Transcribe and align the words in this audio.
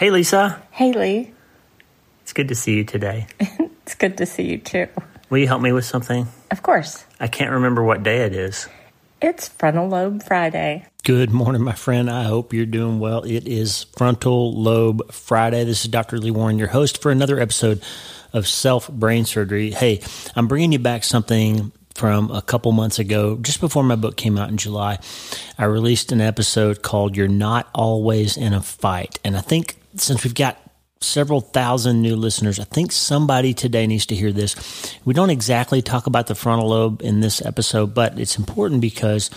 Hey, 0.00 0.10
Lisa. 0.10 0.62
Hey, 0.70 0.94
Lee. 0.94 1.30
It's 2.22 2.32
good 2.32 2.48
to 2.48 2.54
see 2.54 2.72
you 2.72 2.84
today. 2.84 3.26
it's 3.38 3.94
good 3.94 4.16
to 4.16 4.24
see 4.24 4.44
you 4.44 4.56
too. 4.56 4.86
Will 5.28 5.36
you 5.36 5.46
help 5.46 5.60
me 5.60 5.72
with 5.72 5.84
something? 5.84 6.26
Of 6.50 6.62
course. 6.62 7.04
I 7.20 7.26
can't 7.26 7.50
remember 7.50 7.82
what 7.82 8.02
day 8.02 8.22
it 8.22 8.34
is. 8.34 8.66
It's 9.20 9.48
Frontal 9.48 9.88
Lobe 9.88 10.22
Friday. 10.22 10.86
Good 11.04 11.32
morning, 11.32 11.60
my 11.60 11.74
friend. 11.74 12.08
I 12.08 12.22
hope 12.22 12.54
you're 12.54 12.64
doing 12.64 12.98
well. 12.98 13.24
It 13.24 13.46
is 13.46 13.84
Frontal 13.94 14.54
Lobe 14.54 15.12
Friday. 15.12 15.64
This 15.64 15.84
is 15.84 15.90
Dr. 15.90 16.16
Lee 16.16 16.30
Warren, 16.30 16.58
your 16.58 16.68
host 16.68 17.02
for 17.02 17.12
another 17.12 17.38
episode 17.38 17.82
of 18.32 18.48
Self 18.48 18.88
Brain 18.88 19.26
Surgery. 19.26 19.70
Hey, 19.70 20.00
I'm 20.34 20.48
bringing 20.48 20.72
you 20.72 20.78
back 20.78 21.04
something 21.04 21.72
from 21.94 22.30
a 22.30 22.40
couple 22.40 22.72
months 22.72 22.98
ago, 22.98 23.36
just 23.36 23.60
before 23.60 23.84
my 23.84 23.96
book 23.96 24.16
came 24.16 24.38
out 24.38 24.48
in 24.48 24.56
July. 24.56 24.98
I 25.58 25.66
released 25.66 26.10
an 26.10 26.22
episode 26.22 26.80
called 26.80 27.18
You're 27.18 27.28
Not 27.28 27.68
Always 27.74 28.38
in 28.38 28.54
a 28.54 28.62
Fight. 28.62 29.18
And 29.22 29.36
I 29.36 29.42
think 29.42 29.76
since 29.96 30.24
we've 30.24 30.34
got 30.34 30.58
several 31.00 31.40
thousand 31.40 32.02
new 32.02 32.14
listeners. 32.14 32.60
I 32.60 32.64
think 32.64 32.92
somebody 32.92 33.54
today 33.54 33.86
needs 33.86 34.06
to 34.06 34.14
hear 34.14 34.32
this. 34.32 34.98
We 35.04 35.14
don't 35.14 35.30
exactly 35.30 35.80
talk 35.80 36.06
about 36.06 36.26
the 36.26 36.34
frontal 36.34 36.68
lobe 36.68 37.02
in 37.02 37.20
this 37.20 37.44
episode, 37.44 37.94
but 37.94 38.18
it's 38.18 38.38
important 38.38 38.82
because 38.82 39.30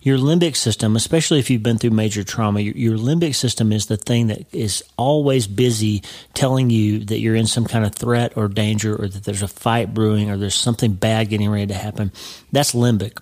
your 0.00 0.18
limbic 0.18 0.56
system, 0.56 0.96
especially 0.96 1.38
if 1.38 1.48
you've 1.48 1.62
been 1.62 1.78
through 1.78 1.90
major 1.90 2.24
trauma, 2.24 2.60
your, 2.60 2.74
your, 2.74 2.98
limbic 2.98 3.34
system 3.34 3.72
is 3.72 3.86
the 3.86 3.96
thing 3.96 4.28
that 4.28 4.52
is 4.52 4.82
always 4.96 5.46
busy 5.46 6.02
telling 6.34 6.70
you 6.70 7.00
that 7.04 7.20
you're 7.20 7.36
in 7.36 7.46
some 7.46 7.66
kind 7.66 7.84
of 7.84 7.94
threat 7.94 8.36
or 8.36 8.48
danger 8.48 9.00
or 9.00 9.06
that 9.06 9.22
there's 9.22 9.42
a 9.42 9.48
fight 9.48 9.94
brewing 9.94 10.30
or 10.30 10.36
there's 10.36 10.56
something 10.56 10.94
bad 10.94 11.28
getting 11.28 11.50
ready 11.50 11.68
to 11.68 11.74
happen. 11.74 12.10
That's 12.50 12.72
limbic. 12.72 13.18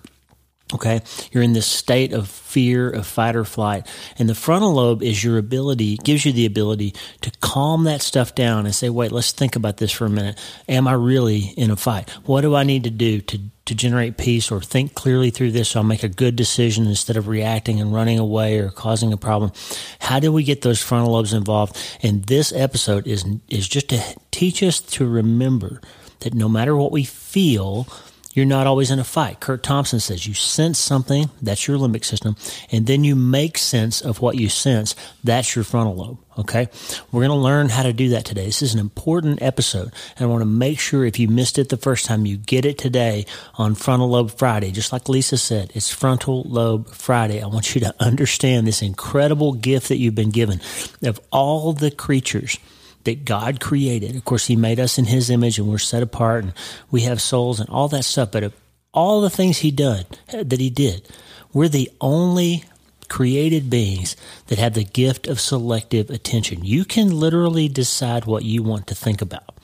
Okay. 0.73 1.01
You're 1.31 1.43
in 1.43 1.53
this 1.53 1.65
state 1.67 2.13
of 2.13 2.27
fear, 2.27 2.89
of 2.89 3.05
fight 3.05 3.35
or 3.35 3.43
flight. 3.43 3.87
And 4.17 4.29
the 4.29 4.35
frontal 4.35 4.73
lobe 4.73 5.03
is 5.03 5.23
your 5.23 5.37
ability, 5.37 5.97
gives 5.97 6.25
you 6.25 6.31
the 6.31 6.45
ability 6.45 6.93
to 7.21 7.31
calm 7.41 7.83
that 7.85 8.01
stuff 8.01 8.35
down 8.35 8.65
and 8.65 8.73
say, 8.73 8.89
wait, 8.89 9.11
let's 9.11 9.31
think 9.31 9.55
about 9.55 9.77
this 9.77 9.91
for 9.91 10.05
a 10.05 10.09
minute. 10.09 10.39
Am 10.69 10.87
I 10.87 10.93
really 10.93 11.53
in 11.57 11.71
a 11.71 11.75
fight? 11.75 12.09
What 12.25 12.41
do 12.41 12.55
I 12.55 12.63
need 12.63 12.83
to 12.85 12.89
do 12.89 13.21
to, 13.21 13.39
to 13.65 13.75
generate 13.75 14.17
peace 14.17 14.51
or 14.51 14.61
think 14.61 14.93
clearly 14.93 15.29
through 15.29 15.51
this 15.51 15.69
so 15.69 15.79
I'll 15.79 15.85
make 15.85 16.03
a 16.03 16.09
good 16.09 16.35
decision 16.35 16.87
instead 16.87 17.17
of 17.17 17.27
reacting 17.27 17.79
and 17.79 17.93
running 17.93 18.19
away 18.19 18.59
or 18.59 18.69
causing 18.69 19.11
a 19.11 19.17
problem? 19.17 19.51
How 19.99 20.19
do 20.19 20.31
we 20.31 20.43
get 20.43 20.61
those 20.61 20.81
frontal 20.81 21.13
lobes 21.13 21.33
involved? 21.33 21.77
And 22.01 22.23
this 22.25 22.53
episode 22.53 23.07
is, 23.07 23.25
is 23.49 23.67
just 23.67 23.89
to 23.89 24.01
teach 24.31 24.63
us 24.63 24.79
to 24.79 25.07
remember 25.07 25.81
that 26.21 26.33
no 26.33 26.47
matter 26.47 26.75
what 26.75 26.91
we 26.91 27.03
feel, 27.03 27.87
you're 28.33 28.45
not 28.45 28.67
always 28.67 28.91
in 28.91 28.99
a 28.99 29.03
fight. 29.03 29.39
Curt 29.39 29.63
Thompson 29.63 29.99
says 29.99 30.27
you 30.27 30.33
sense 30.33 30.79
something, 30.79 31.29
that's 31.41 31.67
your 31.67 31.77
limbic 31.77 32.05
system, 32.05 32.35
and 32.71 32.87
then 32.87 33.03
you 33.03 33.15
make 33.15 33.57
sense 33.57 34.01
of 34.01 34.21
what 34.21 34.37
you 34.37 34.49
sense, 34.49 34.95
that's 35.23 35.55
your 35.55 35.63
frontal 35.63 35.95
lobe. 35.95 36.17
Okay. 36.37 36.69
We're 37.11 37.21
going 37.21 37.37
to 37.37 37.43
learn 37.43 37.69
how 37.69 37.83
to 37.83 37.91
do 37.91 38.09
that 38.09 38.23
today. 38.23 38.45
This 38.45 38.61
is 38.61 38.73
an 38.73 38.79
important 38.79 39.41
episode. 39.41 39.91
And 40.15 40.25
I 40.25 40.25
want 40.27 40.41
to 40.41 40.45
make 40.45 40.79
sure 40.79 41.03
if 41.03 41.19
you 41.19 41.27
missed 41.27 41.59
it 41.59 41.69
the 41.69 41.77
first 41.77 42.05
time, 42.05 42.25
you 42.25 42.37
get 42.37 42.65
it 42.65 42.77
today 42.77 43.25
on 43.55 43.75
Frontal 43.75 44.09
Lobe 44.09 44.31
Friday. 44.31 44.71
Just 44.71 44.93
like 44.93 45.09
Lisa 45.09 45.37
said, 45.37 45.71
it's 45.75 45.91
Frontal 45.91 46.43
Lobe 46.43 46.87
Friday. 46.89 47.41
I 47.41 47.47
want 47.47 47.75
you 47.75 47.81
to 47.81 47.93
understand 47.99 48.65
this 48.65 48.81
incredible 48.81 49.53
gift 49.53 49.89
that 49.89 49.97
you've 49.97 50.15
been 50.15 50.31
given 50.31 50.61
of 51.03 51.19
all 51.31 51.73
the 51.73 51.91
creatures 51.91 52.57
that 53.03 53.25
God 53.25 53.59
created. 53.59 54.15
Of 54.15 54.25
course, 54.25 54.47
He 54.47 54.55
made 54.55 54.79
us 54.79 54.97
in 54.97 55.05
His 55.05 55.29
image 55.29 55.59
and 55.59 55.67
we're 55.67 55.77
set 55.77 56.03
apart 56.03 56.43
and 56.43 56.53
we 56.89 57.01
have 57.01 57.21
souls 57.21 57.59
and 57.59 57.69
all 57.69 57.87
that 57.89 58.03
stuff. 58.03 58.31
But 58.31 58.53
all 58.93 59.21
the 59.21 59.29
things 59.29 59.59
He 59.59 59.71
did, 59.71 60.05
that 60.31 60.59
He 60.59 60.69
did, 60.69 61.07
we're 61.53 61.67
the 61.67 61.91
only 61.99 62.63
created 63.09 63.69
beings 63.69 64.15
that 64.47 64.57
have 64.57 64.73
the 64.73 64.85
gift 64.85 65.27
of 65.27 65.39
selective 65.39 66.09
attention. 66.09 66.63
You 66.63 66.85
can 66.85 67.19
literally 67.19 67.67
decide 67.67 68.25
what 68.25 68.45
you 68.45 68.63
want 68.63 68.87
to 68.87 68.95
think 68.95 69.21
about. 69.21 69.57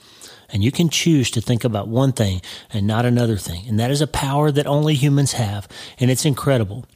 And 0.50 0.64
you 0.64 0.70
can 0.70 0.88
choose 0.88 1.30
to 1.32 1.40
think 1.40 1.64
about 1.64 1.88
one 1.88 2.12
thing 2.12 2.40
and 2.72 2.86
not 2.86 3.04
another 3.04 3.36
thing. 3.36 3.66
And 3.68 3.78
that 3.80 3.90
is 3.90 4.00
a 4.00 4.06
power 4.06 4.50
that 4.50 4.66
only 4.66 4.94
humans 4.94 5.32
have. 5.32 5.68
And 5.98 6.10
it's 6.10 6.24
incredible. 6.24 6.86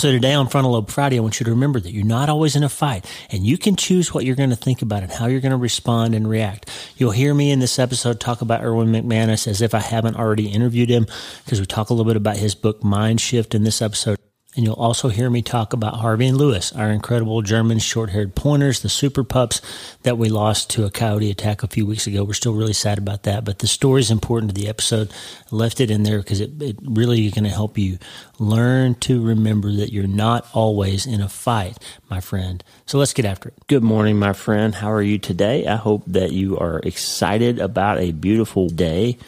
So 0.00 0.12
today 0.12 0.32
on 0.32 0.46
Frontal 0.46 0.74
Lobe 0.74 0.88
Friday, 0.88 1.18
I 1.18 1.20
want 1.22 1.40
you 1.40 1.44
to 1.44 1.50
remember 1.50 1.80
that 1.80 1.90
you're 1.90 2.06
not 2.06 2.28
always 2.28 2.54
in 2.54 2.62
a 2.62 2.68
fight 2.68 3.04
and 3.30 3.44
you 3.44 3.58
can 3.58 3.74
choose 3.74 4.14
what 4.14 4.24
you're 4.24 4.36
going 4.36 4.50
to 4.50 4.56
think 4.56 4.80
about 4.80 5.02
and 5.02 5.10
how 5.10 5.26
you're 5.26 5.40
going 5.40 5.50
to 5.50 5.56
respond 5.56 6.14
and 6.14 6.30
react. 6.30 6.70
You'll 6.96 7.10
hear 7.10 7.34
me 7.34 7.50
in 7.50 7.58
this 7.58 7.80
episode 7.80 8.20
talk 8.20 8.40
about 8.40 8.62
Erwin 8.62 8.92
McManus 8.92 9.48
as 9.48 9.60
if 9.60 9.74
I 9.74 9.80
haven't 9.80 10.14
already 10.14 10.52
interviewed 10.52 10.88
him 10.88 11.08
because 11.44 11.58
we 11.58 11.66
talk 11.66 11.90
a 11.90 11.94
little 11.94 12.08
bit 12.08 12.16
about 12.16 12.36
his 12.36 12.54
book 12.54 12.84
Mind 12.84 13.20
Shift 13.20 13.56
in 13.56 13.64
this 13.64 13.82
episode. 13.82 14.18
And 14.58 14.66
you'll 14.66 14.74
also 14.74 15.08
hear 15.08 15.30
me 15.30 15.40
talk 15.40 15.72
about 15.72 16.00
Harvey 16.00 16.26
and 16.26 16.36
Lewis, 16.36 16.72
our 16.72 16.90
incredible 16.90 17.42
German 17.42 17.78
short 17.78 18.10
haired 18.10 18.34
pointers, 18.34 18.80
the 18.80 18.88
super 18.88 19.22
pups 19.22 19.62
that 20.02 20.18
we 20.18 20.28
lost 20.28 20.68
to 20.70 20.84
a 20.84 20.90
coyote 20.90 21.30
attack 21.30 21.62
a 21.62 21.68
few 21.68 21.86
weeks 21.86 22.08
ago. 22.08 22.24
We're 22.24 22.32
still 22.32 22.54
really 22.54 22.72
sad 22.72 22.98
about 22.98 23.22
that, 23.22 23.44
but 23.44 23.60
the 23.60 23.68
story 23.68 24.00
is 24.00 24.10
important 24.10 24.52
to 24.52 24.60
the 24.60 24.68
episode. 24.68 25.12
I 25.52 25.54
left 25.54 25.80
it 25.80 25.92
in 25.92 26.02
there 26.02 26.18
because 26.18 26.40
it, 26.40 26.60
it 26.60 26.76
really 26.82 27.24
is 27.24 27.34
going 27.34 27.44
to 27.44 27.50
help 27.50 27.78
you 27.78 27.98
learn 28.40 28.96
to 28.96 29.24
remember 29.24 29.70
that 29.74 29.92
you're 29.92 30.08
not 30.08 30.44
always 30.52 31.06
in 31.06 31.20
a 31.20 31.28
fight, 31.28 31.78
my 32.10 32.20
friend. 32.20 32.64
So 32.84 32.98
let's 32.98 33.12
get 33.12 33.26
after 33.26 33.50
it. 33.50 33.54
Good 33.68 33.84
morning, 33.84 34.18
my 34.18 34.32
friend. 34.32 34.74
How 34.74 34.90
are 34.90 35.00
you 35.00 35.18
today? 35.18 35.68
I 35.68 35.76
hope 35.76 36.02
that 36.08 36.32
you 36.32 36.58
are 36.58 36.80
excited 36.80 37.60
about 37.60 37.98
a 37.98 38.10
beautiful 38.10 38.68
day 38.68 39.18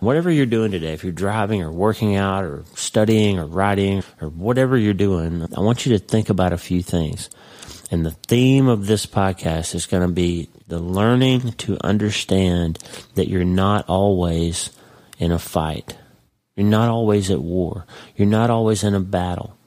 Whatever 0.00 0.30
you're 0.30 0.46
doing 0.46 0.70
today, 0.70 0.92
if 0.92 1.02
you're 1.02 1.12
driving 1.12 1.62
or 1.62 1.72
working 1.72 2.14
out 2.14 2.44
or 2.44 2.64
studying 2.74 3.38
or 3.38 3.46
writing 3.46 4.04
or 4.20 4.28
whatever 4.28 4.76
you're 4.76 4.94
doing, 4.94 5.46
I 5.56 5.60
want 5.60 5.84
you 5.84 5.98
to 5.98 6.04
think 6.04 6.30
about 6.30 6.52
a 6.52 6.58
few 6.58 6.82
things. 6.82 7.28
And 7.90 8.06
the 8.06 8.12
theme 8.12 8.68
of 8.68 8.86
this 8.86 9.06
podcast 9.06 9.74
is 9.74 9.86
going 9.86 10.06
to 10.06 10.12
be 10.12 10.50
the 10.68 10.78
learning 10.78 11.52
to 11.52 11.78
understand 11.84 12.78
that 13.14 13.28
you're 13.28 13.44
not 13.44 13.88
always 13.88 14.70
in 15.18 15.32
a 15.32 15.38
fight. 15.38 15.96
You're 16.54 16.66
not 16.66 16.88
always 16.88 17.30
at 17.30 17.40
war. 17.40 17.86
You're 18.14 18.28
not 18.28 18.50
always 18.50 18.84
in 18.84 18.94
a 18.94 19.00
battle. 19.00 19.57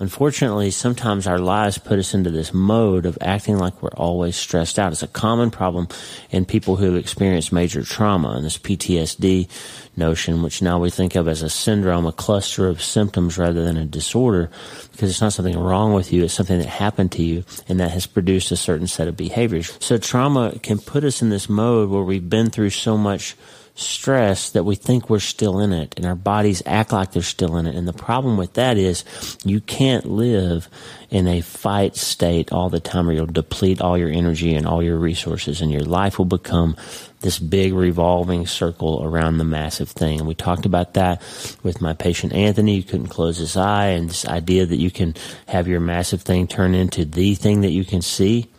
Unfortunately, 0.00 0.70
sometimes 0.70 1.26
our 1.26 1.40
lives 1.40 1.76
put 1.76 1.98
us 1.98 2.14
into 2.14 2.30
this 2.30 2.54
mode 2.54 3.04
of 3.04 3.18
acting 3.20 3.58
like 3.58 3.82
we're 3.82 3.88
always 3.96 4.36
stressed 4.36 4.78
out. 4.78 4.92
It's 4.92 5.02
a 5.02 5.08
common 5.08 5.50
problem 5.50 5.88
in 6.30 6.44
people 6.44 6.76
who 6.76 6.84
have 6.84 6.94
experienced 6.94 7.52
major 7.52 7.82
trauma 7.82 8.30
and 8.36 8.44
this 8.44 8.58
PTSD 8.58 9.48
notion, 9.96 10.44
which 10.44 10.62
now 10.62 10.78
we 10.78 10.90
think 10.90 11.16
of 11.16 11.26
as 11.26 11.42
a 11.42 11.50
syndrome, 11.50 12.06
a 12.06 12.12
cluster 12.12 12.68
of 12.68 12.80
symptoms 12.80 13.38
rather 13.38 13.64
than 13.64 13.76
a 13.76 13.84
disorder, 13.84 14.50
because 14.92 15.10
it's 15.10 15.20
not 15.20 15.32
something 15.32 15.58
wrong 15.58 15.92
with 15.92 16.12
you. 16.12 16.22
It's 16.22 16.34
something 16.34 16.58
that 16.58 16.68
happened 16.68 17.10
to 17.12 17.24
you 17.24 17.42
and 17.68 17.80
that 17.80 17.90
has 17.90 18.06
produced 18.06 18.52
a 18.52 18.56
certain 18.56 18.86
set 18.86 19.08
of 19.08 19.16
behaviors. 19.16 19.76
So 19.80 19.98
trauma 19.98 20.60
can 20.62 20.78
put 20.78 21.02
us 21.02 21.22
in 21.22 21.30
this 21.30 21.48
mode 21.48 21.90
where 21.90 22.04
we've 22.04 22.30
been 22.30 22.50
through 22.50 22.70
so 22.70 22.96
much 22.96 23.34
stress 23.78 24.50
that 24.50 24.64
we 24.64 24.74
think 24.74 25.08
we're 25.08 25.20
still 25.20 25.60
in 25.60 25.72
it 25.72 25.94
and 25.96 26.04
our 26.04 26.16
bodies 26.16 26.62
act 26.66 26.92
like 26.92 27.12
they're 27.12 27.22
still 27.22 27.56
in 27.56 27.66
it. 27.66 27.76
And 27.76 27.86
the 27.86 27.92
problem 27.92 28.36
with 28.36 28.54
that 28.54 28.76
is 28.76 29.04
you 29.44 29.60
can't 29.60 30.04
live 30.04 30.68
in 31.10 31.28
a 31.28 31.40
fight 31.40 31.94
state 31.96 32.50
all 32.50 32.68
the 32.68 32.80
time 32.80 33.08
or 33.08 33.12
you'll 33.12 33.26
deplete 33.26 33.80
all 33.80 33.96
your 33.96 34.10
energy 34.10 34.54
and 34.54 34.66
all 34.66 34.82
your 34.82 34.98
resources 34.98 35.60
and 35.60 35.70
your 35.70 35.84
life 35.84 36.18
will 36.18 36.24
become 36.24 36.76
this 37.20 37.38
big 37.38 37.72
revolving 37.72 38.46
circle 38.46 39.04
around 39.04 39.38
the 39.38 39.44
massive 39.44 39.90
thing. 39.90 40.18
And 40.18 40.28
we 40.28 40.34
talked 40.34 40.66
about 40.66 40.94
that 40.94 41.20
with 41.62 41.80
my 41.80 41.92
patient 41.92 42.32
Anthony. 42.32 42.76
You 42.76 42.82
couldn't 42.82 43.08
close 43.08 43.38
his 43.38 43.56
eye 43.56 43.88
and 43.88 44.10
this 44.10 44.26
idea 44.26 44.66
that 44.66 44.76
you 44.76 44.90
can 44.90 45.14
have 45.46 45.68
your 45.68 45.80
massive 45.80 46.22
thing 46.22 46.48
turn 46.48 46.74
into 46.74 47.04
the 47.04 47.36
thing 47.36 47.60
that 47.60 47.70
you 47.70 47.84
can 47.84 48.02
see 48.02 48.50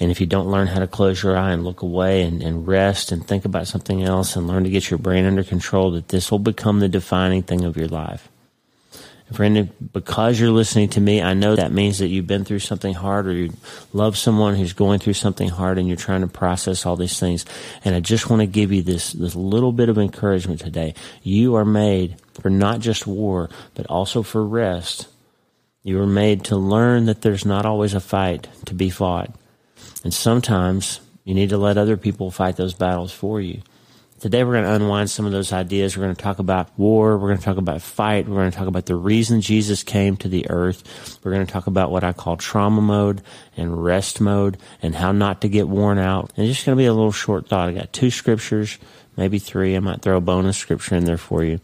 and 0.00 0.10
if 0.10 0.20
you 0.20 0.26
don't 0.26 0.50
learn 0.50 0.68
how 0.68 0.78
to 0.78 0.86
close 0.86 1.22
your 1.22 1.36
eye 1.36 1.50
and 1.50 1.64
look 1.64 1.82
away 1.82 2.22
and, 2.22 2.42
and 2.42 2.68
rest 2.68 3.10
and 3.10 3.26
think 3.26 3.44
about 3.44 3.66
something 3.66 4.04
else 4.04 4.36
and 4.36 4.46
learn 4.46 4.64
to 4.64 4.70
get 4.70 4.90
your 4.90 4.98
brain 4.98 5.24
under 5.24 5.42
control, 5.42 5.90
that 5.92 6.08
this 6.08 6.30
will 6.30 6.38
become 6.38 6.78
the 6.78 6.88
defining 6.88 7.42
thing 7.42 7.64
of 7.64 7.76
your 7.76 7.88
life. 7.88 8.28
And 9.26 9.36
friend, 9.36 9.72
because 9.92 10.38
you're 10.38 10.52
listening 10.52 10.88
to 10.90 11.00
me, 11.00 11.20
I 11.20 11.34
know 11.34 11.56
that 11.56 11.72
means 11.72 11.98
that 11.98 12.08
you've 12.08 12.28
been 12.28 12.44
through 12.44 12.60
something 12.60 12.94
hard 12.94 13.26
or 13.26 13.32
you 13.32 13.52
love 13.92 14.16
someone 14.16 14.54
who's 14.54 14.72
going 14.72 15.00
through 15.00 15.14
something 15.14 15.48
hard 15.48 15.78
and 15.78 15.88
you're 15.88 15.96
trying 15.96 16.22
to 16.22 16.28
process 16.28 16.86
all 16.86 16.96
these 16.96 17.18
things. 17.18 17.44
And 17.84 17.94
I 17.94 18.00
just 18.00 18.30
want 18.30 18.40
to 18.40 18.46
give 18.46 18.72
you 18.72 18.82
this, 18.82 19.12
this 19.12 19.34
little 19.34 19.72
bit 19.72 19.88
of 19.88 19.98
encouragement 19.98 20.60
today. 20.60 20.94
You 21.22 21.56
are 21.56 21.64
made 21.64 22.16
for 22.40 22.50
not 22.50 22.78
just 22.78 23.06
war, 23.06 23.50
but 23.74 23.86
also 23.86 24.22
for 24.22 24.46
rest. 24.46 25.08
You 25.82 26.00
are 26.00 26.06
made 26.06 26.44
to 26.44 26.56
learn 26.56 27.06
that 27.06 27.22
there's 27.22 27.44
not 27.44 27.66
always 27.66 27.94
a 27.94 28.00
fight 28.00 28.46
to 28.66 28.74
be 28.74 28.90
fought. 28.90 29.34
And 30.08 30.14
sometimes 30.14 31.00
you 31.24 31.34
need 31.34 31.50
to 31.50 31.58
let 31.58 31.76
other 31.76 31.98
people 31.98 32.30
fight 32.30 32.56
those 32.56 32.72
battles 32.72 33.12
for 33.12 33.42
you. 33.42 33.60
Today 34.20 34.42
we're 34.42 34.54
going 34.54 34.64
to 34.64 34.72
unwind 34.72 35.10
some 35.10 35.26
of 35.26 35.32
those 35.32 35.52
ideas. 35.52 35.98
We're 35.98 36.04
going 36.04 36.16
to 36.16 36.22
talk 36.22 36.38
about 36.38 36.70
war. 36.78 37.18
We're 37.18 37.28
going 37.28 37.40
to 37.40 37.44
talk 37.44 37.58
about 37.58 37.82
fight. 37.82 38.26
We're 38.26 38.36
going 38.36 38.50
to 38.50 38.56
talk 38.56 38.68
about 38.68 38.86
the 38.86 38.96
reason 38.96 39.42
Jesus 39.42 39.82
came 39.82 40.16
to 40.16 40.28
the 40.30 40.48
earth. 40.48 41.18
We're 41.22 41.32
going 41.32 41.44
to 41.44 41.52
talk 41.52 41.66
about 41.66 41.90
what 41.90 42.04
I 42.04 42.14
call 42.14 42.38
trauma 42.38 42.80
mode 42.80 43.20
and 43.54 43.84
rest 43.84 44.18
mode 44.18 44.56
and 44.80 44.94
how 44.94 45.12
not 45.12 45.42
to 45.42 45.48
get 45.50 45.68
worn 45.68 45.98
out. 45.98 46.32
And 46.38 46.46
it's 46.46 46.56
just 46.56 46.64
going 46.64 46.78
to 46.78 46.82
be 46.82 46.86
a 46.86 46.94
little 46.94 47.12
short 47.12 47.46
thought. 47.46 47.68
I 47.68 47.72
got 47.72 47.92
two 47.92 48.10
scriptures, 48.10 48.78
maybe 49.14 49.38
three. 49.38 49.76
I 49.76 49.80
might 49.80 50.00
throw 50.00 50.16
a 50.16 50.22
bonus 50.22 50.56
scripture 50.56 50.94
in 50.94 51.04
there 51.04 51.18
for 51.18 51.44
you. 51.44 51.60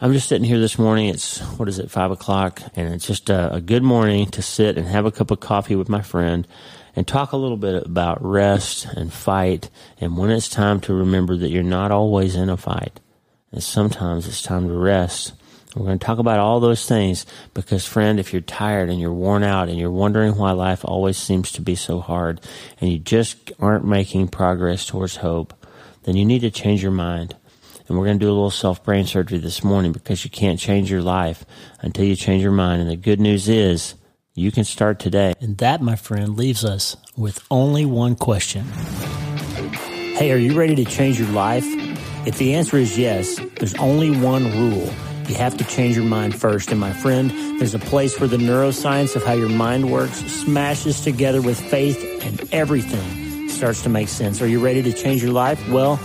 I'm 0.00 0.14
just 0.14 0.30
sitting 0.30 0.48
here 0.48 0.58
this 0.58 0.78
morning. 0.78 1.08
It's, 1.08 1.38
what 1.58 1.68
is 1.68 1.78
it, 1.78 1.90
five 1.90 2.10
o'clock? 2.10 2.62
And 2.76 2.94
it's 2.94 3.06
just 3.06 3.28
a, 3.28 3.56
a 3.56 3.60
good 3.60 3.82
morning 3.82 4.30
to 4.30 4.40
sit 4.40 4.78
and 4.78 4.88
have 4.88 5.04
a 5.04 5.12
cup 5.12 5.30
of 5.30 5.40
coffee 5.40 5.76
with 5.76 5.90
my 5.90 6.00
friend 6.00 6.48
and 6.96 7.06
talk 7.06 7.32
a 7.32 7.36
little 7.36 7.56
bit 7.56 7.84
about 7.84 8.24
rest 8.24 8.86
and 8.86 9.12
fight 9.12 9.70
and 10.00 10.16
when 10.16 10.30
it's 10.30 10.48
time 10.48 10.80
to 10.80 10.94
remember 10.94 11.36
that 11.36 11.50
you're 11.50 11.62
not 11.62 11.90
always 11.90 12.34
in 12.36 12.48
a 12.48 12.56
fight. 12.56 13.00
And 13.52 13.62
sometimes 13.62 14.26
it's 14.26 14.42
time 14.42 14.68
to 14.68 14.74
rest. 14.74 15.32
We're 15.74 15.86
going 15.86 15.98
to 15.98 16.06
talk 16.06 16.18
about 16.18 16.38
all 16.38 16.60
those 16.60 16.86
things 16.86 17.26
because, 17.52 17.84
friend, 17.84 18.20
if 18.20 18.32
you're 18.32 18.42
tired 18.42 18.90
and 18.90 19.00
you're 19.00 19.12
worn 19.12 19.42
out 19.42 19.68
and 19.68 19.78
you're 19.78 19.90
wondering 19.90 20.36
why 20.36 20.52
life 20.52 20.84
always 20.84 21.16
seems 21.16 21.50
to 21.52 21.62
be 21.62 21.74
so 21.74 22.00
hard 22.00 22.40
and 22.80 22.92
you 22.92 22.98
just 22.98 23.50
aren't 23.58 23.84
making 23.84 24.28
progress 24.28 24.86
towards 24.86 25.16
hope, 25.16 25.66
then 26.04 26.16
you 26.16 26.24
need 26.24 26.40
to 26.40 26.50
change 26.50 26.82
your 26.82 26.92
mind. 26.92 27.34
And 27.88 27.98
we're 27.98 28.06
going 28.06 28.18
to 28.18 28.24
do 28.24 28.30
a 28.30 28.32
little 28.32 28.50
self 28.50 28.84
brain 28.84 29.04
surgery 29.04 29.38
this 29.38 29.64
morning 29.64 29.92
because 29.92 30.24
you 30.24 30.30
can't 30.30 30.60
change 30.60 30.90
your 30.90 31.02
life 31.02 31.44
until 31.80 32.04
you 32.04 32.16
change 32.16 32.42
your 32.42 32.52
mind. 32.52 32.80
And 32.80 32.90
the 32.90 32.96
good 32.96 33.20
news 33.20 33.48
is 33.48 33.94
you 34.34 34.50
can 34.50 34.64
start 34.64 34.98
today. 34.98 35.34
And 35.40 35.56
that, 35.58 35.80
my 35.80 35.96
friend, 35.96 36.36
leaves 36.36 36.64
us 36.64 36.96
with 37.16 37.44
only 37.50 37.84
one 37.84 38.16
question. 38.16 38.64
Hey, 40.16 40.32
are 40.32 40.36
you 40.36 40.58
ready 40.58 40.74
to 40.76 40.84
change 40.84 41.18
your 41.18 41.28
life? 41.28 41.64
If 42.26 42.38
the 42.38 42.54
answer 42.54 42.76
is 42.76 42.98
yes, 42.98 43.38
there's 43.58 43.74
only 43.74 44.10
one 44.10 44.44
rule. 44.52 44.90
You 45.28 45.36
have 45.36 45.56
to 45.58 45.64
change 45.64 45.96
your 45.96 46.04
mind 46.04 46.34
first. 46.34 46.70
And 46.70 46.80
my 46.80 46.92
friend, 46.92 47.30
there's 47.60 47.74
a 47.74 47.78
place 47.78 48.18
where 48.18 48.28
the 48.28 48.36
neuroscience 48.36 49.14
of 49.16 49.24
how 49.24 49.32
your 49.34 49.48
mind 49.48 49.90
works 49.90 50.18
smashes 50.18 51.00
together 51.00 51.40
with 51.40 51.58
faith 51.58 52.24
and 52.24 52.52
everything 52.52 53.48
starts 53.48 53.82
to 53.82 53.88
make 53.88 54.08
sense. 54.08 54.42
Are 54.42 54.46
you 54.48 54.58
ready 54.58 54.82
to 54.82 54.92
change 54.92 55.22
your 55.22 55.32
life? 55.32 55.66
Well, 55.68 55.96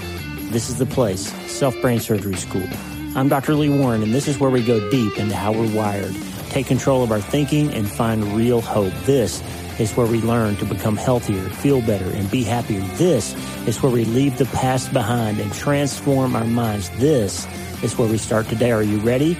this 0.51 0.69
is 0.69 0.77
the 0.77 0.85
place, 0.85 1.31
Self 1.51 1.79
Brain 1.81 1.99
Surgery 1.99 2.35
School. 2.35 2.67
I'm 3.15 3.27
Dr. 3.27 3.55
Lee 3.55 3.69
Warren, 3.69 4.03
and 4.03 4.13
this 4.13 4.27
is 4.27 4.39
where 4.39 4.51
we 4.51 4.63
go 4.63 4.89
deep 4.91 5.17
into 5.17 5.35
how 5.35 5.51
we're 5.51 5.75
wired, 5.75 6.15
take 6.49 6.67
control 6.67 7.03
of 7.03 7.11
our 7.11 7.21
thinking, 7.21 7.73
and 7.73 7.89
find 7.89 8.23
real 8.35 8.61
hope. 8.61 8.93
This 9.05 9.41
is 9.79 9.95
where 9.95 10.07
we 10.07 10.21
learn 10.21 10.55
to 10.57 10.65
become 10.65 10.97
healthier, 10.97 11.43
feel 11.49 11.81
better, 11.81 12.09
and 12.09 12.29
be 12.29 12.43
happier. 12.43 12.81
This 12.95 13.33
is 13.67 13.81
where 13.81 13.91
we 13.91 14.05
leave 14.05 14.37
the 14.37 14.45
past 14.45 14.91
behind 14.91 15.39
and 15.39 15.51
transform 15.53 16.35
our 16.35 16.45
minds. 16.45 16.89
This 16.97 17.47
is 17.81 17.97
where 17.97 18.09
we 18.09 18.17
start 18.17 18.47
today. 18.47 18.71
Are 18.71 18.83
you 18.83 18.97
ready? 18.99 19.35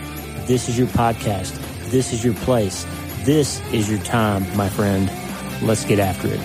This 0.46 0.70
is 0.70 0.78
your 0.78 0.88
podcast. 0.88 1.58
This 1.92 2.14
is 2.14 2.24
your 2.24 2.36
place. 2.36 2.86
This 3.24 3.62
is 3.74 3.90
your 3.90 4.00
time, 4.00 4.46
my 4.56 4.70
friend. 4.70 5.12
Let's 5.62 5.84
get 5.84 6.00
after 6.00 6.30
it. 6.30 6.40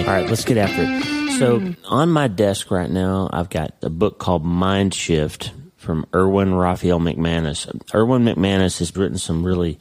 All 0.00 0.14
right, 0.14 0.28
let's 0.28 0.44
get 0.44 0.56
after 0.56 0.82
it. 0.82 1.38
So, 1.38 1.58
hmm. 1.58 1.72
on 1.86 2.10
my 2.10 2.28
desk 2.28 2.70
right 2.70 2.90
now, 2.90 3.30
I've 3.32 3.50
got 3.50 3.74
a 3.82 3.90
book 3.90 4.18
called 4.18 4.44
Mind 4.44 4.94
Shift 4.94 5.52
from 5.90 6.06
Erwin 6.14 6.54
Raphael 6.54 7.00
McManus. 7.00 7.66
Erwin 7.92 8.22
McManus 8.22 8.78
has 8.78 8.94
written 8.94 9.18
some 9.18 9.42
really 9.42 9.76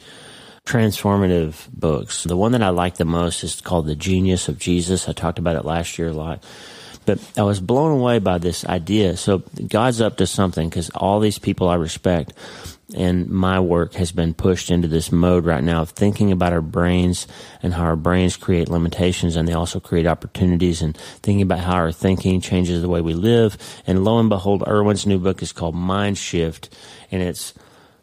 transformative 0.65 1.69
books. 1.71 2.23
The 2.23 2.35
one 2.35 2.53
that 2.53 2.63
I 2.63 2.69
like 2.69 2.95
the 2.95 3.05
most 3.05 3.43
is 3.43 3.61
called 3.61 3.85
The 3.85 3.95
Genius 3.95 4.47
of 4.47 4.57
Jesus. 4.57 5.07
I 5.07 5.13
talked 5.13 5.37
about 5.37 5.55
it 5.55 5.65
last 5.65 5.99
year 5.99 6.07
a 6.07 6.13
lot. 6.13 6.43
But 7.05 7.19
I 7.37 7.43
was 7.43 7.59
blown 7.59 7.99
away 7.99 8.17
by 8.17 8.39
this 8.39 8.65
idea. 8.65 9.17
So 9.17 9.43
God's 9.67 10.01
up 10.01 10.17
to 10.17 10.25
something 10.25 10.67
because 10.67 10.89
all 10.95 11.19
these 11.19 11.37
people 11.37 11.69
I 11.69 11.75
respect 11.75 12.33
and 12.95 13.29
my 13.29 13.59
work 13.59 13.93
has 13.93 14.11
been 14.11 14.33
pushed 14.33 14.71
into 14.71 14.87
this 14.87 15.11
mode 15.11 15.45
right 15.45 15.63
now 15.63 15.81
of 15.81 15.91
thinking 15.91 16.31
about 16.31 16.53
our 16.53 16.61
brains 16.61 17.27
and 17.61 17.73
how 17.73 17.83
our 17.83 17.95
brains 17.95 18.35
create 18.35 18.67
limitations 18.67 19.35
and 19.35 19.47
they 19.47 19.53
also 19.53 19.79
create 19.79 20.07
opportunities 20.07 20.81
and 20.81 20.97
thinking 20.97 21.43
about 21.43 21.59
how 21.59 21.75
our 21.75 21.91
thinking 21.91 22.41
changes 22.41 22.81
the 22.81 22.89
way 22.89 23.01
we 23.01 23.13
live. 23.13 23.57
And 23.85 24.03
lo 24.03 24.19
and 24.19 24.29
behold, 24.29 24.63
Erwin's 24.67 25.05
new 25.05 25.19
book 25.19 25.43
is 25.43 25.51
called 25.51 25.75
Mind 25.75 26.17
Shift 26.17 26.75
and 27.11 27.21
it's 27.21 27.53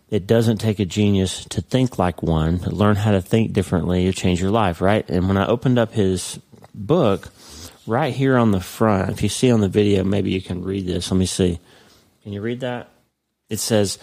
it 0.08 0.28
doesn't 0.28 0.58
take 0.58 0.78
a 0.78 0.84
genius 0.84 1.44
to 1.46 1.60
think 1.60 1.98
like 1.98 2.22
one, 2.22 2.58
learn 2.58 2.94
how 2.94 3.10
to 3.10 3.20
think 3.20 3.52
differently 3.52 4.04
to 4.04 4.12
change 4.12 4.40
your 4.40 4.52
life, 4.52 4.80
right? 4.80 5.08
And 5.10 5.26
when 5.26 5.36
I 5.36 5.46
opened 5.46 5.80
up 5.80 5.92
his 5.92 6.38
book, 6.72 7.28
right 7.86 8.14
here 8.14 8.36
on 8.36 8.50
the 8.50 8.60
front, 8.60 9.10
if 9.10 9.22
you 9.22 9.28
see 9.28 9.50
on 9.50 9.60
the 9.60 9.68
video, 9.68 10.04
maybe 10.04 10.30
you 10.30 10.42
can 10.42 10.62
read 10.62 10.86
this. 10.86 11.10
Let 11.10 11.18
me 11.18 11.26
see. 11.26 11.58
Can 12.22 12.32
you 12.32 12.40
read 12.40 12.60
that? 12.60 12.88
It 13.48 13.58
says, 13.58 13.98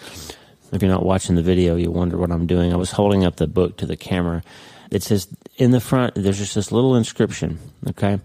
if 0.72 0.82
you're 0.82 0.90
not 0.90 1.04
watching 1.04 1.36
the 1.36 1.42
video, 1.42 1.76
you 1.76 1.90
wonder 1.90 2.16
what 2.16 2.30
I'm 2.30 2.46
doing. 2.46 2.72
I 2.72 2.76
was 2.76 2.92
holding 2.92 3.24
up 3.24 3.36
the 3.36 3.46
book 3.46 3.76
to 3.78 3.86
the 3.86 3.96
camera. 3.96 4.42
It 4.90 5.02
says, 5.02 5.28
in 5.56 5.70
the 5.70 5.80
front, 5.80 6.14
there's 6.14 6.38
just 6.38 6.54
this 6.54 6.72
little 6.72 6.96
inscription, 6.96 7.58
okay? 7.88 8.20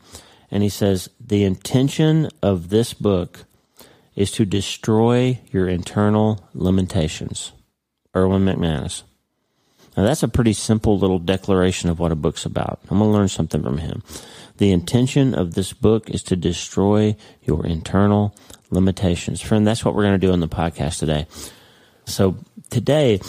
And 0.51 0.63
he 0.63 0.69
says, 0.69 1.09
the 1.19 1.43
intention 1.43 2.29
of 2.41 2.69
this 2.69 2.93
book 2.93 3.45
is 4.15 4.31
to 4.31 4.45
destroy 4.45 5.39
your 5.51 5.69
internal 5.69 6.43
limitations. 6.53 7.51
Erwin 8.15 8.45
McManus. 8.45 9.03
Now, 9.95 10.03
that's 10.03 10.23
a 10.23 10.27
pretty 10.27 10.53
simple 10.53 10.97
little 10.97 11.19
declaration 11.19 11.89
of 11.89 11.99
what 11.99 12.11
a 12.11 12.15
book's 12.15 12.45
about. 12.45 12.79
I'm 12.89 12.99
going 12.99 13.11
to 13.11 13.17
learn 13.17 13.27
something 13.27 13.61
from 13.61 13.77
him. 13.77 14.03
The 14.57 14.71
intention 14.71 15.33
of 15.33 15.53
this 15.53 15.73
book 15.73 16.09
is 16.09 16.23
to 16.23 16.35
destroy 16.35 17.15
your 17.43 17.65
internal 17.65 18.35
limitations. 18.69 19.41
Friend, 19.41 19.65
that's 19.65 19.85
what 19.85 19.95
we're 19.95 20.03
going 20.03 20.19
to 20.19 20.27
do 20.27 20.33
on 20.33 20.41
the 20.41 20.47
podcast 20.47 20.99
today. 20.99 21.27
So 22.09 22.37
today, 22.69 23.21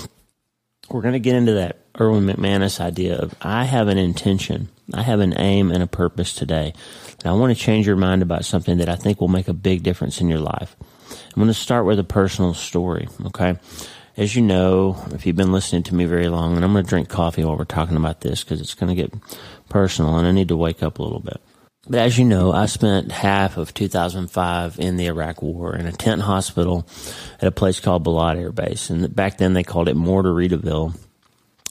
we're 0.90 1.02
going 1.02 1.12
to 1.12 1.20
get 1.20 1.36
into 1.36 1.52
that 1.52 1.78
Erwin 2.00 2.26
McManus 2.26 2.80
idea 2.80 3.18
of 3.18 3.34
I 3.42 3.64
have 3.64 3.88
an 3.88 3.98
intention, 3.98 4.70
I 4.94 5.02
have 5.02 5.20
an 5.20 5.38
aim 5.38 5.70
and 5.70 5.82
a 5.82 5.86
purpose 5.86 6.34
today. 6.34 6.72
And 7.18 7.26
I 7.26 7.32
want 7.34 7.56
to 7.56 7.62
change 7.62 7.86
your 7.86 7.96
mind 7.96 8.22
about 8.22 8.44
something 8.44 8.78
that 8.78 8.88
I 8.88 8.96
think 8.96 9.20
will 9.20 9.28
make 9.28 9.48
a 9.48 9.52
big 9.52 9.82
difference 9.82 10.20
in 10.20 10.28
your 10.28 10.40
life. 10.40 10.76
I'm 11.10 11.36
going 11.36 11.48
to 11.48 11.54
start 11.54 11.84
with 11.84 11.98
a 11.98 12.04
personal 12.04 12.54
story, 12.54 13.08
okay? 13.26 13.58
As 14.16 14.34
you 14.34 14.42
know, 14.42 15.04
if 15.12 15.26
you've 15.26 15.36
been 15.36 15.52
listening 15.52 15.82
to 15.84 15.94
me 15.94 16.06
very 16.06 16.28
long, 16.28 16.56
and 16.56 16.64
I'm 16.64 16.72
going 16.72 16.84
to 16.84 16.88
drink 16.88 17.08
coffee 17.08 17.44
while 17.44 17.56
we're 17.56 17.64
talking 17.64 17.96
about 17.96 18.22
this 18.22 18.42
because 18.42 18.60
it's 18.60 18.74
going 18.74 18.94
to 18.94 19.00
get 19.00 19.12
personal 19.68 20.16
and 20.16 20.26
I 20.26 20.32
need 20.32 20.48
to 20.48 20.56
wake 20.56 20.82
up 20.82 20.98
a 20.98 21.02
little 21.02 21.20
bit. 21.20 21.40
But 21.88 22.00
as 22.00 22.18
you 22.18 22.24
know, 22.24 22.52
I 22.52 22.66
spent 22.66 23.10
half 23.10 23.56
of 23.56 23.72
2005 23.72 24.78
in 24.78 24.96
the 24.96 25.06
Iraq 25.06 25.42
War 25.42 25.74
in 25.74 25.86
a 25.86 25.92
tent 25.92 26.20
hospital 26.20 26.86
at 27.40 27.48
a 27.48 27.52
place 27.52 27.80
called 27.80 28.04
Balad 28.04 28.36
Air 28.36 28.52
Base. 28.52 28.90
And 28.90 29.14
back 29.14 29.38
then 29.38 29.54
they 29.54 29.64
called 29.64 29.88
it 29.88 29.96
Mortaritaville 29.96 30.94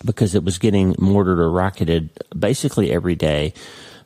because 0.03 0.33
it 0.33 0.43
was 0.43 0.57
getting 0.57 0.95
mortared 0.97 1.39
or 1.39 1.51
rocketed 1.51 2.09
basically 2.37 2.91
every 2.91 3.15
day 3.15 3.53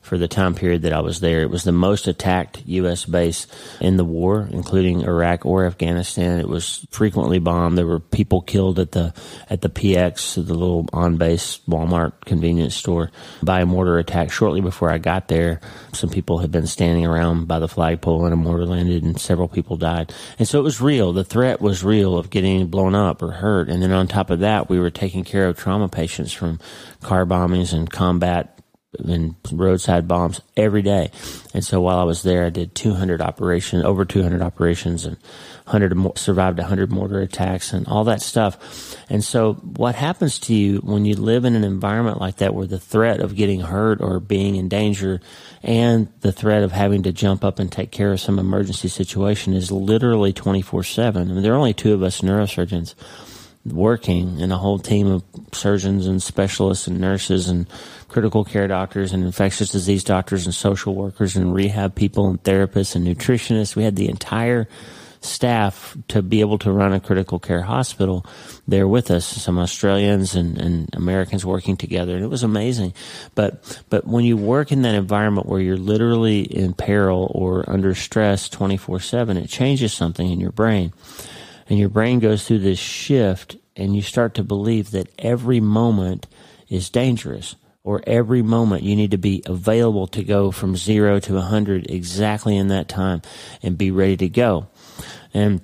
for 0.03 0.17
the 0.17 0.27
time 0.27 0.53
period 0.53 0.83
that 0.83 0.94
I 0.94 1.00
was 1.00 1.21
there. 1.21 1.41
It 1.41 1.50
was 1.50 1.63
the 1.63 1.71
most 1.71 2.07
attacked 2.07 2.61
U.S. 2.65 3.05
base 3.05 3.47
in 3.79 3.97
the 3.97 4.03
war, 4.03 4.47
including 4.51 5.01
Iraq 5.01 5.45
or 5.45 5.65
Afghanistan. 5.65 6.39
It 6.39 6.47
was 6.47 6.85
frequently 6.91 7.39
bombed. 7.39 7.77
There 7.77 7.88
were 7.88 8.01
people 8.01 8.41
killed 8.41 8.79
at 8.79 8.91
the 8.91 9.13
at 9.50 9.61
the 9.61 9.69
PX, 9.69 10.35
the 10.35 10.53
little 10.53 10.88
on 10.91 11.17
base 11.17 11.59
Walmart 11.69 12.13
convenience 12.25 12.75
store, 12.75 13.11
by 13.41 13.61
a 13.61 13.65
mortar 13.65 13.98
attack. 13.98 14.31
Shortly 14.31 14.60
before 14.60 14.91
I 14.91 14.98
got 14.98 15.29
there, 15.29 15.62
some 15.93 16.10
people 16.10 16.39
had 16.39 16.51
been 16.51 16.67
standing 16.67 17.05
around 17.05 17.48
by 17.48 17.60
the 17.60 17.69
flagpole 17.69 18.25
and 18.25 18.33
a 18.33 18.38
mortar 18.38 18.65
landed, 18.65 19.03
and 19.03 19.19
several 19.19 19.48
people 19.48 19.77
died. 19.77 20.13
And 20.38 20.48
so 20.48 20.60
it 20.60 20.63
was 20.63 20.81
real. 20.81 21.13
The 21.13 21.24
threat 21.24 21.62
was 21.62 21.83
real 21.83 22.17
of 22.17 22.29
getting 22.29 22.67
blown 22.67 22.93
up 22.93 23.22
or 23.22 23.31
hurt. 23.31 23.69
And 23.69 23.81
then 23.81 23.93
on 23.93 24.07
top 24.07 24.29
of 24.29 24.39
that, 24.39 24.69
we 24.69 24.79
were 24.79 24.89
taking 24.89 25.24
care 25.24 25.48
of 25.48 25.57
trauma 25.57 25.88
patients 25.88 26.33
from 26.33 26.60
car 27.01 27.25
bombings 27.25 27.74
and 27.74 27.89
combat 27.89 28.52
and 29.00 29.35
roadside 29.51 30.07
bombs 30.07 30.41
every 30.55 30.81
day. 30.81 31.12
And 31.53 31.63
so 31.63 31.81
while 31.81 32.00
I 32.00 32.03
was 32.03 32.23
there, 32.23 32.45
I 32.45 32.50
did 32.50 32.75
200 32.75 33.21
operations, 33.21 33.83
over 33.83 34.05
200 34.05 34.41
operations 34.41 35.05
and 35.05 35.17
100 35.65 36.17
survived 36.17 36.59
100 36.59 36.91
mortar 36.91 37.21
attacks 37.21 37.71
and 37.71 37.88
all 37.88 38.03
that 38.05 38.21
stuff. 38.21 38.97
And 39.09 39.23
so 39.23 39.53
what 39.53 39.95
happens 39.95 40.39
to 40.39 40.53
you 40.53 40.79
when 40.79 41.05
you 41.05 41.15
live 41.15 41.45
in 41.45 41.55
an 41.55 41.63
environment 41.63 42.19
like 42.19 42.38
that 42.38 42.53
where 42.53 42.67
the 42.67 42.79
threat 42.79 43.21
of 43.21 43.35
getting 43.35 43.62
hurt 43.62 44.01
or 44.01 44.19
being 44.19 44.55
in 44.55 44.67
danger 44.67 45.21
and 45.62 46.12
the 46.19 46.33
threat 46.33 46.63
of 46.63 46.73
having 46.73 47.03
to 47.03 47.13
jump 47.13 47.43
up 47.45 47.59
and 47.59 47.71
take 47.71 47.91
care 47.91 48.12
of 48.12 48.19
some 48.19 48.39
emergency 48.39 48.89
situation 48.89 49.53
is 49.53 49.71
literally 49.71 50.33
24 50.33 50.83
7. 50.83 51.21
I 51.21 51.33
mean, 51.33 51.43
there 51.43 51.53
are 51.53 51.57
only 51.57 51.73
two 51.73 51.93
of 51.93 52.03
us 52.03 52.21
neurosurgeons 52.21 52.93
working 53.65 54.41
and 54.41 54.51
a 54.51 54.58
whole 54.58 54.79
team 54.79 55.08
of 55.08 55.24
surgeons 55.53 56.05
and 56.05 56.22
specialists 56.22 56.88
and 56.88 57.00
nurses 57.00 57.48
and 57.48 57.67
critical 58.10 58.43
care 58.43 58.67
doctors 58.67 59.13
and 59.13 59.24
infectious 59.24 59.70
disease 59.70 60.03
doctors 60.03 60.46
and 60.46 60.53
social 60.53 60.93
workers 60.93 61.36
and 61.36 61.53
rehab 61.53 61.96
people 61.96 62.27
and 62.27 62.43
therapists 62.43 62.96
and 62.96 63.08
nutritionists. 63.08 63.75
We 63.75 63.84
had 63.84 63.96
the 63.96 64.10
entire 64.10 64.67
staff 65.22 65.96
to 66.10 66.22
be 66.22 66.41
able 66.41 66.58
to 66.60 66.72
run 66.72 66.91
a 66.91 67.00
critical 67.00 67.39
care 67.39 67.62
hospital 67.62 68.25
there 68.67 68.88
with 68.88 69.10
us. 69.10 69.25
Some 69.25 69.58
Australians 69.58 70.36
and, 70.36 70.58
and 70.58 70.89
Americans 70.93 71.46
working 71.46 71.77
together, 71.77 72.15
and 72.15 72.24
it 72.25 72.29
was 72.29 72.43
amazing. 72.43 72.93
But 73.34 73.82
but 73.89 74.05
when 74.05 74.25
you 74.25 74.36
work 74.36 74.74
in 74.74 74.82
that 74.82 74.96
environment 74.96 75.48
where 75.48 75.62
you're 75.62 75.77
literally 75.77 76.41
in 76.41 76.74
peril 76.74 77.32
or 77.34 77.70
under 77.70 77.96
stress 77.96 78.50
twenty 78.50 78.75
four 78.75 79.00
seven, 79.00 79.38
it 79.38 79.48
changes 79.48 79.93
something 79.93 80.29
in 80.29 80.41
your 80.41 80.51
brain 80.51 80.91
and 81.70 81.79
your 81.79 81.89
brain 81.89 82.20
goes 82.20 82.48
through 82.48 82.60
this 82.60 82.79
shift 82.79 83.58
and 83.75 83.96
you 83.96 84.01
start 84.01 84.36
to 84.36 84.43
believe 84.43 84.91
that 84.91 85.10
every 85.17 85.60
moment 85.60 86.27
is 86.70 86.89
dangerous 86.89 87.55
or 87.84 88.01
every 88.08 88.41
moment 88.41 88.84
you 88.84 88.96
need 88.96 89.12
to 89.12 89.17
be 89.17 89.43
available 89.46 90.08
to 90.08 90.24
go 90.24 90.51
from 90.51 90.75
zero 90.75 91.20
to 91.20 91.38
a 91.38 91.41
hundred 91.41 91.89
exactly 91.89 92.55
in 92.55 92.70
that 92.70 92.88
time 92.88 93.22
and 93.62 93.77
be 93.77 93.91
ready 93.91 94.17
to 94.17 94.29
go. 94.29 94.67
And 95.34 95.62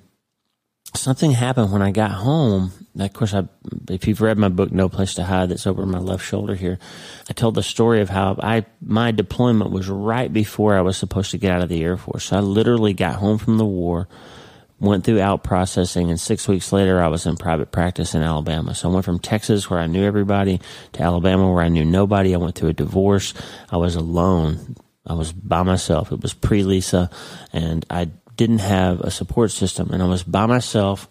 something 0.96 1.32
happened 1.32 1.72
when 1.72 1.82
I 1.82 1.91
got 1.91 2.12
home. 2.12 2.72
Of 3.00 3.13
course, 3.13 3.34
I, 3.34 3.48
if 3.89 4.08
you've 4.08 4.22
read 4.22 4.38
my 4.38 4.50
book, 4.50 4.72
No 4.72 4.89
Place 4.89 5.13
to 5.13 5.24
Hide, 5.24 5.50
that's 5.50 5.68
over 5.68 5.86
my 5.86 6.00
left 6.00 6.25
shoulder 6.25 6.56
here, 6.56 6.79
I 7.29 7.34
told 7.34 7.56
the 7.56 7.63
story 7.63 8.01
of 8.01 8.10
how 8.10 8.38
I 8.41 8.65
my 8.82 9.12
deployment 9.12 9.72
was 9.72 9.88
right 9.88 10.32
before 10.32 10.75
I 10.75 10.82
was 10.82 10.98
supposed 10.98 11.32
to 11.32 11.38
get 11.38 11.51
out 11.51 11.63
of 11.63 11.70
the 11.70 11.84
Air 11.84 11.96
Force. 11.96 12.25
So 12.25 12.38
I 12.38 12.39
literally 12.41 12.94
got 12.94 13.15
home 13.15 13.38
from 13.38 13.58
the 13.58 13.65
war, 13.65 14.10
went 14.79 15.03
through 15.03 15.21
out 15.21 15.43
processing, 15.43 16.09
and 16.09 16.19
six 16.19 16.48
weeks 16.48 16.71
later, 16.71 17.01
I 17.01 17.07
was 17.07 17.25
in 17.25 17.36
private 17.36 17.71
practice 17.71 18.15
in 18.15 18.21
Alabama. 18.21 18.74
So 18.74 18.89
I 18.89 18.93
went 18.93 19.05
from 19.05 19.19
Texas, 19.19 19.69
where 19.69 19.79
I 19.79 19.88
knew 19.88 20.03
everybody, 20.03 20.62
to 20.93 21.01
Alabama, 21.01 21.51
where 21.51 21.63
I 21.63 21.69
knew 21.69 21.86
nobody. 21.86 22.33
I 22.33 22.38
went 22.38 22.55
through 22.55 22.69
a 22.69 22.74
divorce. 22.74 23.33
I 23.69 23.77
was 23.77 23.95
alone. 23.95 24.75
I 25.05 25.13
was 25.13 25.31
by 25.33 25.63
myself. 25.63 26.12
It 26.12 26.21
was 26.21 26.33
pre 26.33 26.63
Lisa, 26.63 27.09
and 27.51 27.86
I 27.89 28.05
didn't 28.36 28.59
have 28.59 29.01
a 29.01 29.12
support 29.12 29.51
system, 29.51 29.91
and 29.91 30.01
I 30.01 30.05
was 30.05 30.24
by 30.24 30.45
myself, 30.45 31.09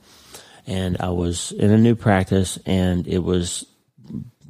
and 0.66 0.96
I 1.00 1.10
was 1.10 1.52
in 1.52 1.70
a 1.70 1.78
new 1.78 1.94
practice, 1.94 2.58
and 2.64 3.06
it 3.06 3.18
was 3.18 3.66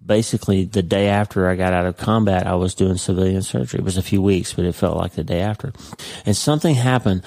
basically 0.08 0.64
the 0.64 0.82
day 0.82 1.08
after 1.08 1.48
I 1.48 1.54
got 1.54 1.72
out 1.72 1.86
of 1.86 1.96
combat, 1.96 2.46
I 2.46 2.54
was 2.54 2.74
doing 2.74 2.96
civilian 2.96 3.42
surgery. 3.42 3.78
It 3.78 3.84
was 3.84 3.98
a 3.98 4.02
few 4.02 4.20
weeks, 4.22 4.54
but 4.54 4.64
it 4.64 4.74
felt 4.74 4.96
like 4.96 5.12
the 5.12 5.22
day 5.22 5.40
after. 5.40 5.72
And 6.26 6.36
something 6.36 6.74
happened. 6.74 7.22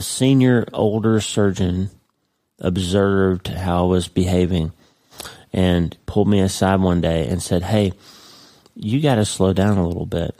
Senior, 0.00 0.66
older 0.72 1.20
surgeon 1.20 1.90
observed 2.58 3.48
how 3.48 3.84
I 3.84 3.88
was 3.88 4.08
behaving 4.08 4.72
and 5.52 5.96
pulled 6.06 6.28
me 6.28 6.40
aside 6.40 6.80
one 6.80 7.00
day 7.00 7.26
and 7.28 7.42
said, 7.42 7.62
Hey, 7.62 7.92
you 8.74 9.00
got 9.00 9.16
to 9.16 9.24
slow 9.24 9.52
down 9.52 9.78
a 9.78 9.86
little 9.86 10.06
bit. 10.06 10.38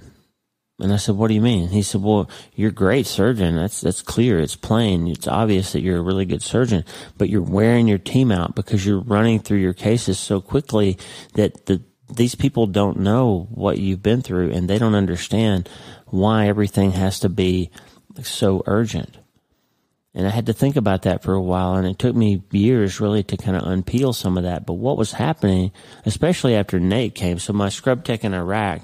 And 0.81 0.93
I 0.93 0.97
said, 0.97 1.15
"What 1.15 1.29
do 1.29 1.35
you 1.35 1.41
mean?" 1.41 1.69
He 1.69 1.83
said, 1.83 2.03
"Well, 2.03 2.29
you're 2.55 2.71
a 2.71 2.73
great 2.73 3.07
surgeon. 3.07 3.55
That's 3.55 3.81
that's 3.81 4.03
clear. 4.03 4.41
It's 4.41 4.57
plain. 4.57 5.07
It's 5.07 5.29
obvious 5.29 5.73
that 5.73 5.83
you're 5.83 5.99
a 5.99 6.03
really 6.03 6.25
good 6.25 6.43
surgeon. 6.43 6.85
But 7.17 7.29
you're 7.29 7.43
wearing 7.43 7.87
your 7.87 7.99
team 7.99 8.33
out 8.33 8.57
because 8.57 8.85
you're 8.85 8.99
running 8.99 9.39
through 9.39 9.59
your 9.59 9.73
cases 9.73 10.19
so 10.19 10.41
quickly 10.41 10.99
that 11.35 11.67
the 11.67 11.81
these 12.13 12.35
people 12.35 12.67
don't 12.67 12.99
know 12.99 13.47
what 13.51 13.79
you've 13.79 14.03
been 14.03 14.21
through, 14.21 14.51
and 14.51 14.69
they 14.69 14.79
don't 14.79 14.97
understand 14.97 15.69
why 16.07 16.49
everything 16.49 16.91
has 16.93 17.21
to 17.21 17.29
be 17.29 17.71
so 18.23 18.65
urgent." 18.67 19.19
And 20.15 20.27
I 20.29 20.31
had 20.31 20.47
to 20.47 20.53
think 20.53 20.77
about 20.77 21.03
that 21.03 21.25
for 21.25 21.35
a 21.35 21.43
while, 21.43 21.75
and 21.75 21.87
it 21.87 21.99
took 21.99 22.15
me 22.15 22.43
years 22.53 23.01
really 23.01 23.25
to 23.25 23.37
kind 23.37 23.57
of 23.57 23.65
unpeel 23.65 24.15
some 24.15 24.39
of 24.39 24.45
that. 24.45 24.65
But 24.65 24.75
what 24.75 24.97
was 24.97 25.13
happening, 25.13 25.73
especially 26.07 26.55
after 26.55 26.79
Nate 26.79 27.17
came, 27.17 27.41
so 27.41 27.53
my 27.53 27.69
scrub 27.69 28.05
tech 28.05 28.23
in 28.23 28.33
Iraq 28.33 28.83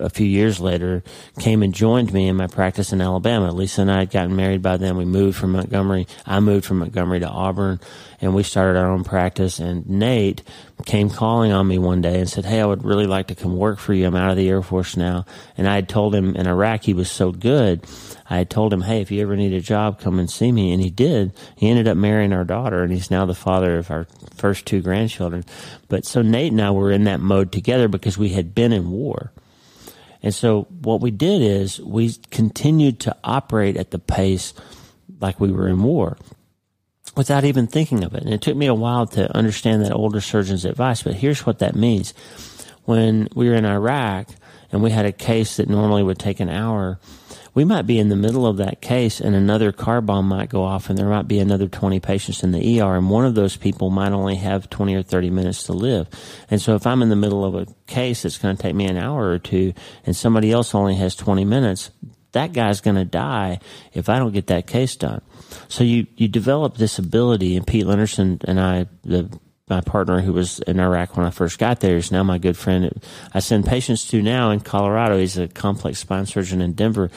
a 0.00 0.10
few 0.10 0.26
years 0.26 0.60
later, 0.60 1.02
came 1.38 1.62
and 1.62 1.74
joined 1.74 2.12
me 2.12 2.28
in 2.28 2.36
my 2.36 2.46
practice 2.46 2.92
in 2.92 3.00
Alabama. 3.00 3.52
Lisa 3.52 3.82
and 3.82 3.90
I 3.90 4.00
had 4.00 4.10
gotten 4.10 4.34
married 4.34 4.62
by 4.62 4.76
then. 4.76 4.96
We 4.96 5.04
moved 5.04 5.36
from 5.36 5.52
Montgomery. 5.52 6.06
I 6.26 6.40
moved 6.40 6.64
from 6.64 6.78
Montgomery 6.78 7.20
to 7.20 7.28
Auburn 7.28 7.80
and 8.20 8.34
we 8.34 8.42
started 8.42 8.78
our 8.78 8.90
own 8.90 9.04
practice. 9.04 9.58
And 9.58 9.88
Nate 9.88 10.42
came 10.84 11.10
calling 11.10 11.52
on 11.52 11.66
me 11.66 11.78
one 11.78 12.00
day 12.00 12.18
and 12.18 12.28
said, 12.28 12.44
Hey, 12.44 12.60
I 12.60 12.66
would 12.66 12.84
really 12.84 13.06
like 13.06 13.28
to 13.28 13.34
come 13.34 13.56
work 13.56 13.78
for 13.78 13.94
you. 13.94 14.06
I'm 14.06 14.14
out 14.14 14.30
of 14.30 14.36
the 14.36 14.48
Air 14.48 14.62
Force 14.62 14.96
now. 14.96 15.24
And 15.56 15.68
I 15.68 15.74
had 15.74 15.88
told 15.88 16.14
him 16.14 16.36
in 16.36 16.46
Iraq 16.46 16.84
he 16.84 16.94
was 16.94 17.10
so 17.10 17.32
good. 17.32 17.84
I 18.28 18.38
had 18.38 18.50
told 18.50 18.72
him, 18.72 18.82
Hey, 18.82 19.00
if 19.00 19.10
you 19.10 19.22
ever 19.22 19.36
need 19.36 19.52
a 19.52 19.60
job, 19.60 20.00
come 20.00 20.18
and 20.18 20.30
see 20.30 20.52
me. 20.52 20.72
And 20.72 20.82
he 20.82 20.90
did. 20.90 21.32
He 21.56 21.68
ended 21.68 21.88
up 21.88 21.96
marrying 21.96 22.32
our 22.32 22.44
daughter 22.44 22.82
and 22.82 22.92
he's 22.92 23.10
now 23.10 23.24
the 23.26 23.34
father 23.34 23.78
of 23.78 23.90
our 23.90 24.06
first 24.36 24.66
two 24.66 24.82
grandchildren. 24.82 25.44
But 25.88 26.04
so 26.04 26.22
Nate 26.22 26.52
and 26.52 26.62
I 26.62 26.70
were 26.70 26.90
in 26.90 27.04
that 27.04 27.20
mode 27.20 27.52
together 27.52 27.88
because 27.88 28.18
we 28.18 28.30
had 28.30 28.54
been 28.54 28.72
in 28.72 28.90
war. 28.90 29.32
And 30.22 30.34
so 30.34 30.62
what 30.82 31.00
we 31.00 31.10
did 31.10 31.42
is 31.42 31.80
we 31.80 32.14
continued 32.30 33.00
to 33.00 33.16
operate 33.24 33.76
at 33.76 33.90
the 33.90 33.98
pace 33.98 34.52
like 35.20 35.40
we 35.40 35.50
were 35.50 35.68
in 35.68 35.82
war 35.82 36.16
without 37.16 37.44
even 37.44 37.66
thinking 37.66 38.04
of 38.04 38.14
it. 38.14 38.22
And 38.22 38.32
it 38.32 38.42
took 38.42 38.56
me 38.56 38.66
a 38.66 38.74
while 38.74 39.06
to 39.08 39.34
understand 39.36 39.82
that 39.82 39.92
older 39.92 40.20
surgeon's 40.20 40.64
advice, 40.64 41.02
but 41.02 41.14
here's 41.14 41.44
what 41.46 41.58
that 41.58 41.74
means. 41.74 42.14
When 42.84 43.28
we 43.34 43.48
were 43.48 43.54
in 43.54 43.64
Iraq 43.64 44.28
and 44.72 44.82
we 44.82 44.90
had 44.90 45.06
a 45.06 45.12
case 45.12 45.56
that 45.56 45.68
normally 45.68 46.02
would 46.02 46.18
take 46.18 46.40
an 46.40 46.48
hour, 46.48 46.98
we 47.54 47.64
might 47.64 47.86
be 47.86 47.98
in 47.98 48.08
the 48.08 48.16
middle 48.16 48.46
of 48.46 48.58
that 48.58 48.80
case 48.80 49.20
and 49.20 49.34
another 49.34 49.72
car 49.72 50.00
bomb 50.00 50.28
might 50.28 50.48
go 50.48 50.62
off 50.62 50.88
and 50.88 50.98
there 50.98 51.08
might 51.08 51.28
be 51.28 51.38
another 51.38 51.68
20 51.68 52.00
patients 52.00 52.42
in 52.42 52.52
the 52.52 52.80
ER 52.80 52.96
and 52.96 53.10
one 53.10 53.24
of 53.24 53.34
those 53.34 53.56
people 53.56 53.90
might 53.90 54.12
only 54.12 54.36
have 54.36 54.70
20 54.70 54.94
or 54.94 55.02
30 55.02 55.30
minutes 55.30 55.64
to 55.64 55.72
live. 55.72 56.08
And 56.50 56.60
so 56.60 56.74
if 56.74 56.86
I'm 56.86 57.02
in 57.02 57.08
the 57.08 57.16
middle 57.16 57.44
of 57.44 57.54
a 57.54 57.66
case 57.86 58.22
that's 58.22 58.38
going 58.38 58.56
to 58.56 58.62
take 58.62 58.74
me 58.74 58.86
an 58.86 58.96
hour 58.96 59.30
or 59.30 59.38
two 59.38 59.72
and 60.06 60.14
somebody 60.14 60.52
else 60.52 60.74
only 60.74 60.94
has 60.96 61.14
20 61.16 61.44
minutes, 61.44 61.90
that 62.32 62.52
guy's 62.52 62.80
going 62.80 62.96
to 62.96 63.04
die 63.04 63.58
if 63.92 64.08
I 64.08 64.18
don't 64.18 64.32
get 64.32 64.46
that 64.48 64.66
case 64.66 64.94
done. 64.94 65.20
So 65.68 65.82
you, 65.82 66.06
you 66.16 66.28
develop 66.28 66.76
this 66.76 66.98
ability 66.98 67.56
and 67.56 67.66
Pete 67.66 67.86
Lennerson 67.86 68.42
and 68.44 68.60
I, 68.60 68.86
the 69.02 69.28
my 69.70 69.80
partner 69.80 70.20
who 70.20 70.32
was 70.32 70.58
in 70.60 70.80
Iraq 70.80 71.16
when 71.16 71.24
I 71.24 71.30
first 71.30 71.58
got 71.58 71.80
there 71.80 71.96
is 71.96 72.10
now 72.10 72.24
my 72.24 72.38
good 72.38 72.56
friend. 72.56 73.00
I 73.32 73.38
send 73.38 73.64
patients 73.64 74.08
to 74.08 74.20
now 74.20 74.50
in 74.50 74.60
Colorado. 74.60 75.16
He's 75.16 75.38
a 75.38 75.48
complex 75.48 76.00
spine 76.00 76.26
surgeon 76.26 76.60
in 76.60 76.72
Denver. 76.72 77.10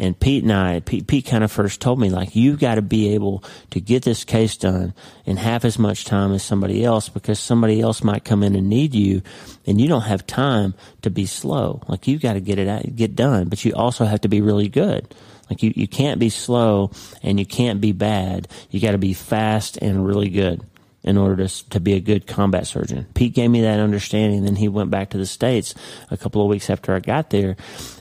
And 0.00 0.18
Pete 0.18 0.44
and 0.44 0.52
I, 0.52 0.78
Pete, 0.78 1.08
Pete 1.08 1.26
kind 1.26 1.42
of 1.42 1.50
first 1.50 1.80
told 1.80 1.98
me, 1.98 2.08
like, 2.08 2.36
you've 2.36 2.60
got 2.60 2.76
to 2.76 2.82
be 2.82 3.14
able 3.14 3.42
to 3.70 3.80
get 3.80 4.04
this 4.04 4.22
case 4.22 4.56
done 4.56 4.94
in 5.26 5.36
half 5.36 5.64
as 5.64 5.76
much 5.76 6.04
time 6.04 6.32
as 6.32 6.44
somebody 6.44 6.84
else 6.84 7.08
because 7.08 7.40
somebody 7.40 7.80
else 7.80 8.04
might 8.04 8.24
come 8.24 8.44
in 8.44 8.54
and 8.54 8.68
need 8.68 8.94
you 8.94 9.22
and 9.66 9.80
you 9.80 9.88
don't 9.88 10.02
have 10.02 10.24
time 10.24 10.74
to 11.02 11.10
be 11.10 11.26
slow. 11.26 11.82
Like, 11.88 12.06
you've 12.06 12.22
got 12.22 12.34
to 12.34 12.40
get 12.40 12.60
it 12.60 12.68
out, 12.68 12.94
get 12.94 13.16
done, 13.16 13.48
but 13.48 13.64
you 13.64 13.74
also 13.74 14.04
have 14.04 14.20
to 14.20 14.28
be 14.28 14.40
really 14.40 14.68
good. 14.68 15.12
Like, 15.50 15.64
you, 15.64 15.72
you 15.74 15.88
can't 15.88 16.20
be 16.20 16.30
slow 16.30 16.92
and 17.24 17.40
you 17.40 17.46
can't 17.46 17.80
be 17.80 17.90
bad. 17.90 18.46
You 18.70 18.80
got 18.80 18.92
to 18.92 18.98
be 18.98 19.14
fast 19.14 19.78
and 19.78 20.06
really 20.06 20.28
good 20.28 20.64
in 21.02 21.16
order 21.16 21.46
to, 21.46 21.68
to 21.70 21.80
be 21.80 21.94
a 21.94 22.00
good 22.00 22.26
combat 22.26 22.66
surgeon. 22.66 23.06
Pete 23.14 23.34
gave 23.34 23.50
me 23.50 23.62
that 23.62 23.80
understanding. 23.80 24.44
Then 24.44 24.56
he 24.56 24.68
went 24.68 24.90
back 24.90 25.10
to 25.10 25.18
the 25.18 25.26
States 25.26 25.74
a 26.10 26.16
couple 26.16 26.42
of 26.42 26.48
weeks 26.48 26.70
after 26.70 26.94
I 26.94 27.00
got 27.00 27.30
there. 27.30 27.56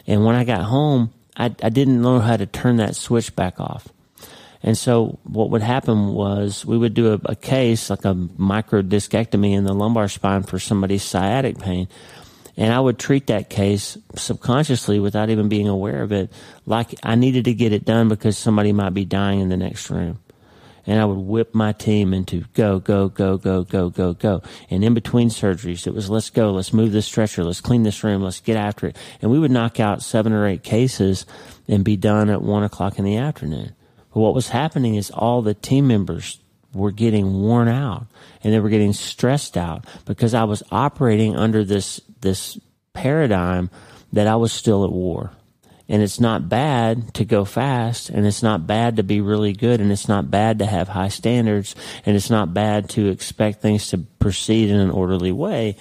And 0.07 0.25
when 0.25 0.35
I 0.35 0.43
got 0.43 0.63
home, 0.63 1.13
I, 1.35 1.45
I 1.61 1.69
didn't 1.69 2.01
know 2.01 2.19
how 2.19 2.37
to 2.37 2.45
turn 2.45 2.77
that 2.77 2.95
switch 2.95 3.35
back 3.35 3.59
off. 3.59 3.87
And 4.63 4.75
so 4.75 5.19
what 5.23 5.51
would 5.51 5.61
happen 5.61 6.07
was 6.07 6.65
we 6.65 6.77
would 6.77 6.95
do 6.95 7.13
a, 7.13 7.19
a 7.25 7.35
case 7.35 7.91
like 7.91 8.03
a 8.05 8.15
micro 8.15 8.81
discectomy 8.81 9.53
in 9.53 9.63
the 9.63 9.73
lumbar 9.73 10.07
spine 10.07 10.43
for 10.43 10.57
somebody's 10.57 11.03
sciatic 11.03 11.59
pain. 11.59 11.87
And 12.59 12.73
I 12.73 12.79
would 12.79 12.97
treat 12.97 13.27
that 13.27 13.51
case 13.51 13.99
subconsciously 14.15 14.99
without 14.99 15.29
even 15.29 15.47
being 15.47 15.67
aware 15.67 16.01
of 16.01 16.11
it, 16.11 16.33
like 16.65 16.95
I 17.03 17.13
needed 17.13 17.45
to 17.45 17.53
get 17.53 17.71
it 17.71 17.85
done 17.85 18.09
because 18.09 18.35
somebody 18.35 18.73
might 18.73 18.95
be 18.95 19.05
dying 19.05 19.41
in 19.41 19.49
the 19.49 19.57
next 19.57 19.91
room 19.91 20.17
and 20.87 21.01
I 21.01 21.05
would 21.05 21.17
whip 21.17 21.53
my 21.53 21.73
team 21.73 22.13
into 22.13 22.45
go, 22.53 22.79
go, 22.79 23.09
go, 23.09 23.37
go, 23.37 23.63
go, 23.63 23.89
go, 23.89 24.13
go. 24.13 24.41
And 24.69 24.83
in 24.83 24.93
between 24.93 25.29
surgeries, 25.29 25.85
it 25.85 25.93
was 25.93 26.09
let's 26.09 26.29
go, 26.29 26.51
let's 26.51 26.73
move 26.73 26.93
this 26.93 27.05
stretcher, 27.05 27.43
let's 27.43 27.61
clean 27.61 27.83
this 27.83 28.03
room, 28.03 28.23
let's 28.23 28.39
get 28.39 28.55
after 28.55 28.87
it. 28.87 28.97
And 29.21 29.29
we 29.29 29.37
would 29.37 29.51
knock 29.51 29.81
out 29.81 30.01
seven 30.01 30.31
or 30.31 30.47
eight 30.47 30.63
cases 30.63 31.25
and 31.67 31.83
be 31.83 31.97
done 31.97 32.29
at 32.29 32.41
one 32.41 32.63
o'clock 32.63 32.97
in 32.97 33.05
the 33.05 33.17
afternoon. 33.17 33.75
But 34.13 34.21
what 34.21 34.33
was 34.33 34.49
happening 34.49 34.95
is 34.95 35.11
all 35.11 35.41
the 35.41 35.53
team 35.53 35.87
members 35.87 36.39
were 36.73 36.91
getting 36.91 37.41
worn 37.41 37.67
out 37.67 38.07
and 38.43 38.53
they 38.53 38.59
were 38.59 38.69
getting 38.69 38.93
stressed 38.93 39.57
out 39.57 39.85
because 40.05 40.33
I 40.33 40.45
was 40.45 40.63
operating 40.71 41.35
under 41.35 41.65
this, 41.65 41.99
this 42.21 42.57
paradigm 42.93 43.69
that 44.13 44.27
I 44.27 44.37
was 44.37 44.53
still 44.53 44.85
at 44.85 44.91
war. 44.91 45.31
And 45.89 46.01
it's 46.01 46.19
not 46.19 46.49
bad 46.49 47.13
to 47.13 47.23
go 47.23 47.45
fast, 47.45 48.09
and 48.09 48.25
it's 48.25 48.43
not 48.43 48.67
bad 48.67 48.97
to 48.97 49.03
be 49.03 49.21
really 49.21 49.53
good, 49.53 49.79
and 49.79 49.91
it's 49.91 50.09
not 50.09 50.29
bad 50.29 50.59
to 50.59 50.65
have 50.65 50.89
high 50.89 51.07
standards, 51.07 51.75
and 52.05 52.15
it's 52.15 52.29
not 52.29 52.53
bad 52.53 52.89
to 52.89 53.07
expect 53.07 53.61
things 53.61 53.87
to 53.89 53.99
proceed 54.19 54.69
in 54.69 54.79
an 54.79 54.89
orderly 54.89 55.31
way. 55.31 55.77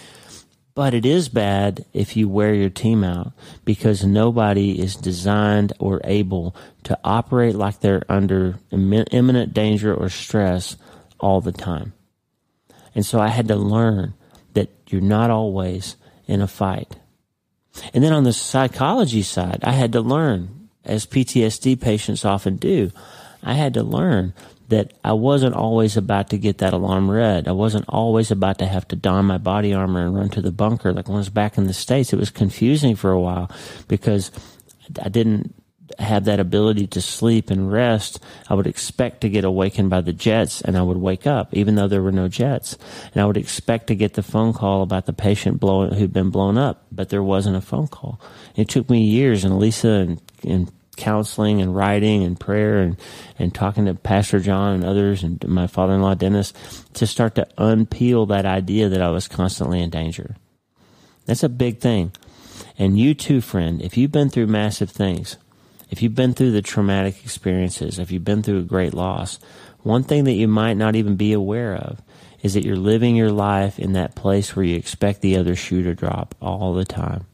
But 0.77 0.93
it 0.93 1.07
is 1.07 1.31
bad 1.31 1.87
if 1.95 2.17
you 2.17 2.29
wear 2.29 2.55
your 2.55 2.69
team 2.69 3.03
out 3.03 3.33
because 3.65 4.05
nobody 4.05 4.79
is 4.79 4.95
designed 4.95 5.73
or 5.79 6.03
able 6.05 6.55
to 6.85 6.99
operate 7.03 7.55
like 7.55 7.81
they're 7.81 8.05
under 8.11 8.59
imminent 8.71 9.55
danger 9.55 9.95
or 9.95 10.11
stress 10.11 10.77
all 11.19 11.41
the 11.41 11.51
time. 11.51 11.95
And 12.95 13.07
so 13.07 13.19
I 13.19 13.29
had 13.29 13.49
to 13.49 13.57
learn 13.57 14.15
that 14.53 14.71
you're 14.89 15.01
not 15.01 15.31
always 15.31 15.97
in 16.27 16.43
a 16.43 16.47
fight. 16.47 16.97
And 17.93 18.03
then 18.03 18.13
on 18.13 18.25
the 18.25 18.33
psychology 18.33 19.23
side, 19.23 19.61
I 19.63 19.73
had 19.73 19.93
to 19.93 20.01
learn, 20.01 20.69
as 20.85 21.07
PTSD 21.07 21.81
patients 21.81 22.25
often 22.25 22.57
do, 22.57 22.91
I 23.43 23.55
had 23.55 23.75
to 23.75 23.83
learn 23.83 24.35
that 24.69 24.93
I 25.05 25.13
wasn't 25.13 25.55
always 25.55 25.97
about 25.97 26.31
to 26.31 26.39
get 26.39 26.59
that 26.59 26.73
alarm 26.73 27.11
red. 27.11 27.47
I 27.47 27.53
wasn't 27.53 27.85
always 27.89 28.31
about 28.31 28.59
to 28.59 28.67
have 28.67 28.89
to 28.89 28.97
don 28.97 29.25
my 29.25 29.39
body 29.39 29.73
armor 29.73 30.05
and 30.05 30.17
run 30.17 30.29
to 30.31 30.43
the 30.43 30.51
bunker. 30.51 30.93
Like 30.93 31.07
when 31.07 31.17
I 31.17 31.19
was 31.19 31.31
back 31.31 31.57
in 31.57 31.67
the 31.67 31.73
States, 31.73 32.13
it 32.13 32.19
was 32.19 32.31
confusing 32.31 32.97
for 32.97 33.13
a 33.13 33.21
while 33.21 33.51
because 33.87 34.33
I 35.01 35.09
didn't 35.09 35.55
have 35.99 36.25
that 36.25 36.41
ability 36.41 36.87
to 36.89 37.01
sleep 37.01 37.51
and 37.51 37.71
rest, 37.71 38.21
I 38.49 38.55
would 38.55 38.67
expect 38.67 39.23
to 39.23 39.29
get 39.29 39.45
awakened 39.45 39.91
by 39.91 40.01
the 40.01 40.13
jets 40.13 40.61
and 40.61 40.77
I 40.77 40.83
would 40.83 40.97
wake 40.97 41.27
up, 41.27 41.55
even 41.55 41.75
though 41.75 41.89
there 41.89 42.03
were 42.03 42.13
no 42.13 42.29
jets. 42.29 42.77
And 43.13 43.23
I 43.23 43.27
would 43.27 43.37
expect 43.37 43.89
to 43.89 43.95
get 43.95 44.15
the 44.15 44.23
phone 44.23 44.53
call 44.53 44.83
about 44.83 45.07
the 45.07 45.13
patient 45.13 45.63
who'd 45.63 46.13
been 46.13 46.31
blown 46.31 46.59
up, 46.59 46.87
but 46.93 47.09
there 47.09 47.23
wasn't 47.23 47.57
a 47.57 47.61
phone 47.61 47.89
call. 47.89 48.21
It 48.55 48.69
took 48.69 48.91
me 48.91 49.03
years 49.03 49.45
and 49.45 49.59
Lisa 49.59 49.89
and, 49.89 50.23
and 50.43 50.73
counseling 50.97 51.61
and 51.61 51.75
writing 51.75 52.25
and 52.25 52.41
prayer 52.41 52.81
and, 52.81 52.97
and 53.39 53.55
talking 53.55 53.85
to 53.85 53.95
Pastor 53.95 54.41
John 54.41 54.75
and 54.75 54.85
others 54.85 55.23
and 55.23 55.47
my 55.47 55.67
father 55.67 55.95
in 55.95 56.03
law 56.03 56.15
Dennis 56.15 56.53
to 56.95 57.07
start 57.07 57.35
to 57.37 57.47
unpeel 57.59 58.29
that 58.29 58.47
idea 58.47 58.89
that 58.89 59.03
I 59.03 59.11
was 59.11 59.29
constantly 59.29 59.81
in 59.81 59.91
danger. 59.91 60.37
That's 61.27 61.43
a 61.43 61.49
big 61.49 61.81
thing. 61.81 62.13
And 62.79 62.99
you 62.99 63.15
too, 63.15 63.41
friend, 63.41 63.81
if 63.83 63.97
you've 63.97 64.13
been 64.13 64.31
through 64.31 64.47
massive 64.47 64.91
things, 64.91 65.37
if 65.89 66.03
you've 66.03 66.15
been 66.15 66.35
through 66.35 66.53
the 66.53 66.63
traumatic 66.63 67.23
experiences, 67.25 67.99
if 67.99 68.11
you've 68.11 68.25
been 68.25 68.43
through 68.43 68.59
a 68.59 68.63
great 68.63 68.95
loss, 68.95 69.39
one 69.83 70.03
thing 70.03 70.25
that 70.25 70.33
you 70.33 70.49
might 70.49 70.77
not 70.77 70.97
even 70.97 71.17
be 71.17 71.33
aware 71.33 71.75
of 71.75 72.03
is 72.43 72.55
that 72.55 72.65
you're 72.65 72.77
living 72.77 73.17
your 73.17 73.31
life 73.31 73.79
in 73.79 73.93
that 73.93 74.15
place 74.15 74.55
where 74.55 74.65
you 74.65 74.77
expect 74.77 75.21
the 75.21 75.37
other 75.37 75.55
shoe 75.55 75.83
to 75.83 75.95
drop 75.95 76.35
all 76.41 76.75
the 76.75 76.85
time. 76.85 77.27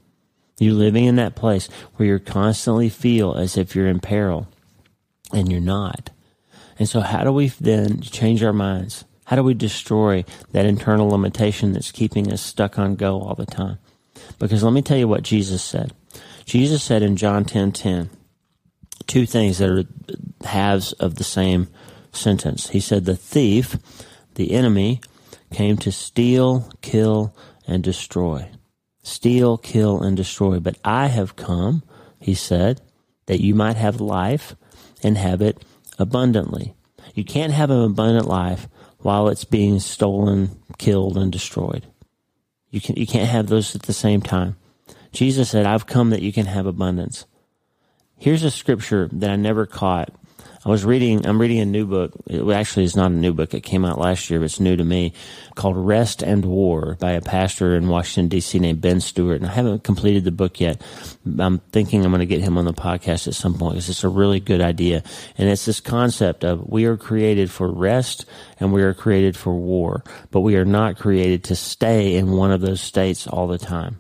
You're 0.59 0.75
living 0.75 1.07
in 1.07 1.17
that 1.17 1.35
place 1.35 1.69
where 1.97 2.09
you 2.09 2.19
constantly 2.19 2.89
feel 2.89 3.35
as 3.35 3.57
if 3.57 3.75
you're 3.75 3.89
in 3.89 4.01
peril 4.01 4.49
and 5.33 5.51
you're 5.51 5.61
not. 5.61 6.11
And 6.79 6.89
so 6.89 7.01
how 7.01 7.25
do 7.25 7.33
we 7.33 7.49
then 7.49 8.01
change 8.01 8.43
our 8.43 8.53
minds? 8.53 9.05
How 9.25 9.37
do 9.37 9.43
we 9.43 9.55
destroy 9.55 10.25
that 10.53 10.67
internal 10.67 11.09
limitation 11.09 11.73
that's 11.73 11.91
keeping 11.91 12.33
us 12.33 12.43
stuck 12.43 12.79
on 12.79 12.97
go 12.97 13.21
all 13.21 13.35
the 13.35 13.47
time? 13.47 13.79
Because 14.39 14.63
let 14.63 14.73
me 14.73 14.83
tell 14.83 14.99
you 14.99 15.09
what 15.09 15.23
Jesus 15.23 15.63
said. 15.63 15.93
Jesus 16.45 16.83
said 16.83 17.03
in 17.03 17.17
John 17.17 17.45
10:10 17.45 17.73
10, 17.73 17.73
10, 17.73 18.11
two 19.07 19.27
things 19.27 19.59
that 19.59 19.71
are 19.71 19.85
halves 20.47 20.93
of 20.95 21.17
the 21.17 21.25
same 21.25 21.69
sentence. 22.13 22.71
He 22.71 22.81
said 22.81 23.05
the 23.05 23.17
thief, 23.17 23.77
the 24.35 24.53
enemy, 24.53 25.01
came 25.53 25.77
to 25.79 25.93
steal, 25.93 26.71
kill, 26.81 27.35
and 27.67 27.83
destroy. 27.83 28.51
Steal, 29.03 29.59
kill, 29.59 30.03
and 30.03 30.17
destroy. 30.17 30.61
But 30.61 30.79
I 30.85 31.09
have 31.09 31.37
come, 31.37 31.83
he 32.19 32.35
said, 32.35 32.81
that 33.27 33.41
you 33.41 33.55
might 33.55 33.77
have 33.77 34.01
life 34.01 34.55
and 35.03 35.19
have 35.19 35.43
it 35.43 35.63
abundantly. 35.99 36.75
You 37.15 37.25
can't 37.25 37.53
have 37.53 37.71
an 37.71 37.83
abundant 37.83 38.27
life 38.27 38.69
while 38.99 39.29
it's 39.29 39.45
being 39.45 39.81
stolen, 39.81 40.51
killed, 40.79 41.17
and 41.17 41.31
destroyed. 41.31 41.87
You 42.71 42.81
can 42.81 42.97
you 42.97 43.07
can't 43.07 43.29
have 43.29 43.49
those 43.49 43.75
at 43.75 43.83
the 43.83 43.93
same 43.93 44.23
time. 44.23 44.57
Jesus 45.13 45.51
said, 45.51 45.67
I've 45.67 45.87
come 45.87 46.11
that 46.11 46.23
you 46.23 46.33
can 46.33 46.47
have 46.47 46.67
abundance. 46.67 47.27
Here's 48.23 48.45
a 48.45 48.53
scripture 48.53 49.09
that 49.15 49.31
I 49.31 49.35
never 49.35 49.67
caught 49.67 50.15
I 50.65 50.69
was 50.69 50.85
reading, 50.85 51.27
I'm 51.27 51.41
reading 51.41 51.59
a 51.59 51.65
new 51.65 51.87
book. 51.87 52.13
It 52.29 52.49
actually 52.53 52.85
is 52.85 52.95
not 52.95 53.11
a 53.11 53.15
new 53.15 53.33
book. 53.33 53.53
It 53.53 53.63
came 53.63 53.85
out 53.85 53.99
last 53.99 54.31
year, 54.31 54.39
but 54.39 54.45
it's 54.45 54.61
new 54.61 54.77
to 54.77 54.85
me 54.85 55.13
called 55.57 55.77
Rest 55.77 56.23
and 56.23 56.45
War 56.45 56.97
by 57.01 57.13
a 57.13 57.21
pastor 57.21 57.75
in 57.75 57.89
Washington 57.89 58.39
DC 58.39 58.61
named 58.61 58.81
Ben 58.81 59.01
Stuart. 59.01 59.41
And 59.43 59.47
I 59.47 59.53
haven't 59.53 59.83
completed 59.83 60.23
the 60.23 60.31
book 60.31 60.61
yet. 60.61 60.81
I'm 61.37 61.59
thinking 61.73 62.05
I'm 62.05 62.13
going 62.13 62.21
to 62.21 62.27
get 62.27 62.43
him 62.43 62.59
on 62.59 62.65
the 62.65 62.73
podcast 62.73 63.27
at 63.27 63.35
some 63.35 63.59
point 63.59 63.75
because 63.75 63.89
it's 63.89 64.05
a 64.05 64.09
really 64.09 64.39
good 64.39 64.61
idea. 64.61 65.03
And 65.37 65.49
it's 65.49 65.65
this 65.65 65.81
concept 65.81 66.45
of 66.45 66.69
we 66.69 66.85
are 66.85 66.97
created 66.97 67.51
for 67.51 67.69
rest 67.69 68.25
and 68.61 68.73
we 68.73 68.83
are 68.83 68.95
created 68.95 69.37
for 69.37 69.53
war, 69.53 70.05
but 70.31 70.43
we 70.43 70.55
are 70.55 70.65
not 70.65 70.97
created 70.97 71.43
to 71.45 71.57
stay 71.57 72.15
in 72.15 72.31
one 72.31 72.53
of 72.53 72.61
those 72.61 72.81
states 72.81 73.27
all 73.27 73.49
the 73.49 73.59
time. 73.59 73.99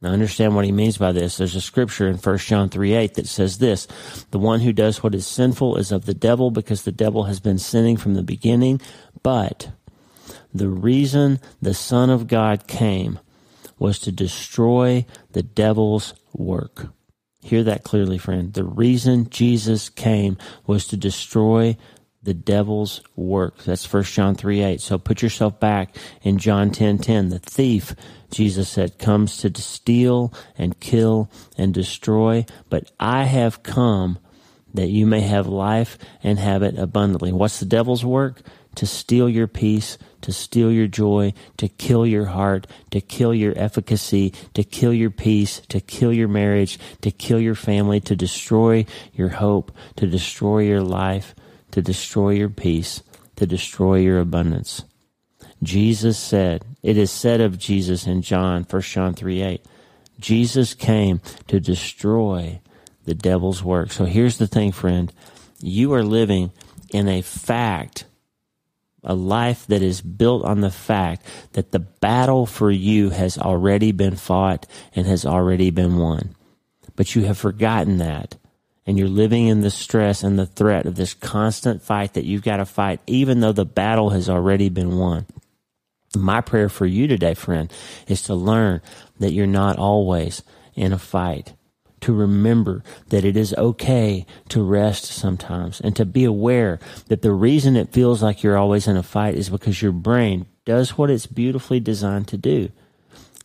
Now 0.00 0.10
understand 0.10 0.54
what 0.54 0.64
he 0.64 0.72
means 0.72 0.96
by 0.96 1.10
this. 1.12 1.36
There's 1.36 1.56
a 1.56 1.60
scripture 1.60 2.06
in 2.08 2.16
1 2.16 2.38
John 2.38 2.68
3 2.68 2.94
8 2.94 3.14
that 3.14 3.26
says 3.26 3.58
this 3.58 3.86
The 4.30 4.38
one 4.38 4.60
who 4.60 4.72
does 4.72 5.02
what 5.02 5.14
is 5.14 5.26
sinful 5.26 5.76
is 5.76 5.90
of 5.90 6.06
the 6.06 6.14
devil 6.14 6.50
because 6.50 6.82
the 6.82 6.92
devil 6.92 7.24
has 7.24 7.40
been 7.40 7.58
sinning 7.58 7.96
from 7.96 8.14
the 8.14 8.22
beginning. 8.22 8.80
But 9.22 9.70
the 10.54 10.68
reason 10.68 11.40
the 11.60 11.74
Son 11.74 12.10
of 12.10 12.28
God 12.28 12.66
came 12.66 13.18
was 13.78 13.98
to 14.00 14.12
destroy 14.12 15.04
the 15.32 15.42
devil's 15.42 16.14
work. 16.32 16.88
Hear 17.40 17.62
that 17.64 17.84
clearly, 17.84 18.18
friend. 18.18 18.52
The 18.52 18.64
reason 18.64 19.30
Jesus 19.30 19.88
came 19.88 20.36
was 20.66 20.86
to 20.88 20.96
destroy 20.96 21.76
the 22.28 22.34
devil's 22.34 23.00
work. 23.16 23.64
That's 23.64 23.90
1 23.90 24.02
John 24.02 24.34
3 24.34 24.60
8. 24.62 24.80
So 24.82 24.98
put 24.98 25.22
yourself 25.22 25.58
back 25.58 25.96
in 26.20 26.36
John 26.36 26.70
10 26.70 26.98
10. 26.98 27.30
The 27.30 27.38
thief, 27.38 27.94
Jesus 28.30 28.68
said, 28.68 28.98
comes 28.98 29.38
to 29.38 29.50
steal 29.54 30.34
and 30.58 30.78
kill 30.78 31.30
and 31.56 31.72
destroy, 31.72 32.44
but 32.68 32.92
I 33.00 33.24
have 33.24 33.62
come 33.62 34.18
that 34.74 34.88
you 34.88 35.06
may 35.06 35.22
have 35.22 35.46
life 35.46 35.96
and 36.22 36.38
have 36.38 36.62
it 36.62 36.78
abundantly. 36.78 37.32
What's 37.32 37.60
the 37.60 37.64
devil's 37.64 38.04
work? 38.04 38.42
To 38.74 38.86
steal 38.86 39.30
your 39.30 39.46
peace, 39.46 39.96
to 40.20 40.30
steal 40.30 40.70
your 40.70 40.86
joy, 40.86 41.32
to 41.56 41.66
kill 41.66 42.06
your 42.06 42.26
heart, 42.26 42.66
to 42.90 43.00
kill 43.00 43.32
your 43.32 43.54
efficacy, 43.56 44.34
to 44.52 44.62
kill 44.64 44.92
your 44.92 45.10
peace, 45.10 45.62
to 45.70 45.80
kill 45.80 46.12
your 46.12 46.28
marriage, 46.28 46.78
to 47.00 47.10
kill 47.10 47.40
your 47.40 47.54
family, 47.54 48.00
to 48.00 48.14
destroy 48.14 48.84
your 49.14 49.30
hope, 49.30 49.72
to 49.96 50.06
destroy 50.06 50.58
your 50.58 50.82
life 50.82 51.34
to 51.70 51.82
destroy 51.82 52.30
your 52.30 52.48
peace, 52.48 53.02
to 53.36 53.46
destroy 53.46 53.98
your 53.98 54.18
abundance. 54.18 54.84
Jesus 55.62 56.18
said, 56.18 56.64
it 56.82 56.96
is 56.96 57.10
said 57.10 57.40
of 57.40 57.58
Jesus 57.58 58.06
in 58.06 58.22
John, 58.22 58.64
1 58.68 58.82
John 58.82 59.14
3 59.14 59.42
8, 59.42 59.64
Jesus 60.20 60.74
came 60.74 61.20
to 61.46 61.60
destroy 61.60 62.60
the 63.04 63.14
devil's 63.14 63.62
work. 63.62 63.90
So 63.92 64.04
here's 64.04 64.38
the 64.38 64.46
thing, 64.46 64.72
friend. 64.72 65.12
You 65.60 65.92
are 65.94 66.04
living 66.04 66.52
in 66.92 67.08
a 67.08 67.22
fact, 67.22 68.04
a 69.02 69.14
life 69.14 69.66
that 69.66 69.82
is 69.82 70.00
built 70.00 70.44
on 70.44 70.60
the 70.60 70.70
fact 70.70 71.24
that 71.52 71.72
the 71.72 71.78
battle 71.78 72.46
for 72.46 72.70
you 72.70 73.10
has 73.10 73.38
already 73.38 73.92
been 73.92 74.16
fought 74.16 74.66
and 74.94 75.06
has 75.06 75.24
already 75.24 75.70
been 75.70 75.96
won. 75.96 76.34
But 76.96 77.14
you 77.14 77.24
have 77.24 77.38
forgotten 77.38 77.98
that 77.98 78.36
and 78.88 78.98
you're 78.98 79.06
living 79.06 79.48
in 79.48 79.60
the 79.60 79.70
stress 79.70 80.22
and 80.22 80.38
the 80.38 80.46
threat 80.46 80.86
of 80.86 80.96
this 80.96 81.12
constant 81.12 81.82
fight 81.82 82.14
that 82.14 82.24
you've 82.24 82.42
got 82.42 82.56
to 82.56 82.64
fight, 82.64 83.00
even 83.06 83.40
though 83.40 83.52
the 83.52 83.66
battle 83.66 84.08
has 84.10 84.30
already 84.30 84.70
been 84.70 84.96
won. 84.96 85.26
My 86.16 86.40
prayer 86.40 86.70
for 86.70 86.86
you 86.86 87.06
today, 87.06 87.34
friend, 87.34 87.70
is 88.06 88.22
to 88.22 88.34
learn 88.34 88.80
that 89.20 89.32
you're 89.32 89.46
not 89.46 89.76
always 89.76 90.42
in 90.74 90.94
a 90.94 90.98
fight. 90.98 91.52
To 92.02 92.14
remember 92.14 92.82
that 93.08 93.26
it 93.26 93.36
is 93.36 93.52
okay 93.58 94.24
to 94.48 94.62
rest 94.62 95.04
sometimes 95.04 95.82
and 95.82 95.94
to 95.96 96.06
be 96.06 96.24
aware 96.24 96.78
that 97.08 97.20
the 97.20 97.32
reason 97.32 97.76
it 97.76 97.92
feels 97.92 98.22
like 98.22 98.42
you're 98.42 98.56
always 98.56 98.86
in 98.86 98.96
a 98.96 99.02
fight 99.02 99.34
is 99.34 99.50
because 99.50 99.82
your 99.82 99.92
brain 99.92 100.46
does 100.64 100.96
what 100.96 101.10
it's 101.10 101.26
beautifully 101.26 101.78
designed 101.78 102.28
to 102.28 102.38
do 102.38 102.70